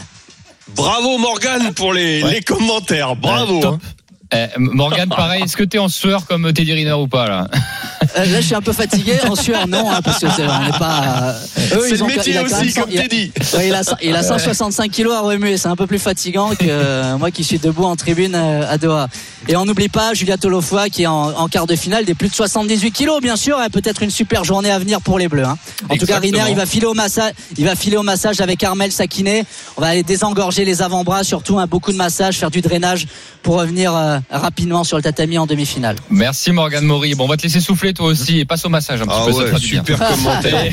Bravo 0.76 1.18
Morgan 1.18 1.72
pour 1.74 1.92
les, 1.92 2.22
les 2.22 2.42
commentaires. 2.42 3.16
Bravo. 3.16 3.61
top. 3.61 3.74
hein. 3.74 3.78
Eh, 4.30 4.46
Morgan, 4.59 5.09
pareil, 5.09 5.42
est-ce 5.44 5.57
que 5.57 5.64
t'es 5.64 5.78
en 5.78 5.88
sueur 5.88 6.26
comme 6.26 6.52
Teddy 6.52 6.74
Riner 6.74 6.92
ou 6.92 7.09
pas 7.09 7.28
là? 7.28 7.48
Là, 8.16 8.40
je 8.40 8.46
suis 8.46 8.54
un 8.54 8.61
peu 8.62 8.72
fatigué. 8.72 9.14
En 9.28 9.34
sueur, 9.34 9.66
non, 9.68 9.90
hein, 9.90 10.00
parce 10.02 10.18
que 10.20 10.26
c'est, 10.34 10.42
on 10.46 10.64
n'est 10.64 10.78
pas. 10.78 11.34
euh, 11.72 11.76
eux, 11.76 11.86
C'est 11.88 11.96
le 11.96 12.04
métier 12.06 12.32
il 12.32 12.38
a 12.38 12.40
quand 12.40 12.46
aussi, 12.46 12.54
même 12.64 12.70
cent- 12.70 12.80
comme 12.82 12.90
il 12.90 12.98
a- 12.98 13.02
t'es 13.02 13.09
dit. 13.09 13.32
Ouais, 13.54 13.68
il, 13.68 13.74
a, 13.74 13.82
il 14.02 14.16
a 14.16 14.22
165 14.22 14.90
kilos 14.90 15.14
à 15.14 15.20
remuer, 15.20 15.56
c'est 15.56 15.68
un 15.68 15.76
peu 15.76 15.86
plus 15.86 15.98
fatigant 15.98 16.50
que 16.50 16.56
euh, 16.68 17.16
moi 17.18 17.30
qui 17.30 17.44
suis 17.44 17.59
debout 17.59 17.84
en 17.84 17.96
tribune 17.96 18.34
euh, 18.34 18.70
à 18.70 18.78
Doha. 18.78 19.09
Et 19.48 19.56
on 19.56 19.64
n'oublie 19.64 19.88
pas 19.88 20.14
Julia 20.14 20.36
Tolofoa 20.36 20.88
qui 20.90 21.04
est 21.04 21.06
en, 21.06 21.30
en 21.30 21.48
quart 21.48 21.66
de 21.66 21.74
finale 21.76 22.04
des 22.04 22.14
plus 22.14 22.28
de 22.28 22.34
78 22.34 22.90
kilos, 22.92 23.20
bien 23.22 23.36
sûr. 23.36 23.59
hein, 23.59 23.68
Peut-être 23.72 24.02
une 24.02 24.11
super 24.11 24.44
journée 24.44 24.70
à 24.70 24.78
venir 24.78 25.00
pour 25.00 25.18
les 25.18 25.28
Bleus. 25.28 25.44
hein. 25.44 25.56
En 25.88 25.96
tout 25.96 26.06
cas. 26.06 26.18
Riner, 26.18 26.42
il 26.50 26.56
va 26.56 26.66
filer 26.66 26.86
au 26.86 26.94
massage, 26.94 27.32
il 27.56 27.64
va 27.64 27.74
filer 27.76 27.96
au 27.96 28.02
massage 28.02 28.40
avec 28.40 28.62
Armel 28.64 28.92
Sakiné. 28.92 29.44
On 29.76 29.80
va 29.80 29.88
aller 29.88 30.02
désengorger 30.02 30.64
les 30.64 30.82
avant-bras, 30.82 31.24
surtout 31.24 31.59
un 31.59 31.66
beaucoup 31.66 31.92
de 31.92 31.96
massage, 31.96 32.36
faire 32.36 32.50
du 32.50 32.61
drainage 32.61 33.06
pour 33.42 33.54
revenir 33.56 33.94
euh, 33.96 34.18
rapidement 34.30 34.84
sur 34.84 34.96
le 34.96 35.02
tatami 35.02 35.38
en 35.38 35.46
demi-finale. 35.46 35.96
Merci 36.11 36.50
Morgan 36.52 36.84
Maury. 36.84 37.14
Bon, 37.14 37.24
on 37.24 37.28
va 37.28 37.36
te 37.36 37.42
laisser 37.44 37.61
souffler 37.61 37.94
toi 37.99 38.07
aussi 38.07 38.38
et 38.38 38.44
passe 38.44 38.64
au 38.64 38.68
massage 38.68 39.03
un 39.03 39.07
petit 39.07 39.16
ah 39.16 39.26
peu. 39.26 39.53
Ouais, 39.53 39.59
super 39.59 39.99
commentaire. 40.11 40.72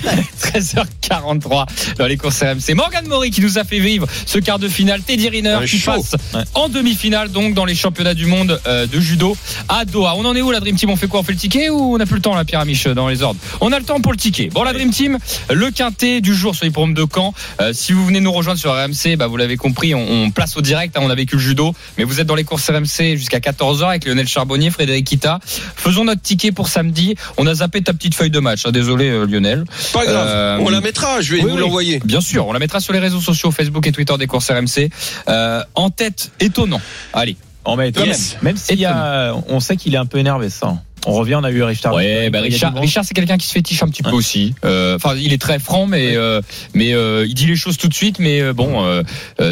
43 1.08 1.66
dans 1.98 2.08
les 2.08 2.18
courses 2.18 2.42
RMC. 2.42 2.76
Morgan 2.76 3.08
Mori 3.08 3.32
qui 3.32 3.42
nous 3.42 3.58
a 3.58 3.64
fait 3.64 3.80
vivre 3.80 4.08
ce 4.26 4.40
quart 4.40 4.60
de 4.60 4.68
finale. 4.68 5.02
Teddy 5.02 5.30
Riner 5.30 5.60
qui 5.68 5.78
passe 5.78 6.16
en 6.54 6.70
demi-finale 6.70 7.32
donc 7.32 7.54
dans 7.54 7.66
les 7.66 7.76
championnats 7.76 8.14
du 8.14 8.26
monde 8.26 8.60
euh, 8.68 8.88
de 8.88 9.00
judo 9.00 9.38
à 9.70 9.86
Doha. 9.86 10.16
On 10.18 10.26
en 10.26 10.36
est 10.36 10.42
où 10.42 10.52
la 10.52 10.60
Dream 10.60 10.76
Team? 10.76 10.90
On 10.90 10.96
fait 10.96 11.08
quoi? 11.08 11.20
On 11.20 11.24
fait 11.24 11.34
le 11.34 11.38
ticket 11.38 11.70
ou 11.70 11.96
on 11.96 11.98
n'a 11.98 12.06
plus 12.06 12.16
le 12.16 12.22
temps 12.22 12.36
la 12.36 12.46
Pyramiche 12.46 12.88
dans 12.88 13.08
les 13.08 13.22
ordres? 13.22 13.40
On 13.62 13.72
a 13.72 13.80
le 13.80 13.86
temps 13.86 14.00
pour 14.02 14.12
le 14.12 14.18
ticket. 14.18 14.50
Bon 14.52 14.64
la 14.64 14.74
Dream 14.74 14.90
Team, 14.90 15.18
le 15.52 15.72
quintet 15.72 16.22
du 16.22 16.36
jour 16.36 16.56
sur 16.56 16.66
les 16.66 16.72
programmes 16.72 16.94
de 16.94 17.06
Caen. 17.14 17.34
Euh, 17.62 17.72
si 17.74 17.94
vous 17.94 18.06
venez 18.06 18.20
nous 18.20 18.32
rejoindre 18.32 18.60
sur 18.60 18.72
RMC, 18.72 19.16
bah, 19.18 19.28
vous 19.28 19.38
l'avez 19.38 19.58
compris, 19.58 19.94
on, 19.94 20.32
place 20.32 20.58
au 20.58 20.62
direct. 20.62 20.98
Hein, 20.98 21.02
on 21.04 21.10
a 21.10 21.16
vécu 21.16 21.36
le 21.36 21.42
judo, 21.42 21.74
mais 21.98 22.04
vous 22.04 22.20
êtes 22.20 22.28
dans 22.28 22.36
les 22.36 22.44
courses 22.44 22.70
RMC 22.70 23.16
jusqu'à 23.16 23.40
14h 23.40 23.90
avec 23.90 24.06
Lionel 24.06 24.28
Charbonnier, 24.28 24.72
Frédéric 24.72 25.06
Kita. 25.06 25.40
Faisons 25.76 26.04
notre 26.04 26.22
ticket 26.22 26.52
pour 26.52 26.68
samedi. 26.68 27.16
On 27.38 27.48
a 27.48 27.54
zappé 27.56 27.82
ta 27.82 27.94
petite 27.94 28.16
feuille 28.16 28.32
de 28.32 28.40
match. 28.40 28.66
Hein. 28.66 28.72
Désolé 28.72 29.10
euh, 29.10 29.26
Lionel. 29.26 29.66
Pas 29.94 30.06
grave. 30.06 30.28
Euh, 30.28 30.58
on 30.62 30.70
la 30.70 30.82
met 30.82 30.92
mettra. 30.96 31.22
Je 31.22 31.32
vais 31.36 31.42
oui, 31.44 31.50
vous 31.50 31.56
oui. 31.56 31.62
l'envoyer. 31.62 32.00
Bien 32.06 32.22
sûr, 32.22 32.48
on 32.48 32.54
la 32.54 32.60
mettra 32.60 32.80
sur 32.80 32.94
les 32.94 33.00
réseaux 33.00 33.20
sociaux, 33.22 33.52
Facebook 33.52 33.86
et 33.88 33.92
Twitter 33.92 34.14
des 34.18 34.28
courses 34.28 34.50
RMC. 34.50 34.90
Euh, 35.28 35.62
en 35.76 35.90
tête, 35.90 36.32
étonnant. 36.40 36.82
Allez. 37.14 37.36
On 37.66 37.76
met 37.76 37.90
Yes. 37.90 38.38
Même 38.44 38.58
s'il 38.58 38.80
y 38.80 38.86
a, 38.86 39.34
on 39.50 39.60
sait 39.60 39.76
qu'il 39.76 39.96
est 39.96 39.98
un 39.98 40.06
peu 40.06 40.20
énervé, 40.20 40.50
ça. 40.50 40.76
On 41.08 41.14
revient, 41.14 41.36
on 41.36 41.44
a 41.44 41.52
eu 41.52 41.62
Richard. 41.62 41.94
Ouais, 41.94 42.30
bah 42.32 42.42
Richard, 42.42 42.74
c'est 43.04 43.14
quelqu'un 43.14 43.38
qui 43.38 43.46
se 43.48 43.54
fétiche 43.54 43.82
un 43.84 43.88
petit 43.88 44.02
peu 44.02 44.10
aussi. 44.12 44.56
Euh, 44.64 44.96
Enfin, 44.96 45.16
il 45.16 45.34
est 45.34 45.42
très 45.42 45.60
franc, 45.60 45.86
mais 45.86 46.16
euh, 46.16 46.42
mais 46.74 46.94
euh, 46.94 47.26
il 47.28 47.34
dit 47.36 47.46
les 47.46 47.56
choses 47.56 47.78
tout 47.78 47.88
de 47.88 47.94
suite. 47.94 48.18
Mais 48.20 48.42
euh, 48.42 48.54
bon, 48.54 48.84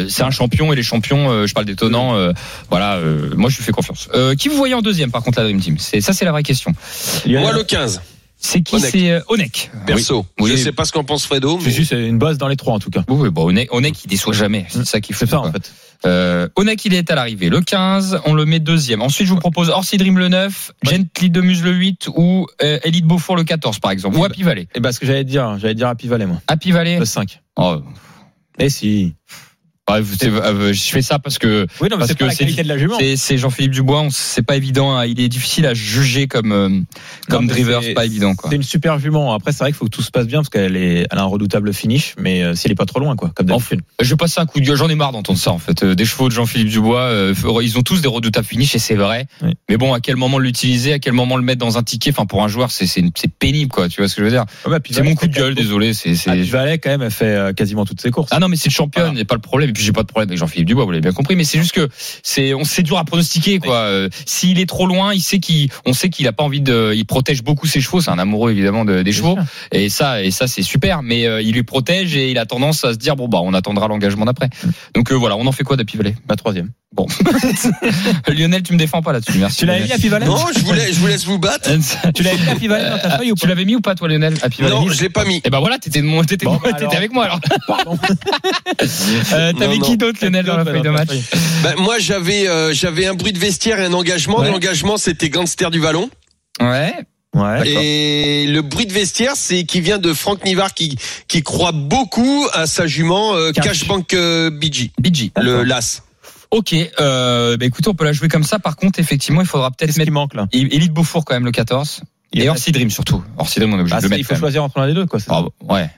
c'est 0.08 0.22
un 0.22 0.30
champion 0.30 0.72
et 0.72 0.76
les 0.76 0.82
champions, 0.82 1.30
euh, 1.30 1.46
je 1.46 1.54
parle 1.54 1.66
d'étonnant. 1.66 2.16
euh, 2.16 2.32
voilà, 2.70 2.94
euh, 2.94 3.30
moi 3.36 3.50
je 3.50 3.56
lui 3.58 3.64
fais 3.64 3.72
confiance. 3.72 4.08
Euh, 4.14 4.34
qui 4.34 4.48
vous 4.48 4.56
voyez 4.56 4.74
en 4.74 4.82
deuxième, 4.82 5.10
par 5.12 5.22
contre, 5.22 5.38
la 5.38 5.44
Dream 5.44 5.60
Team? 5.60 5.76
C'est 5.78 6.00
ça, 6.00 6.12
c'est 6.12 6.24
la 6.24 6.32
vraie 6.32 6.42
question. 6.44 6.72
Moi, 7.26 7.52
le 7.52 7.62
15. 7.64 8.00
C'est 8.46 8.60
qui? 8.60 8.78
C'est 8.78 9.10
euh, 9.10 9.20
Onek. 9.28 9.70
Perso. 9.86 10.26
Oui. 10.38 10.50
Je 10.50 10.54
Oui. 10.56 10.60
sais 10.60 10.72
pas 10.72 10.84
ce 10.84 10.92
qu'en 10.92 11.02
pense 11.02 11.24
Fredo, 11.24 11.58
mais 11.64 11.70
c'est 11.72 12.06
une 12.06 12.18
bosse 12.18 12.36
dans 12.36 12.46
les 12.46 12.56
trois, 12.56 12.74
en 12.74 12.78
tout 12.78 12.90
cas. 12.90 13.02
Oui, 13.08 13.30
bon, 13.30 13.46
Onek, 13.48 13.72
Onek, 13.72 14.04
il 14.04 14.08
déçoit 14.08 14.34
jamais. 14.34 14.66
C'est 14.68 14.84
ça 14.84 15.00
qu'il 15.00 15.14
faut. 15.14 15.24
C'est 15.24 15.30
ça, 15.30 15.40
en 15.40 15.50
fait. 15.50 15.72
Euh, 16.04 16.46
Onek, 16.54 16.84
il 16.84 16.92
est 16.92 17.10
à 17.10 17.14
l'arrivée. 17.14 17.48
Le 17.48 17.62
15, 17.62 18.20
on 18.26 18.34
le 18.34 18.44
met 18.44 18.58
deuxième. 18.60 19.00
Ensuite, 19.00 19.26
je 19.28 19.32
vous 19.32 19.38
propose 19.40 19.70
Orsi 19.70 19.96
Dream 19.96 20.18
le 20.18 20.28
9, 20.28 20.72
Ouais. 20.84 20.96
Gently 20.96 21.30
Demuse 21.30 21.62
le 21.62 21.72
8 21.72 22.08
ou 22.14 22.46
euh, 22.62 22.78
Elite 22.84 23.06
Beaufort 23.06 23.36
le 23.36 23.44
14, 23.44 23.78
par 23.78 23.92
exemple. 23.92 24.18
Ou 24.18 24.24
Happy 24.26 24.42
Valley. 24.42 24.68
Et 24.74 24.80
bah, 24.80 24.92
ce 24.92 25.00
que 25.00 25.06
j'allais 25.06 25.24
dire, 25.24 25.56
j'allais 25.58 25.74
dire 25.74 25.88
Happy 25.88 26.06
Valley, 26.08 26.26
moi. 26.26 26.42
Happy 26.46 26.70
Valley. 26.70 26.98
Le 26.98 27.06
5. 27.06 27.40
Oh, 27.56 27.76
Et 28.58 28.68
si. 28.68 29.14
C'est- 30.18 30.28
euh, 30.28 30.72
je 30.72 30.82
fais 30.90 31.02
ça 31.02 31.18
parce 31.18 31.38
que 31.38 31.66
Oui, 31.80 31.88
non, 31.90 31.96
mais 31.96 32.06
Parce 32.06 32.08
c'est 32.08 32.14
que 32.16 33.16
c'est 33.16 33.36
Jean-Philippe 33.38 33.72
Dubois. 33.72 34.06
C'est 34.10 34.42
pas 34.44 34.56
évident. 34.56 34.96
hein. 34.96 35.04
Il 35.06 35.20
est 35.20 35.28
difficile 35.28 35.66
à 35.66 35.74
juger 35.74 36.26
comme 36.26 36.52
euh, 36.52 36.68
comme 37.28 37.46
driver. 37.46 37.82
c'est- 37.82 37.92
pas 37.94 38.06
évident, 38.06 38.34
quoi. 38.34 38.50
C'est 38.50 38.56
une 38.56 38.62
super 38.62 38.98
jument. 38.98 39.34
Après, 39.34 39.52
c'est 39.52 39.58
vrai 39.58 39.70
qu'il 39.70 39.76
faut 39.76 39.84
que 39.84 39.90
tout 39.90 40.02
se 40.02 40.10
passe 40.10 40.26
bien 40.26 40.38
parce 40.38 40.48
qu'elle 40.48 40.76
est, 40.76 41.06
elle 41.10 41.18
a 41.18 41.22
un 41.22 41.26
redoutable 41.26 41.72
finish, 41.74 42.14
mais 42.18 42.42
euh, 42.42 42.54
si 42.54 42.66
elle 42.66 42.72
est 42.72 42.76
pas 42.76 42.86
trop 42.86 42.98
loin, 43.00 43.14
quoi, 43.16 43.30
comme 43.34 43.46
d'habitude. 43.46 43.82
Je 44.00 44.08
vais 44.10 44.16
passer 44.16 44.40
un 44.40 44.46
coup 44.46 44.58
de 44.60 44.64
gueule. 44.64 44.76
J'en 44.76 44.88
ai 44.88 44.94
marre 44.94 45.12
d'entendre 45.12 45.38
ça, 45.38 45.50
en 45.52 45.58
fait. 45.58 45.82
Euh, 45.82 45.94
Des 45.94 46.04
chevaux 46.06 46.28
de 46.28 46.34
Jean-Philippe 46.34 46.68
Dubois, 46.70 47.00
euh, 47.02 47.34
ils 47.62 47.78
ont 47.78 47.82
tous 47.82 48.00
des 48.00 48.08
redoutables 48.08 48.46
finish 48.46 48.74
et 48.74 48.78
c'est 48.78 48.94
vrai. 48.96 49.26
Oui. 49.42 49.52
Mais 49.68 49.76
bon, 49.76 49.92
à 49.92 50.00
quel 50.00 50.16
moment 50.16 50.38
l'utiliser, 50.38 50.92
à 50.94 50.98
quel 50.98 51.12
moment 51.12 51.36
le 51.36 51.42
mettre 51.42 51.60
dans 51.60 51.76
un 51.78 51.82
ticket. 51.82 52.10
Enfin, 52.10 52.26
pour 52.26 52.42
un 52.42 52.48
joueur, 52.48 52.70
c'est 52.70 52.86
c'est 52.86 53.04
c'est 53.14 53.30
pénible, 53.32 53.70
quoi. 53.70 53.88
Tu 53.88 54.00
vois 54.00 54.08
ce 54.08 54.14
que 54.16 54.22
je 54.22 54.24
veux 54.24 54.30
dire 54.32 54.44
Ah 54.64 54.70
bah, 54.70 54.78
C'est 54.90 55.02
mon 55.02 55.14
coup 55.14 55.26
de 55.26 55.34
gueule. 55.34 55.54
Désolé. 55.54 55.92
C'est 55.92 56.14
c'est- 56.14 56.34
Valley, 56.44 56.78
quand 56.78 56.90
même, 56.90 57.02
elle 57.02 57.10
fait 57.10 57.24
euh, 57.36 57.52
quasiment 57.52 57.84
toutes 57.84 58.00
ses 58.00 58.10
courses. 58.10 58.28
Ah 58.32 58.38
non, 58.38 58.48
mais 58.48 58.56
c'est 58.56 58.68
le 58.70 58.74
championne, 58.74 59.02
Voilà. 59.04 59.12
il 59.12 59.16
n'y 59.16 59.22
a 59.22 59.24
pas 59.26 59.34
le 59.34 59.40
problème. 59.40 59.72
Et 59.74 59.78
puis 59.78 59.82
j'ai 59.82 59.90
pas 59.92 60.02
de 60.02 60.06
problème 60.06 60.28
avec 60.28 60.38
Jean-Philippe 60.38 60.68
Dubois, 60.68 60.84
vous 60.84 60.92
l'avez 60.92 61.00
bien 61.00 61.10
compris. 61.12 61.34
Mais 61.34 61.42
c'est 61.42 61.58
juste 61.58 61.72
que 61.72 61.88
c'est, 62.22 62.54
on 62.54 62.62
c'est 62.62 62.84
dur 62.84 62.96
à 62.96 63.04
pronostiquer, 63.04 63.58
quoi. 63.58 63.74
Euh, 63.78 64.08
S'il 64.24 64.60
est 64.60 64.66
trop 64.68 64.86
loin, 64.86 65.12
il 65.12 65.20
sait 65.20 65.40
qu'il, 65.40 65.68
on 65.84 65.92
sait 65.92 66.10
qu'il 66.10 66.28
a 66.28 66.32
pas 66.32 66.44
envie 66.44 66.60
de, 66.60 66.92
il 66.94 67.04
protège 67.06 67.42
beaucoup 67.42 67.66
ses 67.66 67.80
chevaux. 67.80 68.00
C'est 68.00 68.12
un 68.12 68.20
amoureux 68.20 68.52
évidemment 68.52 68.84
de- 68.84 69.02
des 69.02 69.10
chevaux. 69.12 69.34
sûr. 69.34 69.44
Et 69.72 69.88
ça, 69.88 70.22
et 70.22 70.30
ça 70.30 70.46
c'est 70.46 70.62
super. 70.62 71.02
Mais 71.02 71.26
euh, 71.26 71.42
il 71.42 71.54
les 71.56 71.64
protège 71.64 72.14
et 72.14 72.30
il 72.30 72.38
a 72.38 72.46
tendance 72.46 72.84
à 72.84 72.92
se 72.92 72.98
dire 72.98 73.16
bon 73.16 73.26
bah 73.26 73.40
on 73.42 73.52
attendra 73.52 73.88
l'engagement 73.88 74.26
d'après. 74.26 74.48
Donc 74.94 75.10
euh, 75.10 75.16
voilà, 75.16 75.36
on 75.36 75.44
en 75.46 75.52
fait 75.52 75.64
quoi 75.64 75.76
d'Happy 75.76 75.96
Valley 75.96 76.14
Ma 76.28 76.36
troisième. 76.36 76.70
Bon, 76.92 77.06
Lionel, 78.28 78.62
tu 78.62 78.72
me 78.72 78.78
défends 78.78 79.02
pas 79.02 79.12
là-dessus. 79.12 79.38
Merci. 79.38 79.56
Tu 79.58 79.66
l'avais 79.66 79.82
mis 79.82 79.90
Happy 79.90 80.08
Valley 80.08 80.26
non, 80.26 80.36
je 80.56 80.60
vous, 80.60 80.72
laisse, 80.72 80.94
je 80.94 81.00
vous 81.00 81.08
laisse 81.08 81.24
vous 81.24 81.40
battre. 81.40 81.68
Tu 82.14 82.22
l'avais 82.22 82.36
mis 82.36 82.48
Happy 82.48 82.68
Valley 82.68 82.88
dans 82.88 82.98
ta 82.98 83.18
feuille 83.18 83.32
ou 83.32 83.34
tu 83.34 83.40
pas? 83.42 83.48
l'avais 83.48 83.64
mis 83.64 83.74
ou 83.74 83.80
pas 83.80 83.96
toi, 83.96 84.06
Lionel 84.06 84.34
Happy 84.40 84.62
Valley 84.62 84.72
Non, 84.74 84.88
je 84.88 85.02
l'ai 85.02 85.08
pas 85.08 85.24
mis. 85.24 85.40
Et 85.44 85.50
ben 85.50 85.58
voilà, 85.58 85.78
t'étais 85.78 86.02
Bon, 86.02 86.60
bah 86.62 86.70
avec 86.92 87.12
moi 87.12 87.24
alors. 87.24 87.40
Pardon. 87.66 87.98
T'avais 89.66 89.78
qui 89.80 89.96
d'autre, 89.96 90.18
Lionel, 90.22 90.44
dans 90.46 90.56
la 90.56 90.64
feuille 90.64 90.82
de 90.82 90.90
match 90.90 91.08
Ben, 91.62 91.74
moi, 91.78 91.98
j'avais 91.98 92.48
euh, 92.48 92.72
j'avais 92.72 93.06
un 93.06 93.14
bruit 93.14 93.32
de 93.32 93.38
vestiaire 93.38 93.80
et 93.80 93.84
un 93.84 93.92
engagement. 93.92 94.38
Ouais. 94.40 94.50
L'engagement, 94.50 94.96
c'était 94.96 95.28
Gangster 95.28 95.70
du 95.70 95.80
Vallon. 95.80 96.08
Ouais. 96.60 96.94
Ouais. 97.34 97.68
Et 97.68 98.46
le 98.46 98.62
bruit 98.62 98.86
de 98.86 98.92
vestiaire, 98.92 99.32
c'est 99.34 99.64
qui 99.64 99.80
vient 99.80 99.98
de 99.98 100.12
Franck 100.12 100.44
Nivard, 100.44 100.72
qui 100.72 100.96
qui 101.26 101.42
croit 101.42 101.72
beaucoup 101.72 102.46
à 102.52 102.66
sa 102.66 102.86
jument 102.86 103.34
euh, 103.34 103.50
Cash. 103.50 103.64
Cashbank 103.64 104.14
euh, 104.14 104.50
BG, 104.50 104.92
BG. 105.00 105.32
le 105.40 105.64
l'as. 105.64 106.02
Ok, 106.52 106.72
euh, 107.00 107.56
bah 107.56 107.66
écoutez, 107.66 107.88
on 107.88 107.94
peut 107.94 108.04
la 108.04 108.12
jouer 108.12 108.28
comme 108.28 108.44
ça. 108.44 108.60
Par 108.60 108.76
contre, 108.76 109.00
effectivement, 109.00 109.40
il 109.40 109.46
faudra 109.48 109.72
peut-être 109.72 109.96
mettre 109.96 110.04
qui 110.06 110.12
manque 110.12 110.34
là? 110.34 110.46
Elite 110.52 110.92
Beaufour 110.92 111.24
quand 111.24 111.34
même 111.34 111.44
le 111.44 111.50
14. 111.50 112.02
Il 112.32 112.42
Et 112.42 112.48
Orsi 112.48 112.70
Dream 112.70 112.90
surtout. 112.90 113.24
Orsi 113.36 113.58
Dream, 113.58 113.74
on 113.74 113.78
est 113.78 113.80
obligé 113.80 113.96
Ah, 113.96 114.00
de 114.00 114.06
le 114.06 114.12
Il 114.14 114.18
mettre. 114.18 114.22
faut 114.22 114.28
quand 114.28 114.34
même. 114.36 114.40
choisir 114.40 114.62
entre 114.62 114.78
l'un 114.78 114.86
des 114.86 114.94
deux, 114.94 115.06
quoi. 115.06 115.18
Ah, 115.28 115.42
bah, 115.42 115.74
ouais. 115.74 115.90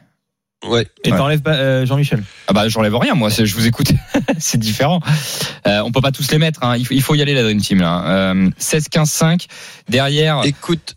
Ouais. 0.65 0.87
Et 1.05 1.13
Ouais. 1.13 1.19
t'enlèves 1.19 1.43
euh, 1.47 1.85
Jean-Michel. 1.87 2.23
Ah 2.49 2.53
bah 2.53 2.69
j'enlève 2.69 2.97
rien, 2.97 3.15
moi. 3.15 3.31
c'est- 3.31 3.47
Je 3.47 3.55
vous 3.55 3.67
écoute. 3.67 3.93
c'est 4.39 4.59
différent. 4.59 5.01
Euh, 5.67 5.81
on 5.85 5.93
peut 5.93 6.01
pas 6.01 6.13
tous 6.13 6.31
les 6.31 6.39
mettre. 6.39 6.63
Hein. 6.65 6.77
Il, 6.77 6.87
faut, 6.87 6.95
il 6.95 7.03
faut 7.03 7.15
y 7.15 7.23
aller 7.23 7.35
la 7.35 7.43
Dream 7.43 7.61
Team 7.61 7.81
là. 7.81 8.05
Euh, 8.33 8.51
16, 8.59 8.89
15, 8.89 9.11
5. 9.11 9.47
Derrière. 9.89 10.41
Écoute, 10.45 10.97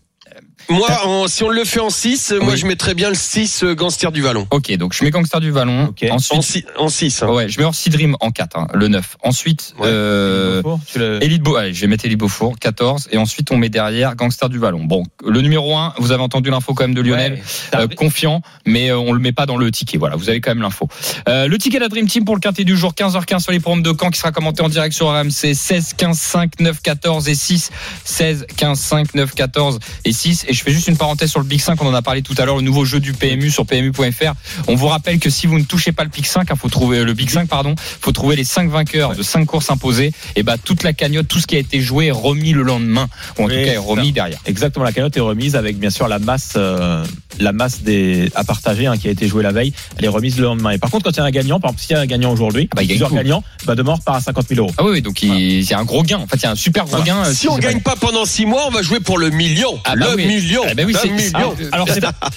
moi, 0.70 0.88
en- 1.06 1.28
si 1.28 1.44
on 1.44 1.50
le 1.50 1.64
fait 1.66 1.80
en 1.80 1.90
6, 1.90 2.34
moi, 2.42 2.54
Oui. 2.54 2.58
je 2.58 2.66
mettrais 2.68 2.94
bien 2.94 3.10
le 3.10 3.16
6 3.16 3.64
euh, 3.64 3.74
Gangster 3.76 4.12
du 4.12 4.22
Vallon. 4.22 4.48
Ok, 4.52 4.72
donc 4.78 4.94
je 4.94 5.04
mets 5.04 5.10
Gangster 5.12 5.40
du 5.40 5.52
Vallon. 5.52 5.94
Ensuite, 6.12 6.12
En 6.38 6.42
6. 6.42 6.66
En 6.78 6.90
six, 6.90 7.24
hein. 7.24 7.28
ouais, 7.30 7.50
je 7.50 7.60
mets 7.60 7.66
Orsi 7.66 7.90
Dream 7.90 8.16
en 8.20 8.32
4, 8.32 8.58
hein, 8.58 8.68
le 8.74 8.88
9. 8.88 9.18
Ensuite, 9.24 9.74
Ouais. 9.80 9.88
euh, 9.88 10.62
Beaufort, 10.62 10.80
tu 10.92 11.00
le- 11.00 11.24
Elite 11.24 11.42
Beau, 11.42 11.56
allez, 11.56 11.74
je 11.74 11.82
vais 11.82 11.88
mettre 11.88 12.06
Elite 12.06 12.20
Beaufour, 12.20 12.58
14. 12.60 13.08
Et 13.12 13.18
ensuite, 13.18 13.52
on 13.52 13.58
met 13.58 13.70
derrière 13.70 14.16
Gangster 14.16 14.48
du 14.50 14.60
Vallon. 14.60 14.84
Bon, 14.84 15.04
le 15.26 15.42
numéro 15.42 15.76
1, 15.76 15.94
vous 15.98 16.12
avez 16.12 16.22
entendu 16.24 16.50
l'info 16.50 16.74
quand 16.74 16.84
même 16.84 16.94
de 16.96 17.02
Lionel. 17.02 17.34
Ouais. 17.34 17.40
Euh, 17.80 17.88
confiant, 17.88 18.42
mais 18.66 18.90
euh, 18.92 18.98
on 19.00 19.12
le 19.14 19.20
met 19.20 19.32
pas 19.32 19.46
dans 19.46 19.58
le 19.58 19.72
ticket. 19.72 19.98
Voilà, 19.98 20.16
vous 20.16 20.30
avez 20.30 20.40
quand 20.42 20.52
même 20.52 20.62
l'info. 20.62 20.88
Euh, 21.28 21.48
le 21.48 21.58
ticket 21.58 21.78
de 21.78 21.84
la 21.84 21.90
Dream 21.90 22.08
Team 22.08 22.26
pour 22.26 22.36
le 22.36 22.42
quintet 22.42 22.64
du 22.64 22.78
jour, 22.78 22.94
15h15 22.94 23.40
sur 23.42 23.52
les 23.52 23.60
programmes 23.60 23.84
de 23.84 23.94
Caen 24.00 24.12
qui 24.12 24.20
sera 24.20 24.32
commenté 24.32 24.62
en 24.62 24.70
direct 24.70 24.94
sur 24.96 25.08
RMC 25.08 25.54
16, 25.56 25.94
15, 25.98 26.18
5, 26.20 26.60
9, 26.60 26.82
14 26.82 27.28
et 27.28 27.36
6. 27.36 27.72
16, 28.04 28.46
15, 28.56 28.80
5, 28.80 29.16
9, 29.16 29.34
14 29.34 29.80
et 30.06 30.12
6. 30.14 30.46
Et 30.48 30.54
je 30.60 30.64
fais 30.66 30.72
juste 30.72 30.89
une 30.89 30.97
parenthèse 30.97 31.32
sur 31.32 31.39
le 31.39 31.45
Big 31.45 31.62
5, 31.62 31.82
on 31.82 31.88
en 31.88 31.93
a 31.93 32.01
parlé 32.01 32.22
tout 32.22 32.36
à 32.38 32.43
l'heure, 32.43 32.57
le 32.57 32.62
nouveau 32.62 32.84
jeu 32.84 32.99
du 32.99 33.14
PMU 33.14 33.49
sur 33.49 33.66
PMU.fr. 33.66 34.34
On 34.68 34.76
vous 34.76 34.88
rappelle 34.88 35.18
que 35.18 35.30
si 35.30 35.47
vous 35.47 35.57
ne 35.57 35.64
touchez 35.64 35.93
pas 35.93 36.03
le 36.03 36.10
Big 36.10 36.26
5, 36.26 36.47
il 36.51 36.57
faut 36.57 36.68
trouver 36.68 37.05
le 37.05 37.14
Big 37.14 37.30
5, 37.30 37.47
pardon, 37.47 37.76
faut 38.01 38.12
trouver 38.12 38.36
les 38.36 38.43
5 38.43 38.70
vainqueurs 38.70 39.16
de 39.16 39.24
5 39.24 39.45
courses 39.45 39.72
imposées. 39.72 40.12
Et 40.36 40.43
bah 40.43 40.57
toute 40.57 40.84
la 40.84 40.91
cagnotte, 40.91 41.30
tout 41.30 41.39
ce 41.39 41.47
qui 41.47 41.55
a 41.55 41.60
été 41.60 41.80
joué 41.80 42.07
est 42.07 42.12
remis 42.12 42.51
le 42.51 42.64
lendemain, 42.64 43.07
ou 43.38 43.43
en 43.43 43.45
Oui, 43.45 43.53
tout 43.53 43.66
cas 43.66 43.74
est 43.74 43.78
remis 43.78 44.12
derrière. 44.12 44.39
Exactement, 44.45 44.84
la 44.84 44.91
cagnotte 44.91 45.16
est 45.16 45.22
remise 45.22 45.55
avec 45.55 45.80
bien 45.80 45.91
sûr 45.91 46.10
la 46.10 46.20
masse, 46.20 46.53
euh, 46.57 47.05
la 47.40 47.52
masse 47.54 47.82
des 47.82 48.32
à 48.36 48.44
partager 48.44 48.88
hein, 48.88 48.98
qui 48.98 49.08
a 49.08 49.12
été 49.12 49.28
jouée 49.28 49.44
la 49.44 49.52
veille. 49.52 49.74
Elle 49.98 50.06
est 50.06 50.10
remise 50.10 50.38
le 50.38 50.44
lendemain. 50.46 50.72
Et 50.72 50.78
par 50.78 50.90
contre, 50.90 51.06
quand 51.06 51.12
il 51.12 51.18
y 51.18 51.20
a 51.22 51.24
un 51.26 51.32
gagnant, 51.32 51.60
par 51.60 51.70
exemple, 51.72 51.82
s'il 51.84 51.96
y 51.96 52.00
a 52.00 52.02
un 52.02 52.06
gagnant 52.06 52.32
aujourd'hui, 52.32 52.70
bah, 52.76 52.82
il 52.82 52.88
gagne 52.88 52.96
plusieurs 52.98 53.10
tout. 53.10 53.16
gagnants, 53.16 53.44
bah 53.66 53.76
demain 53.76 53.92
on 53.94 53.96
repart 53.96 54.18
à 54.18 54.22
50 54.22 54.48
000 54.50 54.62
euros. 54.62 54.74
Ah 54.78 54.84
oui, 54.84 54.92
oui, 54.94 55.02
donc 55.02 55.22
il 55.24 55.30
il 55.30 55.64
y 55.70 55.74
a 55.74 55.80
un 55.80 55.84
gros 55.86 56.04
gain. 56.04 56.18
En 56.20 56.28
fait, 56.28 56.38
il 56.38 56.44
y 56.44 56.46
a 56.48 56.52
un 56.52 56.56
super 56.56 56.86
gros 56.86 57.02
gain. 57.04 57.18
euh, 57.26 57.34
Si 57.34 57.48
on 57.48 57.56
c'est 57.56 57.62
gagne 57.62 57.82
pas 57.82 57.96
pendant 57.96 58.26
six 58.26 58.46
mois, 58.46 58.64
on 58.68 58.72
va 58.72 58.82
jouer 58.82 59.00
pour 59.00 59.18
le 59.18 59.30
million. 59.30 59.80
Ah 59.86 59.96
bah 59.96 60.08
le 60.12 60.16
oui. 60.16 60.26
million. 60.28 60.62
Eh 60.70 60.74
ben 60.76 60.86
oui, 60.86 60.96
le 61.04 61.10
million. 61.12 61.56
Alors 61.72 61.88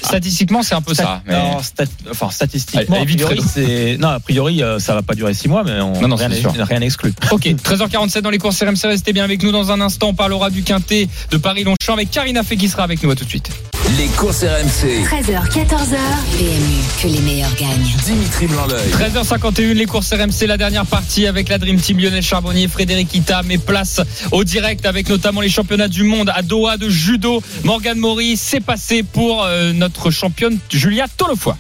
statistiquement 0.03 0.63
c'est 0.63 0.75
un 0.75 0.83
peu 0.83 0.95
ça. 0.95 1.23
mais- 1.27 1.33
Non, 1.35 1.63
stat- 1.63 1.85
enfin 2.11 2.31
statistiquement, 2.31 2.97
Allez, 2.97 3.03
a 3.03 3.05
vite, 3.07 3.23
priori, 3.23 3.41
Fredo. 3.43 3.69
c'est 3.71 3.97
non, 3.99 4.09
a 4.09 4.21
priori, 4.21 4.63
euh, 4.63 4.79
ça 4.79 4.95
va 4.95 5.03
pas 5.03 5.15
durer 5.15 5.35
6 5.35 5.49
mois, 5.49 5.63
mais 5.65 5.81
on 5.81 6.01
Non, 6.01 6.09
non, 6.09 6.17
rien 6.17 6.79
n'exclut. 6.79 7.13
Ok, 7.31 7.43
13h47 7.63 8.21
dans 8.23 8.31
les 8.31 8.39
courses 8.39 8.63
RMC, 8.63 8.87
restez 8.89 9.13
bien 9.13 9.25
avec 9.25 9.43
nous 9.43 9.53
dans 9.53 9.71
un 9.71 9.81
instant. 9.81 10.09
On 10.09 10.15
parlera 10.15 10.51
du 10.51 10.63
quintet 10.63 11.09
de 11.31 11.37
Paris-Longchamp 11.37 11.95
avec 11.95 12.11
Karina 12.11 12.43
Fay 12.43 12.57
qui 12.57 12.69
sera 12.69 12.85
avec 12.85 13.03
nous 13.03 13.11
à 13.11 13.15
tout 13.17 13.25
de 13.25 13.29
suite. 13.31 13.51
Les 13.99 14.07
courses 14.09 14.43
RMC. 14.43 15.05
13h, 15.05 15.49
14h. 15.51 15.97
PMU, 16.39 17.03
que 17.03 17.09
les 17.09 17.21
meilleurs 17.21 17.55
gagnent. 17.57 17.95
Dimitri 18.05 18.47
Blanc-L'œil. 18.47 18.91
13h51, 18.91 19.73
les 19.73 19.87
courses 19.87 20.13
RMC, 20.13 20.47
la 20.47 20.57
dernière 20.57 20.87
partie 20.87 21.27
avec 21.27 21.49
la 21.49 21.59
Dream 21.59 21.79
Team 21.79 21.99
Lionel 21.99 22.23
Charbonnier, 22.23 22.69
Frédéric 22.69 23.15
Ita, 23.15 23.43
mais 23.43 23.59
place 23.59 24.01
au 24.31 24.45
direct 24.45 24.87
avec 24.87 25.09
notamment 25.09 25.41
les 25.41 25.49
championnats 25.49 25.89
du 25.89 26.05
monde 26.05 26.31
à 26.35 26.43
Doha 26.43 26.77
de 26.77 26.89
judo. 26.89 27.43
Morgan 27.65 27.99
Maury, 27.99 28.37
c'est 28.37 28.61
passé 28.61 29.03
pour 29.03 29.45
euh, 29.45 29.73
notre 29.73 30.11
championne 30.11 30.59
Julia 30.71 31.07
Tolofoy. 31.17 31.55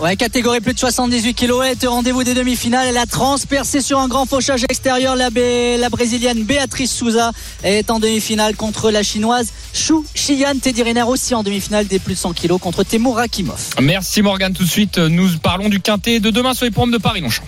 Ouais, 0.00 0.14
catégorie 0.14 0.60
plus 0.60 0.74
de 0.74 0.78
78 0.78 1.34
kg, 1.34 1.54
elle 1.64 1.72
était 1.72 1.88
au 1.88 1.90
rendez-vous 1.90 2.22
des 2.22 2.34
demi-finales. 2.34 2.86
Elle 2.88 2.98
a 2.98 3.06
transpercé 3.06 3.80
sur 3.80 3.98
un 3.98 4.06
grand 4.06 4.26
fauchage 4.26 4.62
extérieur. 4.68 5.16
La, 5.16 5.28
la 5.30 5.88
brésilienne 5.88 6.44
Béatrice 6.44 6.92
Souza 6.92 7.32
est 7.64 7.90
en 7.90 7.98
demi-finale 7.98 8.54
contre 8.54 8.92
la 8.92 9.02
chinoise 9.02 9.52
Shu 9.74 9.94
Xian. 10.14 10.58
Teddy 10.62 10.84
Riner 10.84 11.02
aussi 11.02 11.34
en 11.34 11.42
demi-finale 11.42 11.88
des 11.88 11.98
plus 11.98 12.14
de 12.14 12.18
100 12.18 12.32
kg 12.34 12.58
contre 12.60 12.84
Temur 12.84 13.16
Rakimov. 13.16 13.70
Merci 13.82 14.22
Morgan, 14.22 14.52
tout 14.52 14.62
de 14.62 14.68
suite, 14.68 14.98
nous 14.98 15.36
parlons 15.38 15.68
du 15.68 15.80
quintet 15.80 16.20
de 16.20 16.30
demain 16.30 16.54
sur 16.54 16.64
les 16.64 16.70
programmes 16.70 16.92
de 16.92 16.98
Paris-Longchamp. 16.98 17.42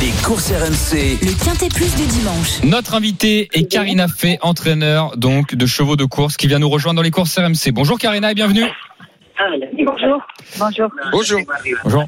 Les 0.00 0.10
courses 0.22 0.52
RMC. 0.52 1.18
Le 1.20 1.44
Quintet 1.44 1.68
Plus 1.68 1.92
de 1.96 2.08
dimanche. 2.08 2.62
Notre 2.62 2.94
invité 2.94 3.48
est 3.52 3.64
Karina 3.64 4.06
Fay, 4.06 4.38
entraîneur 4.40 5.16
donc 5.16 5.56
de 5.56 5.66
chevaux 5.66 5.96
de 5.96 6.04
course, 6.04 6.36
qui 6.36 6.46
vient 6.46 6.60
nous 6.60 6.70
rejoindre 6.70 6.98
dans 6.98 7.02
les 7.02 7.10
courses 7.10 7.36
RMC. 7.36 7.72
Bonjour 7.72 7.98
Karina 7.98 8.30
et 8.30 8.34
bienvenue. 8.34 8.66
Bonjour. 9.84 10.22
Bonjour. 10.58 10.88
Bonjour. 11.12 11.40
Bonjour. 11.84 12.04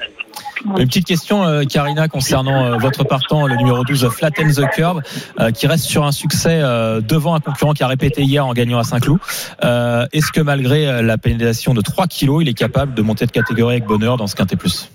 Une 0.78 0.86
petite 0.86 1.06
question, 1.06 1.44
euh, 1.44 1.62
Karina, 1.64 2.06
concernant 2.08 2.64
euh, 2.64 2.76
votre 2.76 3.04
partant, 3.04 3.46
le 3.46 3.56
numéro 3.56 3.82
12, 3.84 4.08
Flatten 4.10 4.50
the 4.52 4.68
Curve, 4.74 5.00
euh, 5.40 5.50
qui 5.50 5.66
reste 5.66 5.84
sur 5.84 6.04
un 6.04 6.12
succès 6.12 6.60
euh, 6.62 7.00
devant 7.00 7.34
un 7.34 7.40
concurrent 7.40 7.72
qui 7.72 7.82
a 7.82 7.86
répété 7.88 8.22
hier 8.22 8.46
en 8.46 8.52
gagnant 8.52 8.78
à 8.78 8.84
Saint-Cloud. 8.84 9.18
Euh, 9.64 10.04
Est-ce 10.12 10.30
que 10.30 10.40
malgré 10.40 10.86
euh, 10.88 11.02
la 11.02 11.18
pénalisation 11.18 11.74
de 11.74 11.80
3 11.80 12.06
kilos, 12.06 12.42
il 12.42 12.48
est 12.48 12.54
capable 12.58 12.94
de 12.94 13.02
monter 13.02 13.26
de 13.26 13.32
catégorie 13.32 13.74
avec 13.76 13.86
bonheur 13.86 14.16
dans 14.16 14.26
ce 14.26 14.36
quintet 14.36 14.56
plus? 14.56 14.90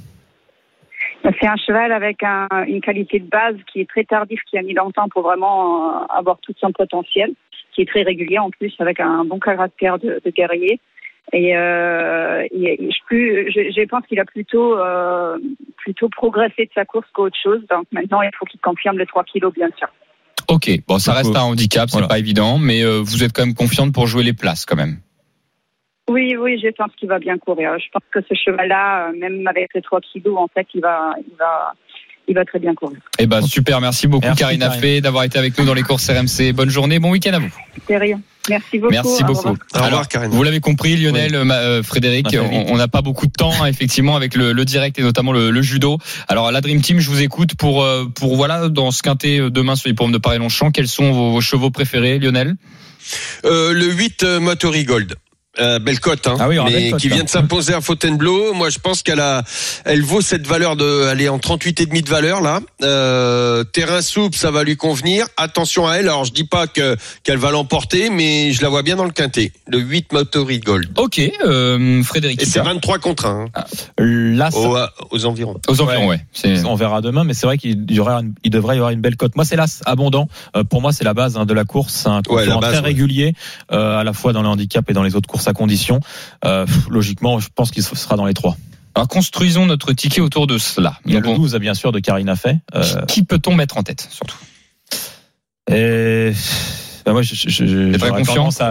C'est 1.41 1.47
un 1.47 1.57
cheval 1.57 1.91
avec 1.91 2.23
un- 2.23 2.47
une 2.67 2.79
qualité 2.79 3.19
de 3.19 3.27
base 3.27 3.55
qui 3.71 3.81
est 3.81 3.89
très 3.89 4.05
tardif, 4.05 4.39
qui 4.49 4.57
a 4.57 4.61
mis 4.61 4.73
longtemps 4.73 5.09
pour 5.09 5.23
vraiment 5.23 6.01
euh, 6.01 6.05
avoir 6.17 6.38
tout 6.41 6.53
son 6.61 6.71
potentiel, 6.71 7.31
qui 7.75 7.81
est 7.81 7.85
très 7.89 8.03
régulier 8.03 8.39
en 8.39 8.49
plus, 8.51 8.73
avec 8.79 9.01
un 9.01 9.25
bon 9.25 9.39
caractère 9.39 9.99
de, 9.99 10.21
de 10.23 10.31
guerrier. 10.31 10.79
Et, 11.34 11.57
euh, 11.57 12.43
et- 12.51 12.84
et 12.86 12.91
je, 12.91 12.97
plus, 13.05 13.51
je, 13.51 13.71
je 13.75 13.86
pense 13.88 14.05
qu'il 14.07 14.19
a 14.19 14.25
plutôt, 14.25 14.78
euh, 14.78 15.38
plutôt 15.78 16.07
progressé 16.09 16.65
de 16.65 16.71
sa 16.73 16.86
course 16.86 17.07
qu'autre 17.13 17.36
chose. 17.41 17.61
Donc 17.69 17.86
maintenant, 17.91 18.21
il 18.21 18.30
faut 18.39 18.45
qu'il 18.45 18.59
confirme 18.61 18.97
les 18.97 19.05
3 19.05 19.23
kilos, 19.25 19.53
bien 19.53 19.69
sûr. 19.78 19.88
Ok, 20.49 20.69
bon, 20.88 20.97
ça 20.97 21.13
reste 21.13 21.36
un 21.36 21.41
handicap, 21.41 21.89
c'est 21.89 21.97
voilà. 21.97 22.07
pas 22.07 22.19
évident, 22.19 22.57
mais 22.57 22.82
euh, 22.84 23.01
vous 23.03 23.23
êtes 23.23 23.34
quand 23.34 23.45
même 23.45 23.55
confiante 23.55 23.93
pour 23.93 24.07
jouer 24.07 24.23
les 24.23 24.32
places 24.34 24.65
quand 24.65 24.78
même. 24.78 24.97
Oui, 26.09 26.38
oui, 26.38 26.57
je 26.63 26.69
pense 26.69 26.91
qu'il 26.95 27.09
va 27.09 27.19
bien 27.19 27.38
courir. 27.38 27.78
Je 27.80 27.89
pense 27.91 28.03
que 28.11 28.21
ce 28.21 28.34
cheval-là, 28.34 29.09
euh, 29.09 29.13
même 29.17 29.45
avec 29.45 29.73
les 29.75 29.82
3 29.82 29.99
kilos, 29.99 30.38
en 30.38 30.47
fait, 30.47 30.65
il 30.73 30.80
va, 30.80 31.13
il 31.19 31.36
va, 31.38 31.73
il 32.28 32.36
va 32.36 32.45
très 32.45 32.59
bien 32.59 32.73
courir. 32.75 32.97
Eh 33.19 33.25
ben 33.25 33.41
super, 33.41 33.80
merci 33.82 34.07
beaucoup 34.07 34.25
Merci, 34.25 34.41
Karina 34.41 34.67
Karina. 34.67 34.82
Fay 34.82 35.01
d'avoir 35.01 35.23
été 35.23 35.38
avec 35.39 35.57
nous 35.57 35.65
dans 35.65 35.73
les 35.73 35.82
courses 35.84 36.09
RMC. 36.09 36.51
Bonne 36.53 36.69
journée, 36.69 36.99
bon 36.99 37.11
week-end 37.11 37.34
à 37.34 37.39
vous. 37.39 37.49
C'est 37.88 37.97
rien. 37.97 38.19
Merci 38.49 38.80
beaucoup. 38.80 38.93
Merci 38.93 39.23
Au 39.23 39.28
beaucoup. 39.28 39.38
revoir. 39.39 39.53
Au 39.53 39.75
revoir, 39.75 39.84
Alors, 39.88 40.07
Karine. 40.07 40.32
vous 40.32 40.41
l'avez 40.43 40.59
compris, 40.61 40.95
Lionel, 40.95 41.36
euh, 41.36 41.43
ma- 41.43 41.55
euh, 41.55 41.84
Frédéric, 41.84 42.28
on 42.67 42.78
n'a 42.78 42.88
pas 42.88 43.01
beaucoup 43.01 43.28
de 43.28 43.32
temps 43.34 43.51
hein, 43.61 43.65
effectivement 43.65 44.15
avec 44.15 44.36
le, 44.36 44.53
le 44.53 44.65
direct 44.65 44.97
et 44.99 45.01
notamment 45.01 45.34
le, 45.34 45.51
le 45.51 45.61
judo. 45.61 45.97
Alors 46.30 46.51
la 46.51 46.61
Dream 46.61 46.82
Team, 46.82 46.99
je 46.99 47.09
vous 47.09 47.21
écoute 47.21 47.55
pour 47.55 47.84
euh, 47.84 48.05
pour 48.05 48.36
voilà 48.38 48.69
dans 48.69 48.91
ce 48.91 49.03
quintet 49.03 49.39
euh, 49.39 49.49
demain 49.49 49.75
sur 49.75 49.89
les 49.89 49.95
pommes 49.95 50.11
de 50.13 50.17
Paris 50.17 50.38
Longchamp. 50.38 50.71
Quels 50.71 50.88
sont 50.88 51.11
vos, 51.11 51.32
vos 51.32 51.41
chevaux 51.41 51.71
préférés, 51.71 52.19
Lionel? 52.19 52.55
Euh, 53.45 53.73
le 53.73 53.86
8 53.91 54.23
euh, 54.23 54.39
Motory 54.39 54.84
Gold. 54.86 55.15
Euh, 55.60 55.80
belle 55.80 55.99
cote, 55.99 56.28
hein, 56.28 56.36
Ah 56.39 56.47
oui, 56.47 56.58
mais 56.66 56.72
belle 56.72 56.91
cote, 56.91 56.99
qui 57.01 57.10
vient 57.10 57.24
de 57.24 57.30
s'imposer 57.30 57.74
à 57.74 57.82
Fontainebleau. 57.82 58.53
Moi, 58.53 58.70
je 58.70 58.80
pense 58.80 59.01
qu'elle 59.03 59.20
a, 59.20 59.43
elle 59.86 60.03
vaut 60.03 60.22
cette 60.22 60.45
valeur 60.45 60.76
de, 60.76 61.08
elle 61.12 61.22
est 61.22 61.30
en 61.30 61.39
38 61.39 61.82
et 61.82 61.86
demi 61.86 62.01
de 62.01 62.10
valeur 62.10 62.41
là. 62.41 62.60
Euh, 62.84 63.64
terrain 63.64 64.01
souple, 64.01 64.38
ça 64.38 64.51
va 64.51 64.64
lui 64.64 64.76
convenir. 64.78 65.26
Attention 65.38 65.88
à 65.88 65.95
elle. 65.95 66.08
Alors, 66.10 66.26
je 66.26 66.32
dis 66.34 66.43
pas 66.43 66.68
que 66.68 66.95
qu'elle 67.24 67.38
va 67.38 67.51
l'emporter, 67.51 68.10
mais 68.10 68.51
je 68.51 68.62
la 68.62 68.70
vois 68.70 68.84
bien 68.84 68.95
dans 68.95 69.05
le 69.05 69.12
quintet. 69.12 69.51
Le 69.68 69.80
8 69.80 70.14
Motory 70.14 70.60
Gold. 70.60 70.89
Ok, 70.97 71.20
euh, 71.45 72.03
Frédéric. 72.03 72.41
Et 72.41 72.45
c'est 72.45 72.60
Ita. 72.60 72.64
23 72.64 72.99
contre 72.99 73.26
1 73.26 73.45
hein, 73.55 73.64
Là, 73.97 74.51
ça- 74.51 74.58
aux, 74.60 74.78
aux 75.16 75.26
environs. 75.26 75.60
Aux 75.68 75.82
environs, 75.82 76.08
ouais. 76.08 76.22
On 76.66 76.76
verra 76.76 77.01
demain, 77.01 77.24
mais 77.24 77.34
c'est 77.34 77.45
vrai 77.47 77.58
qu'il 77.58 77.91
y 77.91 77.99
aura 77.99 78.20
une- 78.22 78.34
il 78.43 78.51
devrait 78.51 78.76
y 78.76 78.78
avoir 78.78 78.91
une 78.91 79.01
belle 79.01 79.16
cote. 79.16 79.36
Moi, 79.36 79.45
c'est 79.45 79.55
l'as 79.55 79.82
abondant. 79.86 80.28
Euh, 80.55 80.64
pour 80.64 80.82
moi, 80.82 80.91
c'est 80.91 81.03
la 81.03 81.14
base 81.14 81.38
hein, 81.38 81.45
de 81.45 81.53
la 81.53 81.64
course. 81.66 81.93
C'est 82.03 82.10
un 82.10 82.22
Ouais, 82.30 82.45
base, 82.47 82.60
très 82.60 82.72
ouais. 82.74 82.80
régulier, 82.80 83.34
euh, 83.72 83.99
à 83.99 84.03
la 84.03 84.14
fois 84.14 84.34
dans 84.34 84.41
le 84.41 84.47
handicap 84.47 84.89
et 84.89 84.93
dans 84.93 85.03
les 85.03 85.16
autres 85.16 85.28
courses 85.28 85.47
à 85.48 85.54
condition. 85.54 86.00
Euh, 86.45 86.66
logiquement, 86.89 87.39
je 87.39 87.48
pense 87.54 87.72
qu'il 87.72 87.84
sera 87.84 88.16
dans 88.16 88.26
les 88.26 88.34
trois. 88.34 88.58
Alors 88.95 89.08
construisons 89.08 89.66
notre 89.68 89.93
ticket 89.93 90.22
autour 90.22 90.48
de 90.48 90.58
cela. 90.58 90.98
Il 91.06 91.14
y 91.14 91.18
a 91.18 91.22
Donc, 91.22 91.34
le 91.34 91.38
12, 91.38 91.56
bien 91.58 91.74
sûr, 91.76 91.91
de 91.91 92.00
Karina 92.00 92.36
Fay. 92.36 92.60
Euh, 92.76 92.84
on- 93.02 93.06
Qui 93.06 93.24
peut-on 93.24 93.54
mettre 93.56 93.78
en 93.78 93.84
tête 93.84 94.08
surtout? 94.12 94.38
Et 95.70 96.32
bah, 97.06 97.12
moi, 97.14 97.22
je, 97.22 97.36
je, 97.36 97.50
je, 97.50 97.64
à 97.66 98.12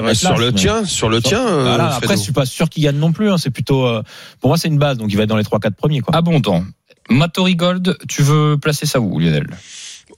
Ouais, 0.01 0.07
mettre 0.09 0.15
sur 0.19 0.37
le 0.37 0.47
mais- 0.47 0.53
tien, 0.53 0.85
sur 0.85 1.09
le 1.09 1.21
tien. 1.23 1.47
euh, 1.47 1.63
Voilà, 1.65 1.87
après, 1.95 2.07
Fredo. 2.07 2.19
je 2.21 2.25
suis 2.25 2.33
pas 2.33 2.47
sûr 2.47 2.69
qu'il 2.69 2.83
gagne 2.83 2.97
non 2.97 3.13
plus. 3.13 3.31
hein. 3.31 3.39
C'est 3.39 3.51
plutôt, 3.51 3.87
euh, 3.87 4.03
pour 4.41 4.49
moi, 4.51 4.59
c'est 4.59 4.69
une 4.69 4.79
base, 4.79 4.99
donc 4.99 5.09
il 5.11 5.17
va 5.17 5.23
être 5.25 5.29
dans 5.29 5.37
les 5.37 5.45
trois, 5.45 5.61
quatre 5.61 5.77
premiers. 5.77 6.01
Quoi. 6.01 6.15
Abondant. 6.17 6.65
Matori 7.09 7.55
Gold, 7.55 7.97
tu 8.09 8.23
veux 8.23 8.57
placer 8.59 8.85
ça 8.87 9.01
où, 9.01 9.19
Lionel? 9.21 9.47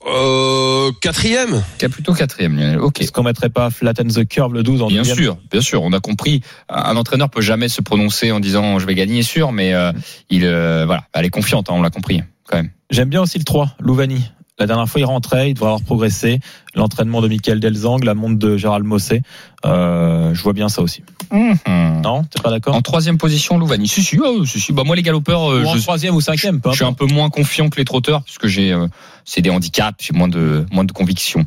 Euh, 0.05 0.91
quatrième. 1.01 1.63
Qui 1.77 1.85
a 1.85 1.89
plutôt 1.89 2.13
quatrième, 2.13 2.57
Lionel. 2.57 2.79
Ok. 2.79 3.01
Est-ce 3.01 3.11
qu'on 3.11 3.23
mettrait 3.23 3.49
pas 3.49 3.69
Flatten 3.69 4.07
the 4.07 4.27
Curve 4.27 4.53
le 4.53 4.63
12 4.63 4.81
en 4.81 4.87
Bien 4.87 4.99
deuxième 4.99 5.17
sûr, 5.17 5.37
bien 5.51 5.61
sûr, 5.61 5.83
on 5.83 5.93
a 5.93 5.99
compris. 5.99 6.41
Un 6.69 6.95
entraîneur 6.95 7.29
peut 7.29 7.41
jamais 7.41 7.69
se 7.69 7.81
prononcer 7.81 8.31
en 8.31 8.39
disant 8.39 8.79
je 8.79 8.85
vais 8.85 8.95
gagner 8.95 9.23
sûr, 9.23 9.51
mais 9.51 9.73
euh, 9.73 9.91
il 10.29 10.45
euh, 10.45 10.85
voilà, 10.85 11.03
elle 11.13 11.25
est 11.25 11.29
confiante, 11.29 11.69
hein, 11.69 11.73
on 11.75 11.81
l'a 11.81 11.89
compris 11.89 12.21
quand 12.47 12.57
même. 12.57 12.69
J'aime 12.89 13.09
bien 13.09 13.21
aussi 13.21 13.37
le 13.37 13.43
3, 13.43 13.75
Louvani. 13.79 14.23
La 14.59 14.67
dernière 14.67 14.89
fois, 14.89 14.99
il 14.99 15.05
rentrait, 15.05 15.51
il 15.51 15.53
devrait 15.53 15.69
avoir 15.69 15.83
progressé. 15.83 16.41
L'entraînement 16.75 17.21
de 17.21 17.29
Michael 17.29 17.61
Delzang, 17.61 18.03
la 18.03 18.13
montre 18.13 18.37
de 18.37 18.57
Gérald 18.57 18.85
Mossé. 18.85 19.21
Euh, 19.65 20.33
je 20.33 20.41
vois 20.41 20.53
bien 20.53 20.69
ça 20.69 20.81
aussi. 20.81 21.03
Mhm. 21.31 22.01
Non, 22.03 22.23
t'es 22.23 22.41
pas 22.41 22.49
d'accord 22.49 22.75
En 22.75 22.81
troisième 22.81 23.17
position, 23.17 23.57
Louvani. 23.57 23.87
Si 23.87 24.01
si, 24.03 24.17
oh, 24.23 24.45
si, 24.45 24.59
si. 24.59 24.71
Bah 24.73 24.83
moi 24.85 24.95
les 24.95 25.01
galopeurs, 25.03 25.51
euh, 25.51 25.63
Ou 25.63 25.67
en 25.67 25.75
je, 25.75 25.81
troisième 25.81 26.15
ou 26.15 26.21
cinquième, 26.21 26.61
je 26.65 26.71
suis 26.75 26.85
un 26.85 26.93
peu 26.93 27.05
moins 27.05 27.29
confiant 27.29 27.69
que 27.69 27.77
les 27.77 27.85
trotteurs 27.85 28.23
puisque 28.23 28.47
j'ai 28.47 28.71
euh, 28.71 28.87
c'est 29.25 29.41
des 29.41 29.49
handicaps, 29.49 29.97
j'ai 30.03 30.13
moins 30.17 30.27
de 30.29 30.65
moins 30.71 30.85
de 30.85 30.91
conviction. 30.91 31.45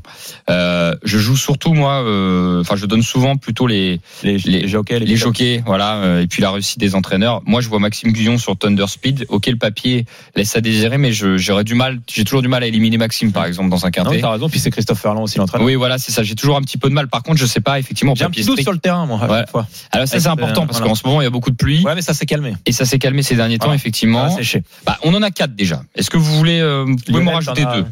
Euh, 0.50 0.94
je 1.02 1.18
joue 1.18 1.36
surtout 1.36 1.72
moi, 1.74 2.02
euh, 2.04 2.60
enfin 2.60 2.76
je 2.76 2.86
donne 2.86 3.02
souvent 3.02 3.36
plutôt 3.36 3.66
les 3.66 4.00
Les, 4.22 4.36
les- 4.38 4.60
les 4.62 4.68
jockeys, 4.68 5.00
les 5.00 5.16
jockeys, 5.16 5.62
voilà, 5.66 5.96
euh, 5.96 6.22
et 6.22 6.26
puis 6.26 6.42
la 6.42 6.50
réussite 6.50 6.78
des 6.78 6.94
entraîneurs. 6.94 7.40
Moi, 7.46 7.60
je 7.60 7.68
vois 7.68 7.78
Maxime 7.80 8.12
Guyon 8.12 8.38
sur 8.38 8.56
Thunder 8.56 8.86
Speed. 8.88 9.24
Ok, 9.30 9.46
le 9.46 9.56
papier 9.56 10.04
laisse 10.36 10.54
à 10.54 10.60
désirer, 10.60 10.98
mais 10.98 11.12
je- 11.12 11.38
j'aurais 11.38 11.64
du 11.64 11.74
mal, 11.74 12.00
j'ai 12.12 12.24
toujours 12.24 12.42
du 12.42 12.48
mal 12.48 12.62
à 12.62 12.66
éliminer 12.66 12.98
Maxime, 12.98 13.32
par 13.32 13.46
exemple, 13.46 13.70
dans 13.70 13.84
un 13.84 13.88
Non, 13.88 14.04
quintet. 14.04 14.20
t'as 14.20 14.30
raison. 14.32 14.48
Puis 14.48 14.60
c'est 14.60 14.70
Christophe 14.70 15.00
Ferland 15.00 15.22
aussi 15.24 15.38
l'entraîneur. 15.38 15.66
Oui, 15.66 15.74
voilà, 15.74 15.98
c'est 15.98 16.12
ça. 16.12 16.22
J'ai 16.22 16.34
toujours 16.34 16.56
un 16.56 16.60
petit 16.62 16.78
peu 16.78 16.88
de 16.88 16.94
mal. 16.94 17.08
Par 17.08 17.22
contre, 17.22 17.38
je 17.38 17.46
sais 17.46 17.60
pas, 17.60 17.78
effectivement, 17.78 18.01
J'ai 18.14 18.24
un 18.24 18.30
petit 18.30 18.44
doute 18.44 18.60
sur 18.60 18.72
le 18.72 18.78
terrain, 18.78 19.06
moi, 19.06 19.18
à 19.22 19.28
Ouais. 19.30 19.38
chaque 19.40 19.50
fois. 19.50 19.66
Alors 19.92 20.06
ça, 20.08 20.18
c'est 20.20 20.28
Euh, 20.28 20.32
important 20.32 20.66
parce 20.66 20.78
voilà. 20.78 20.90
qu'en 20.90 20.94
ce 20.94 21.06
moment, 21.06 21.20
il 21.20 21.24
y 21.24 21.26
a 21.26 21.30
beaucoup 21.30 21.50
de 21.50 21.56
pluie 21.56 21.82
Ouais, 21.84 21.94
mais 21.94 22.02
ça 22.02 22.14
s'est 22.14 22.26
calmé. 22.26 22.54
et 22.66 22.72
ça 22.72 22.84
s'est 22.84 22.98
calmé 22.98 23.22
ces 23.22 23.34
derniers 23.36 23.58
temps, 23.58 23.66
Voilà. 23.66 23.76
effectivement. 23.76 24.28
Ça 24.28 24.34
a 24.34 24.38
séché. 24.38 24.62
Bah, 24.86 24.98
on 25.04 25.14
en 25.14 25.22
a 25.22 25.30
quatre 25.30 25.54
déjà. 25.54 25.82
Est-ce 25.94 26.10
que 26.10 26.16
vous 26.18 26.36
voulez, 26.36 26.60
euh, 26.60 26.84
vous 26.86 26.96
pouvez 26.96 27.22
m'en 27.22 27.32
rajouter 27.32 27.64
deux 27.64 27.84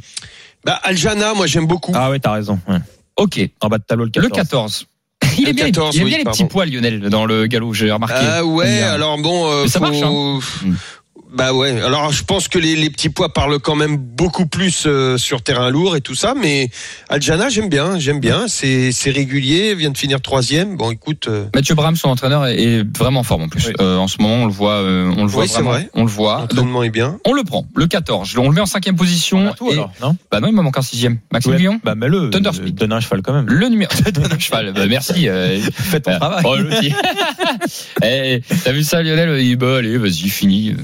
Bah, 0.64 0.78
Aljana, 0.82 1.34
moi 1.34 1.46
j'aime 1.46 1.66
beaucoup. 1.66 1.92
Ah 1.94 2.10
ouais, 2.10 2.18
t'as 2.18 2.32
raison. 2.32 2.58
ouais. 2.68 2.76
Ok. 3.16 3.40
En 3.60 3.68
bas 3.68 3.78
de 3.78 3.84
tableau, 3.84 4.04
le 4.04 4.10
Le 4.14 4.28
14. 4.28 4.36
14. 4.36 4.86
Il 5.38 5.44
Le 5.44 5.50
aime 5.50 5.56
bien, 5.56 5.64
14, 5.66 5.96
les, 5.96 6.02
oui, 6.04 6.08
bien 6.10 6.18
les 6.18 6.24
pardon. 6.24 6.36
petits 6.38 6.48
poils, 6.50 6.70
Lionel, 6.70 7.00
dans 7.08 7.24
le 7.26 7.46
galop, 7.46 7.72
j'ai 7.72 7.90
remarqué. 7.92 8.14
Ah 8.20 8.44
ouais, 8.44 8.82
alors 8.82 9.16
bon, 9.18 9.50
euh, 9.50 9.62
Mais 9.62 9.68
ça 9.68 9.78
faut- 9.78 9.84
marche, 9.86 10.02
hein. 10.02 10.38
Bah 11.32 11.52
ouais. 11.52 11.80
Alors 11.82 12.12
je 12.12 12.24
pense 12.24 12.48
que 12.48 12.58
les, 12.58 12.74
les 12.76 12.90
petits 12.90 13.08
poids 13.08 13.32
parlent 13.32 13.58
quand 13.60 13.76
même 13.76 13.96
beaucoup 13.96 14.46
plus 14.46 14.84
euh, 14.86 15.16
sur 15.16 15.42
terrain 15.42 15.70
lourd 15.70 15.94
et 15.96 16.00
tout 16.00 16.14
ça, 16.14 16.34
mais 16.40 16.70
Aljana 17.08 17.48
j'aime 17.48 17.68
bien, 17.68 17.98
j'aime 17.98 18.20
bien. 18.20 18.48
C'est 18.48 18.90
c'est 18.92 19.10
régulier, 19.10 19.74
vient 19.74 19.90
de 19.90 19.98
finir 19.98 20.20
troisième. 20.20 20.76
Bon 20.76 20.90
écoute. 20.90 21.26
euh, 21.28 21.46
Mathieu 21.54 21.74
Bram, 21.74 21.94
son 21.96 22.08
entraîneur, 22.08 22.46
est- 22.46 22.60
est 22.62 22.98
vraiment 22.98 23.20
en 23.20 23.24
forme 23.24 23.42
en 23.42 23.48
plus. 23.48 23.66
Oui. 23.68 23.72
Euh, 23.80 23.96
en 23.96 24.08
ce 24.08 24.20
moment, 24.20 24.42
on 24.42 24.46
le 24.46 24.52
voit, 24.52 24.72
euh, 24.74 25.12
on 25.16 25.22
le 25.22 25.28
voit 25.30 25.44
Oui, 25.44 25.48
vraiment. 25.50 25.70
vrai. 25.70 25.88
On 25.94 26.02
le 26.02 26.08
voit. 26.10 26.40
L'entraînement 26.50 26.82
est 26.82 26.90
bien. 26.90 27.18
on 27.24 27.32
le 27.32 27.44
prend. 27.44 27.66
Le 27.76 27.86
14. 27.86 28.34
On 28.36 28.48
le 28.48 28.54
met 28.54 28.60
en 28.60 28.66
cinquième 28.66 28.96
position. 28.96 29.38
On 29.38 29.46
a 29.50 29.54
tout 29.54 29.68
et- 29.70 29.74
alors, 29.74 29.92
non? 30.02 30.16
Bah 30.30 30.40
non, 30.40 30.48
il 30.48 30.54
me 30.54 30.62
manque 30.62 30.78
un 30.78 30.82
sixième. 30.82 31.18
Maxime 31.32 31.52
Ouais, 31.52 31.58
Guillon 31.58 31.80
Bah, 31.84 31.94
mets-le. 31.94 32.30
Thunder 32.30 32.50
Speed. 32.52 32.74
Donne 32.74 32.92
un 32.92 33.00
cheval 33.00 33.22
quand 33.22 33.32
même. 33.32 33.46
Le 33.46 33.68
numéro 33.68 33.92
de 34.04 34.40
cheval. 34.40 34.72
Bah, 34.74 34.86
merci. 34.88 35.28
euh, 35.28 35.60
Fais 35.74 36.00
ton 36.00 36.10
euh, 36.12 36.18
travail. 36.18 36.42
oh. 36.44 36.56
Eh, 38.02 38.40
T'as 38.64 38.72
vu 38.72 38.82
ça, 38.82 39.02
Lionel? 39.02 39.38
Il 39.40 39.44
dit, 39.48 39.56
bah, 39.56 39.76
allez, 39.78 39.96
vas-y, 39.98 40.28
fini. 40.28 40.70
euh, 40.70 40.74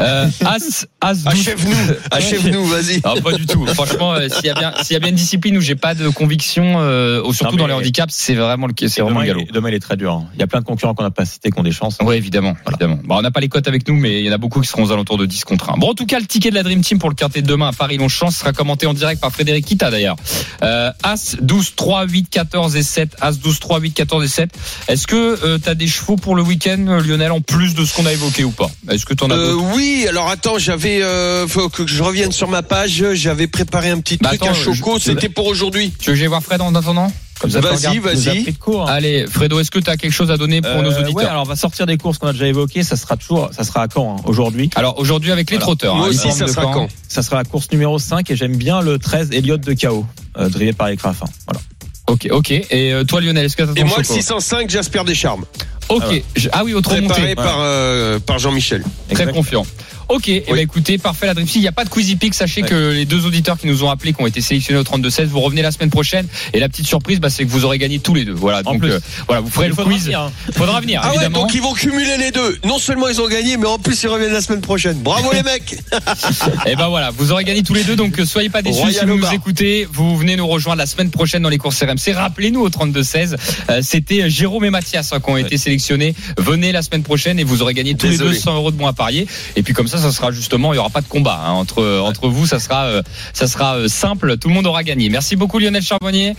Euh, 0.00 0.26
As, 0.44 0.86
As 1.00 1.14
12. 1.24 1.26
Achève-nous, 1.26 1.74
achève-nous, 2.10 2.64
vas-y. 2.66 3.00
Ah, 3.04 3.14
pas 3.22 3.32
du 3.32 3.46
tout. 3.46 3.66
Franchement, 3.66 4.12
euh, 4.14 4.28
s'il 4.28 4.46
y 4.46 4.50
a 4.50 4.54
bien, 4.54 4.72
s'il 4.82 4.94
y 4.94 4.96
a 4.96 5.00
bien 5.00 5.10
une 5.10 5.14
discipline 5.16 5.56
où 5.56 5.60
j'ai 5.60 5.74
pas 5.76 5.94
de 5.94 6.08
conviction, 6.08 6.76
euh, 6.80 7.22
surtout 7.32 7.56
Non, 7.56 7.62
dans 7.62 7.66
les 7.68 7.72
handicaps, 7.74 8.12
c'est 8.14 8.34
vraiment 8.34 8.66
le, 8.66 8.72
c'est 8.76 9.00
vraiment 9.00 9.06
vraiment, 9.06 9.20
le 9.20 9.26
galop. 9.26 9.40
il- 9.48 9.52
demain, 9.52 9.68
il 9.70 9.74
est 9.74 9.80
très 9.80 9.96
dur. 9.96 10.12
hein. 10.12 10.26
Il 10.34 10.40
y 10.40 10.42
a 10.42 10.46
plein 10.46 10.60
de 10.60 10.64
concurrents 10.64 10.94
qu'on 10.94 11.02
n'a 11.02 11.10
pas 11.10 11.24
cités 11.24 11.50
qui 11.50 11.58
ont 11.58 11.62
des 11.62 11.72
chances. 11.72 11.98
Oui, 12.02 12.16
évidemment, 12.16 12.56
évidemment. 12.68 12.98
Bon, 13.04 13.16
on 13.18 13.22
n'a 13.22 13.30
pas 13.30 13.40
les 13.40 13.48
cotes 13.48 13.68
avec 13.68 13.86
nous, 13.88 13.94
mais 13.96 14.20
il 14.20 14.26
y 14.26 14.30
en 14.30 14.32
a 14.32 14.38
beaucoup 14.38 14.60
qui 14.60 14.68
seront 14.68 14.84
aux 14.84 14.92
alentours 14.92 15.18
de 15.18 15.26
10 15.26 15.44
contre 15.44 15.70
1. 15.70 15.76
Bon, 15.78 15.90
en 15.90 15.94
tout 15.94 16.06
cas, 16.06 16.18
le 16.18 16.26
ticket 16.26 16.50
de 16.50 16.54
la 16.54 16.62
Dream 16.62 16.80
Team 16.82 16.98
pour 16.98 17.08
le 17.08 17.14
quintet 17.14 17.42
de 17.42 17.46
demain 17.46 17.68
à 17.68 17.72
Paris-Longchamp 17.72 18.30
sera 18.30 18.52
commenté 18.52 18.86
en 18.86 18.94
direct 18.94 19.20
par 19.20 19.30
Frédéric 19.32 19.64
Kita 19.66 19.90
d'ailleurs. 19.90 20.16
Euh, 20.62 20.90
As 21.02 21.36
12, 21.40 21.74
3, 21.76 22.06
8, 22.06 22.28
14 22.30 22.76
et 22.76 22.82
7. 22.82 23.16
As 23.20 23.38
12, 23.38 23.58
3, 23.60 23.80
8, 23.80 23.92
14 23.92 24.24
et 24.24 24.28
7. 24.28 24.50
Est-ce 24.88 25.06
que 25.06 25.58
tu 25.58 25.68
as 25.68 25.74
des 25.74 25.86
chevaux 25.88 26.16
pour 26.16 26.34
le 26.36 26.42
week-end, 26.42 26.84
euh, 26.88 27.00
Lionel, 27.02 27.32
en 27.32 27.40
plus 27.40 27.74
de 27.74 27.84
ce 27.84 27.94
qu'on 27.94 28.06
a 28.06 28.12
évoqué 28.12 28.44
ou 28.44 28.50
pas? 28.50 28.70
Est-ce 28.90 29.06
que 29.06 29.14
tu 29.14 29.24
en 29.24 29.30
as 29.30 29.36
Euh, 29.46 29.54
oui, 29.74 30.06
alors 30.08 30.28
attends, 30.28 30.58
j'avais 30.58 31.02
euh, 31.02 31.46
faut 31.46 31.68
que 31.68 31.86
je 31.86 32.02
revienne 32.02 32.32
sur 32.32 32.48
ma 32.48 32.62
page, 32.62 33.02
j'avais 33.14 33.46
préparé 33.46 33.90
un 33.90 34.00
petit 34.00 34.16
Bah, 34.16 34.30
truc 34.30 34.42
attends, 34.42 34.52
à 34.52 34.54
Choco, 34.54 34.98
c'était 34.98 35.28
pour 35.28 35.46
aujourd'hui. 35.46 35.92
Tu 35.98 36.10
veux 36.10 36.14
que 36.14 36.18
j'aille 36.18 36.28
voir 36.28 36.42
Fred 36.42 36.60
en 36.60 36.74
attendant 36.74 37.12
Comme 37.40 37.50
ça, 37.50 37.60
tu 37.60 37.66
Vas-y, 37.66 37.98
vas-y. 37.98 38.46
hein. 38.48 38.84
Allez, 38.88 39.26
Fredo, 39.30 39.60
est-ce 39.60 39.70
que 39.70 39.78
tu 39.78 39.90
as 39.90 39.96
quelque 39.96 40.12
chose 40.12 40.30
à 40.30 40.36
donner 40.36 40.60
pour 40.62 40.70
Euh, 40.70 40.82
nos 40.82 40.90
auditeurs 40.90 41.14
ouais, 41.14 41.24
alors 41.24 41.42
on 41.42 41.46
va 41.46 41.56
sortir 41.56 41.86
des 41.86 41.96
courses 41.98 42.18
qu'on 42.18 42.28
a 42.28 42.32
déjà 42.32 42.46
évoquées. 42.48 42.82
Ça 42.82 42.96
sera 42.96 43.16
toujours, 43.16 43.50
ça 43.56 43.62
sera 43.64 43.82
à 43.82 43.88
Caen 43.92 44.16
hein, 44.18 44.22
aujourd'hui. 44.26 44.70
Alors 44.74 44.98
aujourd'hui 44.98 45.32
avec 45.32 45.50
les 45.50 45.56
Voilà. 45.56 45.64
trotteurs, 45.66 45.94
Moi 45.96 46.06
hein, 46.06 46.10
aussi, 46.10 46.26
uniforme 46.28 46.38
ça 46.48 46.54
sera 46.54 46.62
Caen. 46.62 46.72
quand 46.72 46.88
Ça 47.08 47.22
sera 47.22 47.36
la 47.36 47.44
course 47.44 47.70
numéro 47.72 47.98
5 47.98 48.30
et 48.30 48.36
j'aime 48.36 48.56
bien 48.56 48.80
le 48.80 48.98
13 48.98 49.30
Elliott 49.32 49.60
de 49.60 49.74
KO, 49.74 50.06
euh, 50.38 50.48
drivé 50.48 50.72
par 50.72 50.88
les 50.88 50.96
Crafins. 50.96 51.26
Voilà. 51.46 51.60
Ok, 52.08 52.28
ok. 52.30 52.50
Et 52.52 52.92
euh, 52.92 53.02
toi 53.04 53.20
Lionel, 53.20 53.44
est-ce 53.46 53.56
que 53.56 53.62
t'as 53.64 53.68
ton 53.68 53.74
Et 53.74 53.84
moi 53.84 53.96
le 53.98 54.04
choco 54.04 54.14
605, 54.14 54.70
Jasper 54.70 55.02
Descharmes, 55.04 55.44
Ok. 55.88 56.02
Ah 56.04 56.08
ouais. 56.10 56.24
Je- 56.36 56.48
Ah 56.52 56.64
oui, 56.64 56.74
autre 56.74 56.88
préparé 56.90 57.20
montée. 57.20 57.34
par 57.36 57.56
euh, 57.60 58.18
par 58.18 58.38
Jean-Michel. 58.38 58.82
Très 59.12 59.26
confiant. 59.32 59.66
Ok, 60.08 60.28
eh 60.28 60.44
ben, 60.48 60.58
écoutez, 60.58 60.98
parfait 60.98 61.26
la 61.26 61.34
Dream 61.34 61.46
Team. 61.46 61.60
Il 61.60 61.62
n'y 61.62 61.68
a 61.68 61.72
pas 61.72 61.84
de 61.84 61.90
Quizy 61.90 62.16
Pick. 62.16 62.34
Sachez 62.34 62.62
Ouais. 62.62 62.68
que 62.68 62.92
les 62.92 63.04
deux 63.04 63.26
auditeurs 63.26 63.58
qui 63.58 63.66
nous 63.66 63.82
ont 63.84 63.90
appelés, 63.90 64.12
qui 64.12 64.22
ont 64.22 64.26
été 64.26 64.40
sélectionnés 64.40 64.78
au 64.80 64.84
32-16, 64.84 65.24
vous 65.26 65.40
revenez 65.40 65.62
la 65.62 65.70
semaine 65.72 65.90
prochaine. 65.90 66.26
Et 66.54 66.60
la 66.60 66.68
petite 66.68 66.86
surprise, 66.86 67.18
bah, 67.20 67.28
c'est 67.30 67.44
que 67.44 67.50
vous 67.50 67.64
aurez 67.64 67.78
gagné 67.78 67.98
tous 67.98 68.14
les 68.14 68.24
deux. 68.24 68.32
Voilà, 68.32 68.60
En 68.64 68.72
donc 68.72 68.80
plus. 68.82 68.92
euh, 68.92 69.00
voilà, 69.26 69.40
vous 69.40 69.50
ferez 69.50 69.66
Il 69.66 69.70
le 69.70 69.74
faudra 69.74 69.90
quiz. 69.92 70.04
venir, 70.04 70.20
hein. 70.20 70.32
Faudra 70.52 70.80
venir, 70.80 71.00
Ah 71.02 71.08
ouais, 71.08 71.14
évidemment. 71.16 71.40
donc 71.42 71.54
ils 71.54 71.60
vont 71.60 71.74
cumuler 71.74 72.16
les 72.18 72.30
deux. 72.30 72.58
Non 72.64 72.78
seulement 72.78 73.08
ils 73.08 73.20
ont 73.20 73.28
gagné, 73.28 73.56
mais 73.56 73.66
en 73.66 73.78
plus 73.78 74.00
ils 74.02 74.08
reviennent 74.08 74.32
la 74.32 74.40
semaine 74.40 74.60
prochaine. 74.60 74.96
Bravo 74.98 75.30
les 75.32 75.42
mecs. 75.42 75.76
Et 76.66 76.76
ben 76.76 76.88
voilà, 76.88 77.10
vous 77.10 77.32
aurez 77.32 77.44
gagné 77.44 77.62
tous 77.62 77.74
les 77.74 77.84
deux, 77.84 77.96
donc 77.96 78.18
euh, 78.18 78.24
soyez 78.24 78.48
pas 78.48 78.62
déçus 78.62 78.78
Royal 78.80 79.00
si 79.00 79.06
vous 79.06 79.16
nous 79.18 79.32
écoutez. 79.32 79.86
Vous 79.92 80.16
venez 80.16 80.36
nous 80.36 80.46
rejoindre 80.46 80.78
la 80.78 80.86
semaine 80.86 81.10
prochaine 81.10 81.42
dans 81.42 81.48
les 81.48 81.58
courses 81.58 81.82
RMC. 81.82 82.14
Rappelez-nous 82.14 82.60
au 82.60 82.68
32-16, 82.70 83.36
euh, 83.70 83.80
c'était 83.82 84.30
Jérôme 84.30 84.64
et 84.64 84.70
Mathias 84.70 85.12
hein, 85.12 85.20
qui 85.20 85.30
ont 85.30 85.36
été 85.36 85.56
sélectionnés. 85.58 86.14
Venez 86.38 86.72
la 86.72 86.82
semaine 86.82 87.02
prochaine 87.02 87.38
et 87.38 87.44
vous 87.44 87.62
aurez 87.62 87.74
gagné 87.74 87.94
tous 87.96 88.06
les 88.06 88.18
deux 88.18 88.32
100 88.34 88.54
euros 88.54 88.70
de 88.70 88.76
bons 88.76 88.86
à 88.86 88.92
parier. 88.92 89.26
Et 89.56 89.62
puis 89.62 89.74
comme 89.74 89.88
ça, 89.88 89.95
ça 89.96 90.12
sera 90.12 90.30
justement, 90.30 90.72
il 90.72 90.76
y 90.76 90.78
aura 90.78 90.90
pas 90.90 91.00
de 91.00 91.08
combat 91.08 91.40
hein, 91.44 91.52
entre 91.52 92.00
entre 92.00 92.28
vous. 92.28 92.46
Ça 92.46 92.58
sera 92.58 92.84
euh, 92.84 93.02
ça 93.32 93.46
sera 93.46 93.76
euh, 93.76 93.88
simple. 93.88 94.36
Tout 94.38 94.48
le 94.48 94.54
monde 94.54 94.66
aura 94.66 94.82
gagné. 94.82 95.08
Merci 95.08 95.36
beaucoup 95.36 95.58
Lionel 95.58 95.82
Charbonnier. 95.82 96.34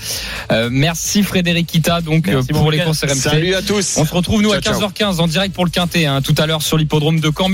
Euh, 0.52 0.70
merci 0.72 1.24
Frédéric 1.24 1.68
Kita 1.68 2.02
donc 2.02 2.28
Merci, 2.28 2.54
bon 2.54 2.60
pour 2.60 2.72
les 2.72 2.80
courses 2.80 3.04
RMC. 3.04 3.16
Salut 3.16 3.56
à 3.56 3.62
tous. 3.62 3.98
On 3.98 4.06
se 4.06 4.14
retrouve 4.14 4.42
nous 4.42 4.52
à 4.52 4.62
Ciao, 4.62 4.80
ciao. 4.80 4.90
15h15 4.90 5.22
en 5.22 5.28
direct 5.28 5.54
pour 5.54 5.66
le 5.66 5.72
quintet 5.72 6.06
hein, 6.06 6.22
tout 6.22 6.36
à 6.38 6.46
l'heure 6.46 6.62
sur 6.62 6.78
l'hippodrome 6.78 7.20
de 7.20 7.32
Caen. 7.36 7.48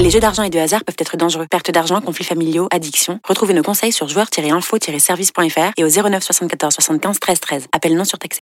Les 0.00 0.10
jeux 0.10 0.20
d'argent 0.20 0.42
et 0.42 0.50
de 0.50 0.58
hasard 0.58 0.84
peuvent 0.84 0.96
être 0.98 1.16
dangereux. 1.16 1.46
Perte 1.50 1.70
d'argent, 1.70 2.00
conflits 2.00 2.24
familiaux, 2.24 2.68
addiction. 2.70 3.20
Retrouvez 3.26 3.54
nos 3.54 3.62
conseils 3.62 3.92
sur 3.92 4.08
joueurs-info-service.fr 4.08 5.72
et 5.76 5.84
au 5.84 5.88
09 5.88 6.22
74 6.22 6.74
75 6.74 7.20
13 7.20 7.40
13. 7.40 7.66
Appel 7.72 7.96
non 7.96 8.04
surtaxé. 8.04 8.32